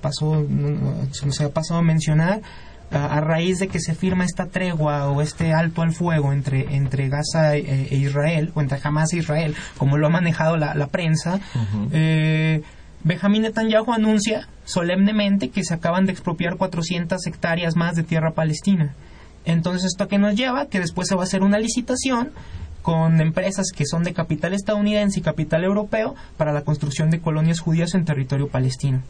pasó, 0.00 0.44
se 1.12 1.26
nos 1.26 1.40
ha 1.40 1.50
pasado 1.50 1.80
a 1.80 1.82
mencionar, 1.82 2.40
a, 2.90 3.20
raíz 3.20 3.58
de 3.58 3.68
que 3.68 3.80
se 3.80 3.94
firma 3.94 4.24
esta 4.24 4.46
tregua 4.46 5.08
o 5.08 5.22
este 5.22 5.52
alto 5.52 5.82
al 5.82 5.92
fuego 5.92 6.32
entre, 6.32 6.74
entre 6.74 7.08
Gaza 7.08 7.56
e, 7.56 7.88
e 7.90 7.96
Israel, 7.96 8.52
o 8.54 8.60
entre 8.60 8.78
Hamas 8.82 9.12
e 9.12 9.18
Israel, 9.18 9.54
como 9.78 9.96
lo 9.96 10.06
ha 10.08 10.10
manejado 10.10 10.56
la, 10.56 10.86
prensa, 10.88 11.40
eh, 11.92 12.62
Benjamín 13.04 13.42
Netanyahu 13.42 13.92
anuncia 13.92 14.48
solemnemente 14.64 15.50
que 15.50 15.64
se 15.64 15.74
acaban 15.74 16.06
de 16.06 16.12
expropiar 16.12 16.56
400 16.56 17.26
hectáreas 17.26 17.76
más 17.76 17.96
de 17.96 18.02
tierra 18.02 18.32
palestina. 18.32 18.94
Entonces, 19.44 19.86
¿esto 19.86 20.04
a 20.04 20.08
qué 20.08 20.18
nos 20.18 20.36
lleva? 20.36 20.66
Que 20.66 20.78
después 20.78 21.08
se 21.08 21.16
va 21.16 21.22
a 21.22 21.24
hacer 21.24 21.42
una 21.42 21.58
licitación 21.58 22.30
con 22.82 23.20
empresas 23.20 23.66
que 23.74 23.86
son 23.86 24.02
de 24.02 24.12
capital 24.12 24.52
estadounidense 24.52 25.20
y 25.20 25.22
capital 25.22 25.64
europeo 25.64 26.14
para 26.36 26.52
la 26.52 26.62
construcción 26.62 27.10
de 27.10 27.20
colonias 27.20 27.60
judías 27.60 27.94
en 27.94 28.04
territorio 28.04 28.48
palestino. 28.48 29.02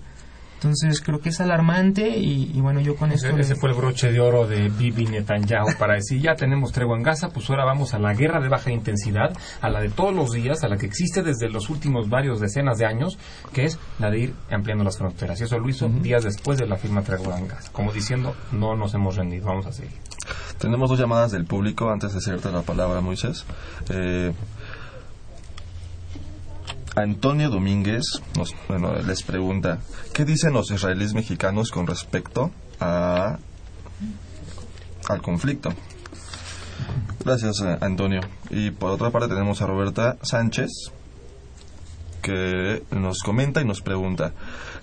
Entonces 0.62 1.00
creo 1.00 1.18
que 1.18 1.30
es 1.30 1.40
alarmante 1.40 2.08
y, 2.08 2.60
bueno, 2.60 2.80
yo 2.80 2.94
con 2.94 3.10
esto... 3.10 3.36
Ese, 3.36 3.56
fue 3.56 3.70
el 3.70 3.74
broche 3.74 4.12
de 4.12 4.20
oro 4.20 4.46
de 4.46 4.68
Bibi 4.68 5.06
Netanyahu 5.06 5.76
para 5.76 5.94
decir, 5.94 6.22
ya 6.22 6.36
tenemos 6.36 6.70
tregua 6.70 6.96
en 6.96 7.02
Gaza, 7.02 7.30
pues 7.30 7.50
ahora 7.50 7.64
vamos 7.64 7.94
a 7.94 7.98
la 7.98 8.14
guerra 8.14 8.40
de 8.40 8.48
baja 8.48 8.70
intensidad, 8.70 9.36
a 9.60 9.68
la 9.68 9.80
de 9.80 9.88
todos 9.88 10.14
los 10.14 10.30
días, 10.30 10.62
a 10.62 10.68
la 10.68 10.76
que 10.76 10.86
existe 10.86 11.24
desde 11.24 11.50
los 11.50 11.68
últimos 11.68 12.08
varios 12.08 12.38
decenas 12.38 12.78
de 12.78 12.86
años, 12.86 13.18
que 13.52 13.64
es 13.64 13.76
la 13.98 14.08
de 14.10 14.20
ir 14.20 14.34
ampliando 14.52 14.84
las 14.84 14.98
fronteras. 14.98 15.40
Y 15.40 15.44
eso 15.44 15.58
lo 15.58 15.68
hizo 15.68 15.88
días 15.88 16.22
después 16.22 16.58
de 16.58 16.66
la 16.66 16.76
firma 16.76 17.02
tregua 17.02 17.40
en 17.40 17.48
Gaza, 17.48 17.72
como 17.72 17.92
diciendo, 17.92 18.36
no 18.52 18.76
nos 18.76 18.94
hemos 18.94 19.16
rendido, 19.16 19.46
vamos 19.46 19.66
a 19.66 19.72
seguir. 19.72 19.98
Tenemos 20.58 20.88
dos 20.88 20.98
llamadas 20.98 21.32
del 21.32 21.44
público 21.44 21.90
antes 21.90 22.12
de 22.12 22.18
hacerte 22.18 22.52
la 22.52 22.62
palabra, 22.62 23.00
Moisés. 23.00 23.44
Eh, 23.90 24.32
Antonio 26.94 27.48
Domínguez 27.48 28.02
nos, 28.36 28.54
bueno, 28.68 28.94
les 28.94 29.22
pregunta, 29.22 29.78
¿qué 30.12 30.24
dicen 30.24 30.52
los 30.52 30.70
israelíes 30.70 31.14
mexicanos 31.14 31.70
con 31.70 31.86
respecto 31.86 32.50
a, 32.80 33.38
al 35.08 35.22
conflicto? 35.22 35.72
Gracias, 37.24 37.60
eh, 37.62 37.78
Antonio. 37.80 38.20
Y 38.50 38.72
por 38.72 38.90
otra 38.90 39.10
parte 39.10 39.28
tenemos 39.28 39.62
a 39.62 39.66
Roberta 39.66 40.18
Sánchez, 40.22 40.70
que 42.20 42.82
nos 42.90 43.20
comenta 43.20 43.62
y 43.62 43.64
nos 43.64 43.80
pregunta, 43.80 44.32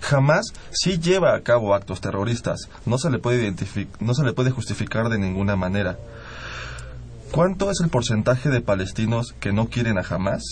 jamás 0.00 0.52
si 0.72 0.98
lleva 0.98 1.34
a 1.34 1.42
cabo 1.42 1.74
actos 1.74 2.00
terroristas, 2.00 2.68
no 2.86 2.98
se 2.98 3.10
le 3.10 3.18
puede 3.18 3.54
no 4.00 4.14
se 4.14 4.24
le 4.24 4.32
puede 4.32 4.50
justificar 4.50 5.08
de 5.08 5.18
ninguna 5.18 5.56
manera. 5.56 5.96
¿Cuánto 7.30 7.70
es 7.70 7.80
el 7.80 7.88
porcentaje 7.88 8.48
de 8.48 8.60
palestinos 8.60 9.34
que 9.38 9.52
no 9.52 9.68
quieren 9.68 9.96
a 9.98 10.02
Hamas? 10.02 10.42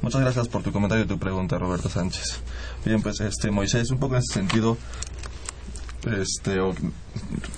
Muchas 0.00 0.20
gracias 0.20 0.48
por 0.48 0.62
tu 0.62 0.72
comentario 0.72 1.04
y 1.04 1.08
tu 1.08 1.18
pregunta, 1.18 1.58
Roberto 1.58 1.88
Sánchez. 1.88 2.40
Bien, 2.84 3.02
pues 3.02 3.20
este 3.20 3.50
Moisés, 3.50 3.90
un 3.90 3.98
poco 3.98 4.14
en 4.14 4.20
ese 4.20 4.34
sentido, 4.34 4.76
este, 6.06 6.58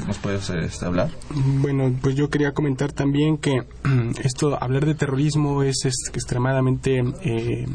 ¿nos 0.06 0.18
puedes 0.18 0.50
este, 0.50 0.84
hablar? 0.84 1.10
Bueno, 1.30 1.94
pues 2.00 2.14
yo 2.14 2.30
quería 2.30 2.52
comentar 2.52 2.92
también 2.92 3.38
que 3.38 3.62
esto, 4.22 4.56
hablar 4.60 4.86
de 4.86 4.94
terrorismo 4.94 5.62
es, 5.62 5.84
extremadamente 5.84 7.02
eh, 7.22 7.66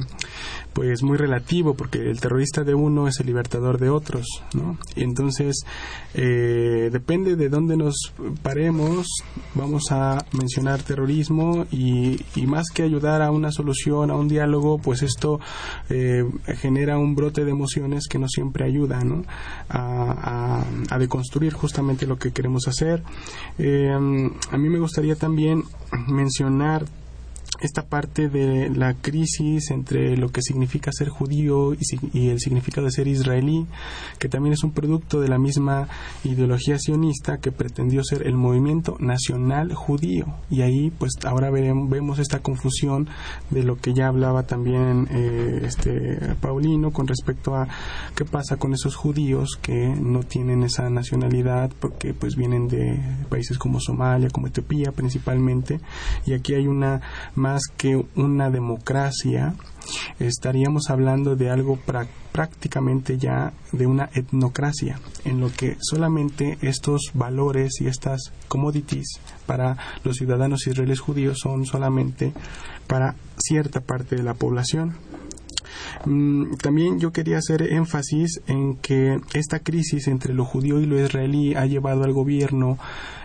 pues 0.73 1.03
muy 1.03 1.17
relativo 1.17 1.73
porque 1.73 1.99
el 1.99 2.19
terrorista 2.19 2.63
de 2.63 2.73
uno 2.73 3.07
es 3.07 3.19
el 3.19 3.25
libertador 3.25 3.79
de 3.79 3.89
otros, 3.89 4.25
¿no? 4.53 4.77
Y 4.95 5.03
entonces 5.03 5.65
eh, 6.13 6.89
depende 6.91 7.35
de 7.35 7.49
dónde 7.49 7.75
nos 7.75 8.13
paremos, 8.41 9.07
vamos 9.55 9.91
a 9.91 10.25
mencionar 10.31 10.81
terrorismo 10.81 11.65
y, 11.71 12.19
más 12.49 12.67
que 12.73 12.81
ayudar 12.81 13.21
a 13.21 13.29
una 13.29 13.51
solución, 13.51 14.09
a 14.09 14.15
un 14.15 14.27
diálogo, 14.27 14.79
pues 14.79 15.03
esto 15.03 15.39
eh, 15.89 16.23
genera 16.57 16.97
un 16.97 17.13
brote 17.13 17.45
de 17.45 17.51
emociones 17.51 18.07
que 18.07 18.17
no 18.17 18.27
siempre 18.27 18.65
ayuda, 18.65 19.03
¿no? 19.03 19.23
A, 19.69 20.63
deconstruir 20.99 21.53
justamente 21.53 21.68
lo 22.05 22.17
que 22.17 22.31
queremos 22.31 22.67
hacer. 22.67 23.03
Eh, 23.57 23.91
a 23.91 24.57
mí 24.57 24.69
me 24.69 24.79
gustaría 24.79 25.15
también 25.15 25.63
mencionar 26.07 26.85
esta 27.61 27.83
parte 27.83 28.29
de 28.29 28.69
la 28.69 28.93
crisis 28.93 29.71
entre 29.71 30.17
lo 30.17 30.29
que 30.29 30.41
significa 30.41 30.91
ser 30.91 31.09
judío 31.09 31.73
y, 32.13 32.29
el 32.29 32.39
significado 32.39 32.85
de 32.85 32.91
ser 32.91 33.07
israelí, 33.07 33.65
que 34.17 34.29
también 34.29 34.53
es 34.53 34.63
un 34.63 34.71
producto 34.71 35.19
de 35.19 35.27
la 35.27 35.37
misma 35.37 35.87
ideología 36.23 36.77
sionista 36.79 37.39
que 37.39 37.51
pretendió 37.51 38.03
ser 38.03 38.25
el 38.27 38.35
movimiento 38.35 38.97
nacional 38.99 39.73
judío. 39.73 40.25
Y 40.49 40.61
ahí, 40.61 40.91
pues 40.91 41.13
ahora 41.25 41.49
veremos, 41.49 41.89
vemos 41.89 42.19
esta 42.19 42.39
confusión 42.39 43.07
de 43.49 43.63
lo 43.63 43.77
que 43.77 43.93
ya 43.93 44.07
hablaba 44.07 44.43
también 44.43 45.07
eh, 45.11 45.61
este 45.63 46.35
Paulino 46.41 46.91
con 46.91 47.07
respecto 47.07 47.55
a 47.55 47.67
qué 48.15 48.25
pasa 48.25 48.57
con 48.57 48.73
esos 48.73 48.95
judíos 48.95 49.57
que 49.61 49.87
no 49.87 50.23
tienen 50.23 50.63
esa 50.63 50.89
nacionalidad 50.89 51.71
porque 51.79 52.13
pues 52.13 52.35
vienen 52.35 52.67
de 52.67 52.99
países 53.29 53.57
como 53.57 53.79
Somalia, 53.79 54.29
como 54.29 54.47
Etiopía 54.47 54.91
principalmente, 54.91 55.79
y 56.25 56.33
aquí 56.33 56.53
hay 56.53 56.67
una 56.67 57.01
que 57.77 58.03
una 58.15 58.49
democracia, 58.49 59.55
estaríamos 60.19 60.89
hablando 60.89 61.35
de 61.35 61.49
algo 61.49 61.79
prácticamente 62.31 63.17
ya 63.17 63.53
de 63.71 63.87
una 63.87 64.09
etnocracia, 64.13 64.99
en 65.25 65.39
lo 65.39 65.51
que 65.51 65.77
solamente 65.79 66.57
estos 66.61 67.11
valores 67.13 67.81
y 67.81 67.87
estas 67.87 68.31
commodities 68.47 69.19
para 69.45 69.77
los 70.03 70.17
ciudadanos 70.17 70.67
israelíes 70.67 70.99
judíos 70.99 71.39
son 71.41 71.65
solamente 71.65 72.33
para 72.87 73.15
cierta 73.37 73.81
parte 73.81 74.15
de 74.15 74.23
la 74.23 74.33
población. 74.33 74.95
Mm, 76.05 76.55
también 76.55 76.99
yo 76.99 77.11
quería 77.11 77.37
hacer 77.37 77.61
énfasis 77.61 78.41
en 78.47 78.75
que 78.75 79.19
esta 79.33 79.59
crisis 79.59 80.07
entre 80.07 80.33
lo 80.33 80.45
judío 80.45 80.79
y 80.79 80.85
lo 80.85 81.03
israelí 81.03 81.55
ha 81.55 81.65
llevado 81.65 82.03
al 82.03 82.13
gobierno 82.13 82.77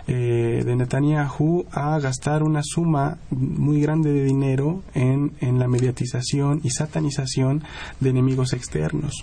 eh, 0.07 0.62
de 0.64 0.76
Netanyahu 0.76 1.66
a 1.72 1.99
gastar 1.99 2.42
una 2.42 2.61
suma 2.62 3.18
muy 3.30 3.80
grande 3.80 4.12
de 4.12 4.24
dinero 4.24 4.82
en, 4.95 5.32
en 5.40 5.59
la 5.59 5.68
mediatización 5.68 6.61
y 6.62 6.70
satanización 6.70 7.62
de 8.01 8.11
enemigos 8.11 8.53
externos. 8.53 9.22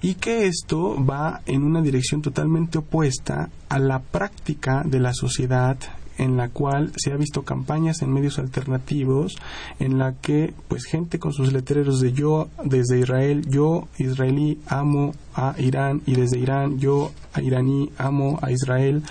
Y 0.00 0.14
que 0.14 0.46
esto 0.46 1.04
va 1.04 1.42
en 1.46 1.64
una 1.64 1.82
dirección 1.82 2.22
totalmente 2.22 2.78
opuesta 2.78 3.50
a 3.68 3.78
la 3.78 3.98
práctica 3.98 4.82
de 4.84 5.00
la 5.00 5.12
sociedad 5.12 5.76
en 6.18 6.36
la 6.36 6.48
cual 6.48 6.92
se 6.96 7.12
ha 7.12 7.16
visto 7.16 7.42
campañas 7.42 8.02
en 8.02 8.12
medios 8.12 8.38
alternativos 8.38 9.36
en 9.78 9.98
la 9.98 10.14
que 10.14 10.52
pues 10.68 10.84
gente 10.84 11.18
con 11.18 11.32
sus 11.32 11.52
letreros 11.52 12.00
de 12.00 12.12
yo 12.12 12.48
desde 12.64 12.98
Israel, 12.98 13.46
yo 13.48 13.88
israelí 13.98 14.58
amo 14.66 15.14
a 15.34 15.54
Irán 15.58 16.02
y 16.06 16.14
desde 16.14 16.38
Irán 16.38 16.78
yo 16.78 17.12
a 17.32 17.40
iraní 17.40 17.90
amo 17.98 18.38
a 18.42 18.50
Israel, 18.50 19.02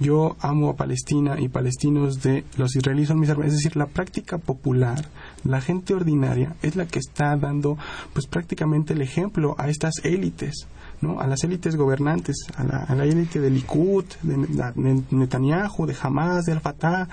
yo 0.00 0.36
amo 0.40 0.70
a 0.70 0.76
Palestina 0.76 1.38
y 1.38 1.48
palestinos 1.48 2.22
de 2.22 2.44
los 2.56 2.74
israelíes 2.74 3.08
son 3.08 3.20
mis 3.20 3.28
hermanos, 3.28 3.52
es 3.52 3.58
decir, 3.58 3.76
la 3.76 3.86
práctica 3.86 4.38
popular, 4.38 5.08
la 5.44 5.60
gente 5.60 5.94
ordinaria 5.94 6.56
es 6.62 6.76
la 6.76 6.86
que 6.86 6.98
está 6.98 7.36
dando 7.36 7.78
pues 8.12 8.26
prácticamente 8.26 8.94
el 8.94 9.02
ejemplo 9.02 9.54
a 9.58 9.68
estas 9.68 9.94
élites 10.02 10.66
¿no? 11.00 11.20
a 11.20 11.26
las 11.26 11.44
élites 11.44 11.76
gobernantes, 11.76 12.46
a 12.56 12.94
la, 12.94 13.04
élite 13.04 13.40
de 13.40 13.50
Likud, 13.50 14.04
de, 14.22 15.02
Netanyahu, 15.10 15.86
de 15.86 15.96
Hamas, 16.00 16.44
de 16.44 16.52
Al-Fatah. 16.52 17.08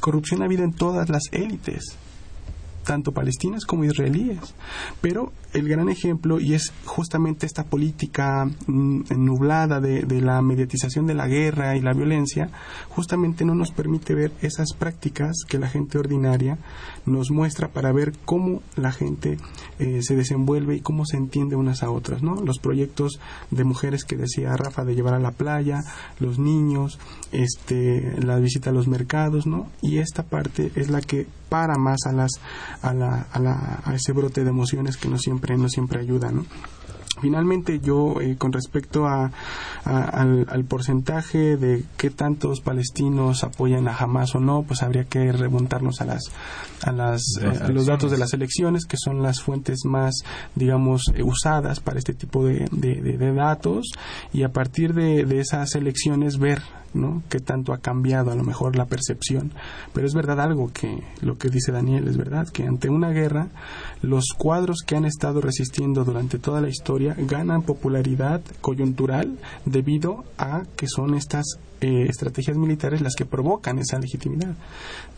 Corrupción 0.00 0.42
ha 0.42 0.46
habido 0.46 0.64
en 0.64 0.72
todas 0.72 1.08
las 1.08 1.22
élites 1.32 1.96
tanto 2.86 3.12
palestinas 3.12 3.66
como 3.66 3.84
israelíes. 3.84 4.54
Pero 5.02 5.32
el 5.52 5.68
gran 5.68 5.88
ejemplo, 5.88 6.40
y 6.40 6.54
es 6.54 6.72
justamente 6.84 7.44
esta 7.44 7.64
política 7.64 8.46
mm, 8.66 9.02
nublada 9.16 9.80
de, 9.80 10.06
la 10.20 10.40
mediatización 10.40 11.06
de 11.06 11.14
la 11.14 11.26
guerra 11.26 11.76
y 11.76 11.80
la 11.80 11.92
violencia, 11.92 12.48
justamente 12.88 13.44
no 13.44 13.54
nos 13.54 13.72
permite 13.72 14.14
ver 14.14 14.32
esas 14.40 14.72
prácticas 14.72 15.36
que 15.48 15.58
la 15.58 15.68
gente 15.68 15.98
ordinaria 15.98 16.58
nos 17.04 17.30
muestra 17.30 17.68
para 17.68 17.92
ver 17.92 18.12
cómo 18.24 18.62
la 18.76 18.92
gente 18.92 19.38
eh, 19.78 20.00
se 20.02 20.16
desenvuelve 20.16 20.76
y 20.76 20.80
cómo 20.80 21.04
se 21.04 21.16
entiende 21.16 21.56
unas 21.56 21.82
a 21.82 21.90
otras. 21.90 22.22
¿no? 22.22 22.36
Los 22.36 22.58
proyectos 22.58 23.20
de 23.50 23.64
mujeres 23.64 24.04
que 24.04 24.16
decía 24.16 24.56
Rafa 24.56 24.84
de 24.84 24.94
llevar 24.94 25.14
a 25.14 25.18
la 25.18 25.32
playa, 25.32 25.82
los 26.20 26.38
niños, 26.38 26.98
este, 27.32 28.14
la 28.22 28.38
visita 28.38 28.70
a 28.70 28.72
los 28.72 28.88
mercados, 28.88 29.46
¿no? 29.46 29.66
y 29.82 29.98
esta 29.98 30.22
parte 30.22 30.70
es 30.76 30.88
la 30.88 31.00
que 31.00 31.26
para 31.48 31.76
más 31.76 31.98
a 32.06 32.12
las 32.12 32.32
a, 32.82 32.92
la, 32.92 33.26
a, 33.32 33.38
la, 33.38 33.80
a 33.84 33.94
ese 33.94 34.12
brote 34.12 34.44
de 34.44 34.50
emociones 34.50 34.96
que 34.96 35.08
no 35.08 35.18
siempre 35.18 35.56
no 35.56 35.68
siempre 35.68 36.00
ayuda 36.00 36.30
¿no? 36.30 36.44
Finalmente, 37.20 37.80
yo, 37.80 38.20
eh, 38.20 38.36
con 38.36 38.52
respecto 38.52 39.06
a, 39.06 39.32
al, 39.84 40.64
porcentaje 40.68 41.56
de 41.56 41.82
qué 41.96 42.10
tantos 42.10 42.60
palestinos 42.60 43.42
apoyan 43.42 43.88
a 43.88 43.96
Hamas 43.96 44.34
o 44.34 44.40
no, 44.40 44.64
pues 44.64 44.82
habría 44.82 45.04
que 45.04 45.32
remontarnos 45.32 46.02
a 46.02 46.04
las 46.04 46.24
a, 46.82 46.92
las, 46.92 47.22
eh, 47.40 47.72
los 47.72 47.86
datos 47.86 48.10
de 48.10 48.18
las 48.18 48.34
elecciones, 48.34 48.84
que 48.84 48.98
son 48.98 49.22
las 49.22 49.40
fuentes 49.40 49.86
más, 49.86 50.14
digamos, 50.54 51.04
eh, 51.14 51.22
usadas 51.22 51.80
para 51.80 51.98
este 51.98 52.12
tipo 52.12 52.44
de, 52.44 52.68
de, 52.70 53.32
datos, 53.32 53.86
y 54.32 54.42
a 54.42 54.50
partir 54.50 54.92
de, 54.92 55.24
de 55.24 55.40
esas 55.40 55.74
elecciones 55.74 56.38
ver 56.38 56.60
¿no? 56.94 57.22
qué 57.28 57.40
tanto 57.40 57.72
ha 57.72 57.78
cambiado 57.78 58.30
a 58.30 58.34
lo 58.34 58.42
mejor 58.42 58.76
la 58.76 58.86
percepción. 58.86 59.52
Pero 59.92 60.06
es 60.06 60.14
verdad 60.14 60.40
algo 60.40 60.70
que 60.72 61.02
lo 61.20 61.38
que 61.38 61.48
dice 61.48 61.72
Daniel, 61.72 62.08
es 62.08 62.16
verdad 62.16 62.48
que 62.48 62.64
ante 62.64 62.88
una 62.88 63.10
guerra 63.10 63.48
los 64.02 64.26
cuadros 64.36 64.82
que 64.86 64.96
han 64.96 65.04
estado 65.04 65.40
resistiendo 65.40 66.04
durante 66.04 66.38
toda 66.38 66.60
la 66.60 66.68
historia 66.68 67.14
ganan 67.18 67.62
popularidad 67.62 68.40
coyuntural 68.60 69.38
debido 69.64 70.24
a 70.38 70.62
que 70.76 70.86
son 70.88 71.14
estas 71.14 71.58
eh, 71.80 72.06
estrategias 72.08 72.56
militares 72.56 73.02
las 73.02 73.14
que 73.14 73.26
provocan 73.26 73.78
esa 73.78 73.98
legitimidad 73.98 74.54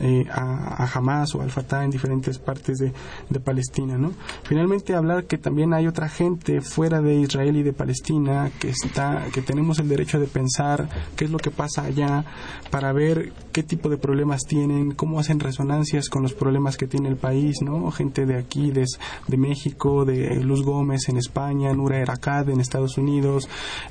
eh, 0.01 0.27
a, 0.31 0.89
Hamas 0.93 1.35
o 1.35 1.43
al 1.43 1.51
Fatah 1.51 1.85
en 1.85 1.91
diferentes 1.91 2.39
partes 2.39 2.79
de, 2.79 2.93
de, 3.29 3.41
Palestina. 3.41 3.97
¿no? 3.97 4.13
Finalmente, 4.43 4.95
hablar 4.95 5.25
que 5.25 5.39
también 5.39 5.73
hay 5.73 5.87
otra 5.87 6.09
gente 6.09 6.61
fuera 6.61 7.01
de 7.01 7.15
Israel 7.15 7.57
y 7.57 7.63
de 7.63 7.73
Palestina 7.73 8.51
que, 8.59 8.71
está, 8.71 9.27
que 9.33 9.43
tenemos 9.43 9.79
el 9.79 9.89
derecho 9.89 10.19
de 10.19 10.27
pensar 10.27 10.89
qué 11.17 11.27
es 11.27 11.31
lo 11.31 11.39
que 11.39 11.51
pasa 11.51 11.85
allá 11.85 12.25
para 12.71 12.93
ver 12.93 13.33
qué 13.53 13.63
tipo 13.63 13.89
de 13.89 13.97
problemas 13.97 14.43
tienen, 14.43 14.93
cómo 14.93 15.21
hacen 15.21 15.41
resonancias 15.41 16.09
con 16.09 16.23
los 16.23 16.33
problemas 16.33 16.77
que 16.77 16.87
tiene 16.87 17.09
el 17.09 17.17
país. 17.17 17.63
¿no? 17.63 17.91
Gente 17.93 18.27
de 18.27 18.37
aquí, 18.37 18.71
de, 18.71 18.85
de 19.29 19.37
México, 19.37 20.05
de 20.05 20.37
Luz 20.43 20.65
Gómez 20.65 21.09
en 21.09 21.19
España, 21.19 21.73
Nura 21.73 21.99
Erakad 21.99 22.51
en 22.51 22.61
Estados 22.61 22.99
Unidos, 22.99 23.49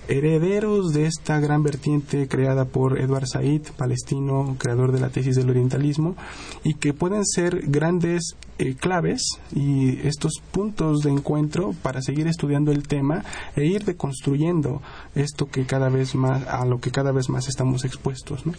herederos 0.07 0.93
de 0.93 1.05
esta 1.05 1.39
gran 1.39 1.63
vertiente 1.63 2.27
creada 2.27 2.56
por 2.65 2.99
Edward 2.99 3.27
Said, 3.27 3.61
palestino, 3.77 4.55
creador 4.57 4.91
de 4.91 4.99
la 4.99 5.09
tesis 5.09 5.35
del 5.35 5.49
orientalismo, 5.49 6.15
y 6.63 6.75
que 6.75 6.93
pueden 6.93 7.25
ser 7.25 7.61
grandes 7.67 8.35
eh, 8.59 8.75
claves 8.75 9.21
y 9.53 9.99
estos 10.07 10.41
puntos 10.51 11.01
de 11.01 11.11
encuentro 11.11 11.73
para 11.83 12.01
seguir 12.01 12.27
estudiando 12.27 12.71
el 12.71 12.87
tema 12.87 13.23
e 13.55 13.65
ir 13.65 13.85
deconstruyendo 13.85 14.81
esto 15.15 15.47
que 15.47 15.65
cada 15.65 15.89
vez 15.89 16.15
más 16.15 16.47
a 16.47 16.65
lo 16.65 16.79
que 16.79 16.91
cada 16.91 17.11
vez 17.11 17.29
más 17.29 17.47
estamos 17.47 17.85
expuestos, 17.85 18.45
¿no? 18.45 18.53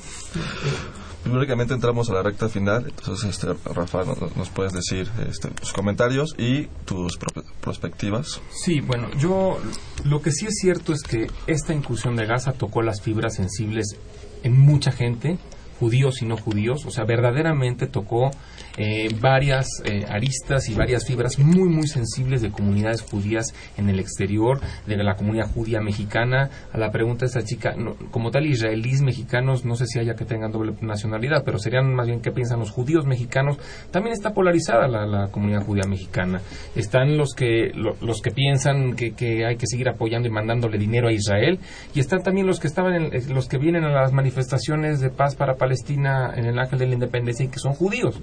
Lógicamente 1.33 1.75
entramos 1.75 2.11
a 2.11 2.15
la 2.15 2.23
recta 2.23 2.49
final, 2.49 2.87
entonces 2.87 3.31
este, 3.31 3.55
Rafa, 3.73 4.05
nos, 4.05 4.49
puedes 4.51 4.73
decir 4.73 5.09
este, 5.29 5.49
tus 5.49 5.73
comentarios 5.73 6.35
y 6.39 6.67
tus 6.85 7.19
perspectivas. 7.61 8.41
Sí, 8.65 8.81
bueno, 8.81 9.09
yo 9.19 9.59
lo 10.05 10.23
que 10.23 10.31
sí 10.31 10.47
es 10.47 10.55
cierto 10.61 10.93
es 10.93 11.03
que 11.03 11.27
esta 11.47 11.75
incursión 11.75 12.17
de 12.17 12.27
Gaza 12.27 12.53
tocó 12.53 12.83
las 12.83 13.01
fibras 13.03 13.35
sensibles 13.35 13.97
en 14.43 14.59
mucha 14.59 14.93
gente, 14.93 15.39
judíos 15.79 16.23
y 16.23 16.27
no 16.27 16.37
judíos, 16.37 16.85
o 16.87 16.91
sea, 16.91 17.05
verdaderamente 17.05 17.87
tocó 17.87 18.31
eh, 18.79 19.09
varias 19.21 19.67
eh, 19.85 20.05
aristas 20.09 20.69
y 20.69 20.75
varias 20.75 21.05
fibras 21.05 21.39
muy, 21.39 21.69
muy 21.69 21.89
sensibles 21.89 22.43
de 22.43 22.51
comunidades 22.51 23.03
judías 23.03 23.53
en 23.77 23.89
el 23.89 23.99
exterior, 23.99 24.61
de 24.87 24.97
la 24.97 25.17
comunidad 25.17 25.51
judía 25.53 25.81
mexicana. 25.81 26.49
A 26.73 26.79
la 26.79 26.93
pregunta 26.93 27.25
de 27.25 27.27
esta 27.27 27.43
chica, 27.43 27.75
como 28.13 28.31
tal, 28.31 28.47
israelíes 28.47 29.03
mexicanos, 29.03 29.65
no 29.65 29.75
sé 29.75 29.87
si 29.87 29.99
haya 29.99 30.15
que 30.15 30.25
tengan 30.25 30.53
doble 30.53 30.75
nacionalidad, 30.81 31.43
pero 31.45 31.59
serían 31.59 31.93
más 31.93 32.07
bien 32.07 32.21
qué 32.21 32.31
piensan 32.31 32.61
los 32.61 32.71
judíos 32.71 33.05
mexicanos. 33.05 33.59
También 33.91 34.15
está 34.15 34.33
polarizada 34.33 34.87
la, 34.87 35.29
comunidad 35.33 35.65
judía 35.65 35.85
mexicana. 35.89 36.41
Están 36.77 37.19
los 37.19 37.35
que, 37.35 37.73
los 37.75 38.23
que 38.23 38.31
piensan 38.31 38.95
que, 38.95 39.13
que, 39.13 39.45
hay 39.45 39.57
que 39.57 39.67
seguir 39.67 39.89
apoyando 39.89 40.29
y 40.29 40.31
mandándole 40.31 40.79
dinero 40.79 41.09
a 41.09 41.13
Israel, 41.13 41.59
y 41.95 42.01
están 42.01 42.23
también 42.23 42.47
los 42.47 42.61
que, 42.61 42.69
estaban 42.69 42.95
en, 42.95 43.35
los 43.35 43.49
que 43.49 43.59
vienen 43.59 43.85
a 43.85 43.91
las 43.91 44.13
manifestaciones 44.13 45.01
de 45.01 45.11
paz 45.11 45.35
para 45.35 45.57
Palestina 45.57 46.33
en 46.37 46.47
el 46.47 46.59
Ángel 46.59 46.79
de 46.79 46.87
la 46.87 46.95
Independencia 46.95 47.45
y 47.45 47.49
que 47.49 47.59
son 47.59 47.73
judíos. 47.75 48.21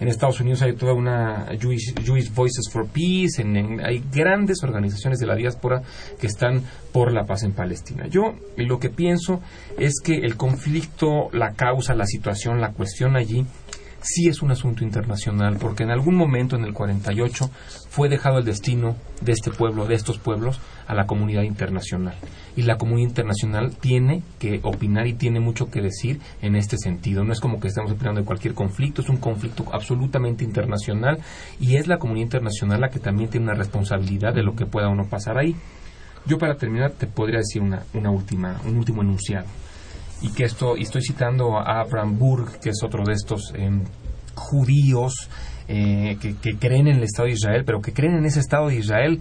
En 0.00 0.08
Estados 0.08 0.40
Unidos 0.40 0.62
hay 0.62 0.74
toda 0.74 0.92
una 0.92 1.46
Jewish, 1.58 2.32
Voices 2.32 2.70
for 2.70 2.86
Peace, 2.86 3.42
hay 3.84 4.04
grandes 4.12 4.62
organizaciones 4.62 5.18
de 5.18 5.26
la 5.26 5.34
diáspora 5.34 5.82
que 6.20 6.26
están 6.26 6.62
por 6.92 7.12
la 7.12 7.24
paz 7.24 7.42
en 7.42 7.52
Palestina. 7.52 8.06
Yo 8.06 8.34
lo 8.56 8.78
que 8.78 8.90
pienso 8.90 9.40
es 9.78 9.94
que 10.02 10.14
el 10.14 10.36
conflicto, 10.36 11.28
la 11.32 11.54
causa, 11.54 11.94
la 11.94 12.06
situación, 12.06 12.60
la 12.60 12.72
cuestión 12.72 13.16
allí 13.16 13.44
sí 14.00 14.28
es 14.28 14.42
un 14.42 14.50
asunto 14.50 14.84
internacional, 14.84 15.56
porque 15.58 15.82
en 15.82 15.90
algún 15.90 16.14
momento 16.14 16.56
en 16.56 16.64
el 16.64 16.72
48 16.72 17.50
fue 17.88 18.08
dejado 18.08 18.38
el 18.38 18.44
destino 18.44 18.96
de 19.20 19.32
este 19.32 19.50
pueblo, 19.50 19.86
de 19.86 19.94
estos 19.94 20.18
pueblos, 20.18 20.60
a 20.86 20.94
la 20.94 21.06
comunidad 21.06 21.42
internacional. 21.42 22.14
Y 22.56 22.62
la 22.62 22.78
comunidad 22.78 23.08
internacional 23.08 23.76
tiene 23.76 24.22
que 24.38 24.60
opinar 24.62 25.06
y 25.06 25.14
tiene 25.14 25.40
mucho 25.40 25.70
que 25.70 25.80
decir 25.80 26.20
en 26.42 26.56
este 26.56 26.76
sentido. 26.78 27.24
No 27.24 27.32
es 27.32 27.40
como 27.40 27.60
que 27.60 27.68
estemos 27.68 27.92
opinando 27.92 28.20
de 28.20 28.26
cualquier 28.26 28.54
conflicto, 28.54 29.02
es 29.02 29.08
un 29.08 29.18
conflicto 29.18 29.64
absolutamente 29.72 30.44
internacional 30.44 31.18
y 31.60 31.76
es 31.76 31.86
la 31.86 31.98
comunidad 31.98 32.24
internacional 32.24 32.80
la 32.80 32.90
que 32.90 33.00
también 33.00 33.30
tiene 33.30 33.46
una 33.46 33.54
responsabilidad 33.54 34.34
de 34.34 34.42
lo 34.42 34.54
que 34.54 34.66
pueda 34.66 34.88
o 34.88 34.94
no 34.94 35.06
pasar 35.08 35.38
ahí. 35.38 35.56
Yo 36.26 36.38
para 36.38 36.56
terminar 36.56 36.92
te 36.92 37.06
podría 37.06 37.38
decir 37.38 37.62
una, 37.62 37.84
una 37.94 38.10
última, 38.10 38.60
un 38.64 38.76
último 38.76 39.02
enunciado 39.02 39.46
y 40.20 40.30
que 40.30 40.44
esto, 40.44 40.76
y 40.76 40.82
estoy 40.82 41.02
citando 41.02 41.58
a 41.58 41.80
Abraham 41.80 42.18
Burg, 42.18 42.60
que 42.60 42.70
es 42.70 42.82
otro 42.82 43.04
de 43.04 43.12
estos 43.12 43.52
em, 43.54 43.84
judíos 44.34 45.28
eh, 45.68 46.16
que, 46.20 46.56
creen 46.56 46.88
en 46.88 46.96
el 46.96 47.02
Estado 47.04 47.26
de 47.26 47.34
Israel, 47.34 47.64
pero 47.64 47.80
que 47.80 47.92
creen 47.92 48.14
en 48.14 48.24
ese 48.24 48.40
Estado 48.40 48.68
de 48.68 48.76
Israel 48.76 49.20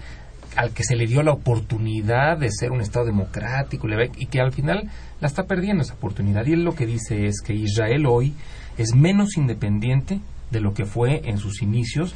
al 0.56 0.72
que 0.72 0.84
se 0.84 0.96
le 0.96 1.06
dio 1.06 1.22
la 1.22 1.34
oportunidad 1.34 2.38
de 2.38 2.50
ser 2.52 2.72
un 2.72 2.82
Estado 2.82 3.06
democrático 3.06 3.88
y 4.18 4.26
que 4.26 4.40
al 4.40 4.52
final 4.52 4.90
la 5.20 5.28
está 5.28 5.44
perdiendo 5.44 5.84
esa 5.84 5.94
oportunidad. 5.94 6.46
Y 6.46 6.54
él 6.54 6.64
lo 6.64 6.74
que 6.74 6.88
dice 6.88 7.28
es 7.28 7.42
que 7.46 7.54
Israel 7.54 8.06
hoy 8.08 8.34
es 8.78 8.96
menos 8.96 9.38
independiente 9.38 10.20
de 10.50 10.62
lo 10.62 10.74
que 10.74 10.86
fue 10.86 11.22
en 11.26 11.38
sus 11.38 11.62
inicios 11.62 12.16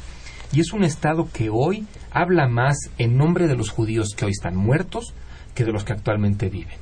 y 0.52 0.60
es 0.60 0.72
un 0.72 0.82
Estado 0.82 1.28
que 1.32 1.50
hoy 1.50 1.86
habla 2.10 2.48
más 2.48 2.76
en 2.98 3.16
nombre 3.16 3.46
de 3.46 3.56
los 3.56 3.70
judíos 3.70 4.08
que 4.16 4.24
hoy 4.24 4.32
están 4.32 4.56
muertos 4.56 5.14
que 5.54 5.64
de 5.64 5.72
los 5.72 5.84
que 5.84 5.92
actualmente 5.92 6.48
viven. 6.48 6.81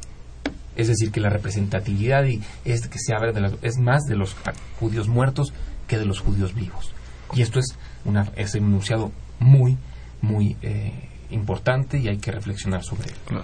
Es 0.77 0.89
decir, 0.89 1.11
que 1.11 1.21
la 1.21 1.31
representatividad 1.31 2.25
y 2.25 2.41
es 2.65 2.87
que 2.87 2.99
se 2.99 3.15
habla 3.15 3.33
de 3.33 3.59
es 3.63 3.79
más 3.79 4.05
de 4.05 4.17
los 4.17 4.37
judíos 4.79 5.09
muertos 5.09 5.53
que 5.87 5.99
de 5.99 6.07
los 6.07 6.21
judíos 6.21 6.55
vivos. 6.55 6.93
Y 7.35 7.43
esto 7.43 7.59
es, 7.61 7.77
una, 8.05 8.31
es 8.37 8.55
un 8.55 8.65
enunciado 8.65 9.13
muy, 9.39 9.77
muy 10.21 10.57
eh, 10.63 10.93
importante 11.31 11.99
y 11.99 12.09
hay 12.09 12.19
que 12.19 12.33
reflexionar 12.33 12.83
sobre 12.83 13.11
él. 13.11 13.43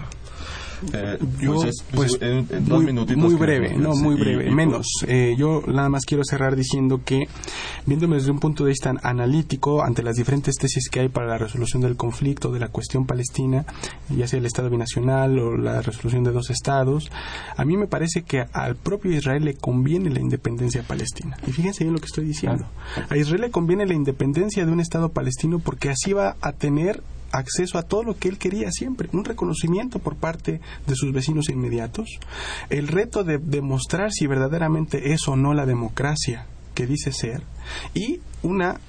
Eh, 0.93 1.17
yo, 1.39 1.55
pues, 1.93 2.19
muy, 3.15 3.35
breve, 3.35 3.75
no, 3.77 3.95
muy 3.95 4.15
breve, 4.15 4.51
menos. 4.51 4.87
Eh, 5.07 5.35
yo 5.37 5.63
nada 5.67 5.89
más 5.89 6.05
quiero 6.05 6.23
cerrar 6.23 6.55
diciendo 6.55 7.01
que, 7.03 7.27
viéndome 7.85 8.17
desde 8.17 8.31
un 8.31 8.39
punto 8.39 8.63
de 8.63 8.69
vista 8.69 8.93
analítico, 9.01 9.83
ante 9.83 10.03
las 10.03 10.15
diferentes 10.15 10.55
tesis 10.55 10.89
que 10.89 11.01
hay 11.01 11.09
para 11.09 11.27
la 11.27 11.37
resolución 11.37 11.81
del 11.81 11.95
conflicto, 11.95 12.51
de 12.51 12.59
la 12.59 12.69
cuestión 12.69 13.05
palestina, 13.05 13.65
ya 14.09 14.27
sea 14.27 14.39
el 14.39 14.45
Estado 14.45 14.69
binacional 14.69 15.39
o 15.39 15.57
la 15.57 15.81
resolución 15.81 16.23
de 16.23 16.31
dos 16.31 16.49
estados, 16.49 17.11
a 17.55 17.65
mí 17.65 17.77
me 17.77 17.87
parece 17.87 18.21
que 18.21 18.45
al 18.53 18.75
propio 18.75 19.11
Israel 19.11 19.45
le 19.45 19.55
conviene 19.55 20.09
la 20.09 20.19
independencia 20.19 20.83
palestina. 20.83 21.37
Y 21.47 21.51
fíjense 21.51 21.83
bien 21.83 21.93
lo 21.93 21.99
que 21.99 22.05
estoy 22.05 22.25
diciendo. 22.25 22.65
A 23.09 23.17
Israel 23.17 23.41
le 23.41 23.51
conviene 23.51 23.85
la 23.85 23.93
independencia 23.93 24.65
de 24.65 24.71
un 24.71 24.79
Estado 24.79 25.09
palestino 25.09 25.59
porque 25.59 25.89
así 25.89 26.13
va 26.13 26.35
a 26.41 26.51
tener 26.51 27.01
acceso 27.31 27.77
a 27.77 27.83
todo 27.83 28.03
lo 28.03 28.17
que 28.17 28.29
él 28.29 28.37
quería 28.37 28.71
siempre, 28.71 29.09
un 29.13 29.25
reconocimiento 29.25 29.99
por 29.99 30.15
parte 30.15 30.61
de 30.85 30.95
sus 30.95 31.11
vecinos 31.13 31.49
inmediatos, 31.49 32.07
el 32.69 32.87
reto 32.87 33.23
de 33.23 33.37
demostrar 33.37 34.11
si 34.11 34.27
verdaderamente 34.27 35.13
es 35.13 35.27
o 35.27 35.35
no 35.35 35.53
la 35.53 35.65
democracia 35.65 36.45
que 36.73 36.87
dice 36.87 37.11
ser 37.11 37.41
y 37.93 38.19
una 38.43 38.79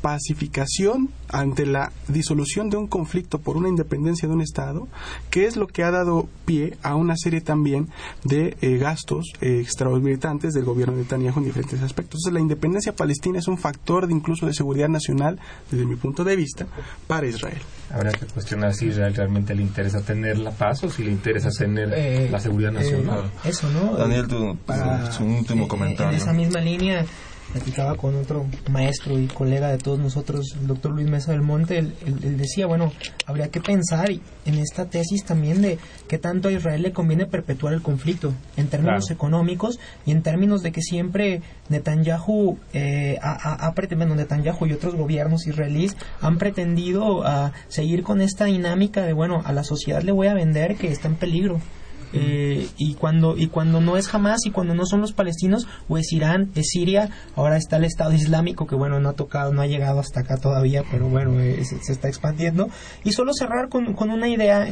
pacificación 0.00 1.10
ante 1.28 1.66
la 1.66 1.92
disolución 2.08 2.70
de 2.70 2.76
un 2.76 2.86
conflicto 2.86 3.38
por 3.38 3.56
una 3.56 3.68
independencia 3.68 4.28
de 4.28 4.34
un 4.34 4.40
Estado, 4.40 4.88
que 5.30 5.46
es 5.46 5.56
lo 5.56 5.66
que 5.66 5.84
ha 5.84 5.90
dado 5.90 6.28
pie 6.46 6.78
a 6.82 6.94
una 6.94 7.16
serie 7.16 7.40
también 7.40 7.88
de 8.24 8.56
eh, 8.60 8.78
gastos 8.78 9.26
eh, 9.40 9.60
extraordinarios 9.60 9.98
del 10.08 10.64
gobierno 10.64 10.94
de 10.94 11.02
Netanyahu 11.02 11.38
en 11.38 11.44
diferentes 11.44 11.82
aspectos. 11.82 12.20
Entonces, 12.20 12.32
la 12.32 12.40
independencia 12.40 12.94
palestina 12.94 13.38
es 13.38 13.48
un 13.48 13.58
factor 13.58 14.06
de 14.06 14.12
incluso 14.12 14.46
de 14.46 14.54
seguridad 14.54 14.88
nacional, 14.88 15.38
desde 15.70 15.84
mi 15.84 15.96
punto 15.96 16.24
de 16.24 16.36
vista, 16.36 16.66
para 17.06 17.26
Israel. 17.26 17.58
Habrá 17.90 18.12
que 18.12 18.26
cuestionar 18.26 18.74
si 18.74 18.86
Israel 18.86 19.14
realmente 19.14 19.54
le 19.54 19.62
interesa 19.62 20.02
tener 20.02 20.38
la 20.38 20.50
paz 20.50 20.84
o 20.84 20.90
si 20.90 21.04
le 21.04 21.10
interesa 21.10 21.48
tener 21.50 21.92
eh, 21.94 22.28
la 22.30 22.38
seguridad 22.38 22.72
nacional. 22.72 23.30
eso, 23.44 23.68
¿no? 23.70 23.96
Daniel, 23.96 24.28
tu, 24.28 24.56
último 25.24 25.68
comentario. 25.68 26.12
En 26.12 26.22
esa 26.22 26.32
misma 26.32 26.60
línea, 26.60 27.04
platicaba 27.52 27.96
con 27.96 28.14
otro 28.16 28.46
maestro 28.70 29.18
y 29.18 29.26
colega 29.26 29.68
de 29.68 29.78
todos 29.78 29.98
nosotros, 29.98 30.56
el 30.60 30.66
doctor 30.66 30.92
Luis 30.92 31.08
Mesa 31.08 31.32
del 31.32 31.42
Monte, 31.42 31.78
él, 31.78 31.94
decía, 32.36 32.66
bueno, 32.66 32.92
habría 33.26 33.48
que 33.48 33.60
pensar 33.60 34.10
en 34.10 34.54
esta 34.54 34.86
tesis 34.86 35.24
también 35.24 35.62
de 35.62 35.78
que 36.08 36.18
tanto 36.18 36.48
a 36.48 36.52
Israel 36.52 36.82
le 36.82 36.92
conviene 36.92 37.26
perpetuar 37.26 37.74
el 37.74 37.82
conflicto 37.82 38.32
en 38.56 38.68
términos 38.68 39.10
económicos 39.10 39.78
y 40.06 40.12
en 40.12 40.22
términos 40.22 40.62
de 40.62 40.72
que 40.72 40.82
siempre 40.82 41.42
Netanyahu, 41.68 42.58
eh, 42.72 43.18
ha, 43.22 43.72
pretendido, 43.74 44.14
Netanyahu 44.14 44.66
y 44.66 44.72
otros 44.72 44.94
gobiernos 44.94 45.46
israelíes 45.46 45.96
han 46.20 46.38
pretendido 46.38 47.26
a 47.26 47.52
seguir 47.68 48.02
con 48.02 48.20
esta 48.20 48.46
dinámica 48.46 49.02
de, 49.02 49.12
bueno, 49.12 49.42
a 49.44 49.52
la 49.52 49.64
sociedad 49.64 50.02
le 50.02 50.12
voy 50.12 50.28
a 50.28 50.34
vender 50.34 50.76
que 50.76 50.88
está 50.88 51.08
en 51.08 51.16
peligro 51.16 51.60
eh, 52.12 52.68
y 52.76 52.94
cuando 52.94 53.36
y 53.36 53.48
cuando 53.48 53.80
no 53.80 53.96
es 53.96 54.12
Hamas 54.14 54.46
y 54.46 54.50
cuando 54.50 54.74
no 54.74 54.86
son 54.86 55.00
los 55.00 55.12
palestinos 55.12 55.66
o 55.88 55.98
es 55.98 56.12
Irán 56.12 56.50
es 56.54 56.68
Siria 56.70 57.10
ahora 57.36 57.56
está 57.56 57.76
el 57.76 57.84
Estado 57.84 58.12
Islámico 58.12 58.66
que 58.66 58.74
bueno 58.74 59.00
no 59.00 59.10
ha 59.10 59.12
tocado 59.14 59.52
no 59.52 59.62
ha 59.62 59.66
llegado 59.66 60.00
hasta 60.00 60.20
acá 60.20 60.36
todavía 60.36 60.84
pero 60.90 61.08
bueno 61.08 61.38
eh, 61.40 61.64
se, 61.64 61.92
está 61.92 62.08
expandiendo. 62.08 62.68
Y 63.04 63.12
solo 63.12 63.32
cerrar 63.32 63.68
con, 63.68 63.94
con 63.94 64.10
una 64.10 64.28
idea 64.28 64.66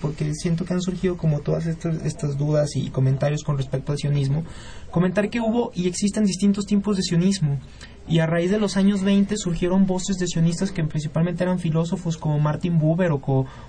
porque 0.00 0.34
siento 0.34 0.64
que 0.64 0.74
han 0.74 0.82
surgido 0.82 1.16
como 1.16 1.40
todas 1.40 1.66
estas, 1.66 2.04
estas 2.04 2.36
dudas 2.36 2.76
y 2.76 2.90
comentarios 2.90 3.42
con 3.42 3.56
respecto 3.56 3.92
al 3.92 3.98
sionismo. 3.98 4.44
Comentar 4.90 5.30
que 5.30 5.40
hubo 5.40 5.70
y 5.74 5.88
existen 5.88 6.24
distintos 6.24 6.66
tipos 6.66 6.96
de 6.96 7.02
sionismo. 7.02 7.58
Y 8.08 8.18
a 8.18 8.26
raíz 8.26 8.50
de 8.50 8.58
los 8.58 8.76
años 8.76 9.04
20 9.04 9.36
surgieron 9.36 9.86
voces 9.86 10.16
de 10.16 10.26
sionistas 10.26 10.72
que 10.72 10.82
principalmente 10.82 11.44
eran 11.44 11.60
filósofos 11.60 12.16
como 12.16 12.40
Martin 12.40 12.76
Buber 12.76 13.12
o, 13.12 13.20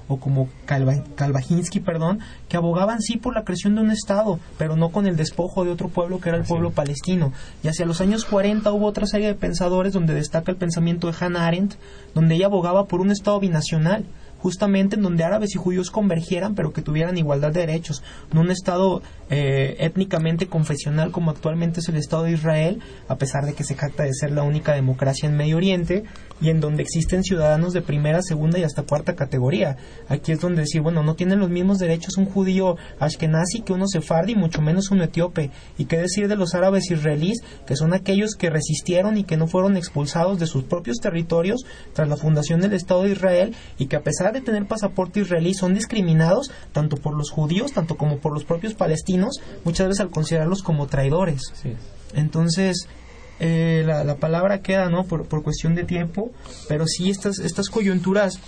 o 0.07 0.19
como 0.19 0.49
Kalvajinsky, 0.65 1.79
perdón, 1.79 2.21
que 2.49 2.57
abogaban 2.57 2.90
sí 2.99 3.17
por 3.17 3.33
la 3.33 3.43
creación 3.43 3.75
de 3.75 3.81
un 3.81 3.91
Estado, 3.91 4.39
pero 4.57 4.75
no 4.75 4.89
con 4.89 5.07
el 5.07 5.15
despojo 5.15 5.63
de 5.63 5.71
otro 5.71 5.89
pueblo 5.89 6.19
que 6.19 6.29
era 6.29 6.37
el 6.37 6.43
pueblo 6.43 6.71
palestino. 6.71 7.31
Y 7.63 7.67
hacia 7.67 7.85
los 7.85 8.01
años 8.01 8.25
40 8.25 8.71
hubo 8.71 8.87
otra 8.87 9.05
serie 9.05 9.27
de 9.27 9.35
pensadores 9.35 9.93
donde 9.93 10.13
destaca 10.13 10.51
el 10.51 10.57
pensamiento 10.57 11.07
de 11.07 11.15
Hannah 11.19 11.47
Arendt, 11.47 11.75
donde 12.13 12.35
ella 12.35 12.47
abogaba 12.47 12.85
por 12.85 13.01
un 13.01 13.11
Estado 13.11 13.39
binacional 13.39 14.05
justamente 14.41 14.95
en 14.95 15.03
donde 15.03 15.23
árabes 15.23 15.53
y 15.55 15.59
judíos 15.59 15.91
convergieran, 15.91 16.55
pero 16.55 16.73
que 16.73 16.81
tuvieran 16.81 17.17
igualdad 17.17 17.51
de 17.51 17.61
derechos, 17.61 18.03
no 18.33 18.41
un 18.41 18.49
Estado 18.49 19.01
eh, 19.29 19.75
étnicamente 19.79 20.47
confesional 20.47 21.11
como 21.11 21.31
actualmente 21.31 21.79
es 21.79 21.89
el 21.89 21.97
Estado 21.97 22.23
de 22.23 22.31
Israel, 22.31 22.79
a 23.07 23.17
pesar 23.17 23.45
de 23.45 23.53
que 23.53 23.63
se 23.63 23.75
jacta 23.75 24.03
de 24.03 24.13
ser 24.13 24.31
la 24.31 24.43
única 24.43 24.73
democracia 24.73 25.29
en 25.29 25.37
Medio 25.37 25.57
Oriente, 25.57 26.03
y 26.41 26.49
en 26.49 26.59
donde 26.59 26.81
existen 26.81 27.23
ciudadanos 27.23 27.73
de 27.73 27.81
primera, 27.81 28.21
segunda 28.21 28.57
y 28.57 28.63
hasta 28.63 28.83
cuarta 28.83 29.15
categoría. 29.15 29.77
Aquí 30.07 30.31
es 30.31 30.39
donde 30.39 30.61
decir, 30.61 30.81
bueno, 30.81 31.03
no 31.03 31.15
tienen 31.15 31.39
los 31.39 31.49
mismos 31.49 31.77
derechos 31.77 32.17
un 32.17 32.25
judío 32.25 32.77
ashkenazi 32.99 33.61
que 33.61 33.73
uno 33.73 33.87
sefardi, 33.87 34.35
mucho 34.35 34.61
menos 34.61 34.91
un 34.91 35.01
etíope. 35.01 35.51
¿Y 35.77 35.85
qué 35.85 35.97
decir 35.97 36.27
de 36.27 36.35
los 36.35 36.55
árabes 36.55 36.89
israelíes, 36.89 37.39
que 37.65 37.75
son 37.75 37.93
aquellos 37.93 38.35
que 38.35 38.49
resistieron 38.49 39.17
y 39.17 39.23
que 39.23 39.37
no 39.37 39.47
fueron 39.47 39.77
expulsados 39.77 40.39
de 40.39 40.47
sus 40.47 40.63
propios 40.63 40.97
territorios 40.97 41.65
tras 41.93 42.09
la 42.09 42.17
fundación 42.17 42.61
del 42.61 42.73
Estado 42.73 43.03
de 43.03 43.11
Israel 43.11 43.55
y 43.77 43.85
que 43.85 43.95
a 43.95 44.01
pesar 44.01 44.33
de 44.33 44.41
tener 44.41 44.65
pasaporte 44.65 45.19
israelí 45.19 45.53
son 45.53 45.73
discriminados 45.73 46.51
tanto 46.71 46.97
por 46.97 47.15
los 47.15 47.29
judíos, 47.29 47.73
tanto 47.73 47.97
como 47.97 48.17
por 48.17 48.33
los 48.33 48.43
propios 48.43 48.73
palestinos, 48.73 49.39
muchas 49.63 49.87
veces 49.87 50.01
al 50.01 50.09
considerarlos 50.09 50.63
como 50.63 50.87
traidores. 50.87 51.41
Entonces, 52.13 52.87
eh, 53.43 53.81
la, 53.83 54.17
palabra 54.17 54.61
queda, 54.61 54.89
¿no? 54.89 55.05
Por, 55.05 55.27
cuestión 55.41 55.73
de 55.73 55.83
tiempo, 55.83 56.29
pero 56.69 56.85
sí 56.85 57.09
estas, 57.09 57.39
estas 57.39 57.69
coyunturas 57.69 58.39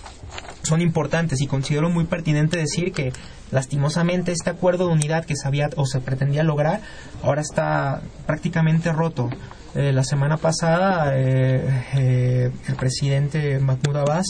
son 0.62 0.80
importantes 0.80 1.40
y 1.40 1.48
considero 1.48 1.90
muy 1.90 2.04
pertinente 2.04 2.58
decir 2.58 2.92
que 2.92 3.12
lastimosamente 3.50 4.30
este 4.30 4.50
acuerdo 4.50 4.86
de 4.86 4.92
unidad 4.92 5.24
que 5.24 5.34
se 5.34 5.48
había 5.48 5.68
o 5.74 5.84
se 5.84 6.00
pretendía 6.00 6.44
lograr 6.44 6.80
ahora 7.24 7.40
está 7.40 8.02
prácticamente 8.24 8.92
roto. 8.92 9.30
Eh, 9.74 9.92
la 9.92 10.04
semana 10.04 10.36
pasada 10.36 11.10
eh, 11.16 12.52
el 12.68 12.76
presidente 12.76 13.58
Mahmoud 13.58 13.96
Abbas 13.96 14.26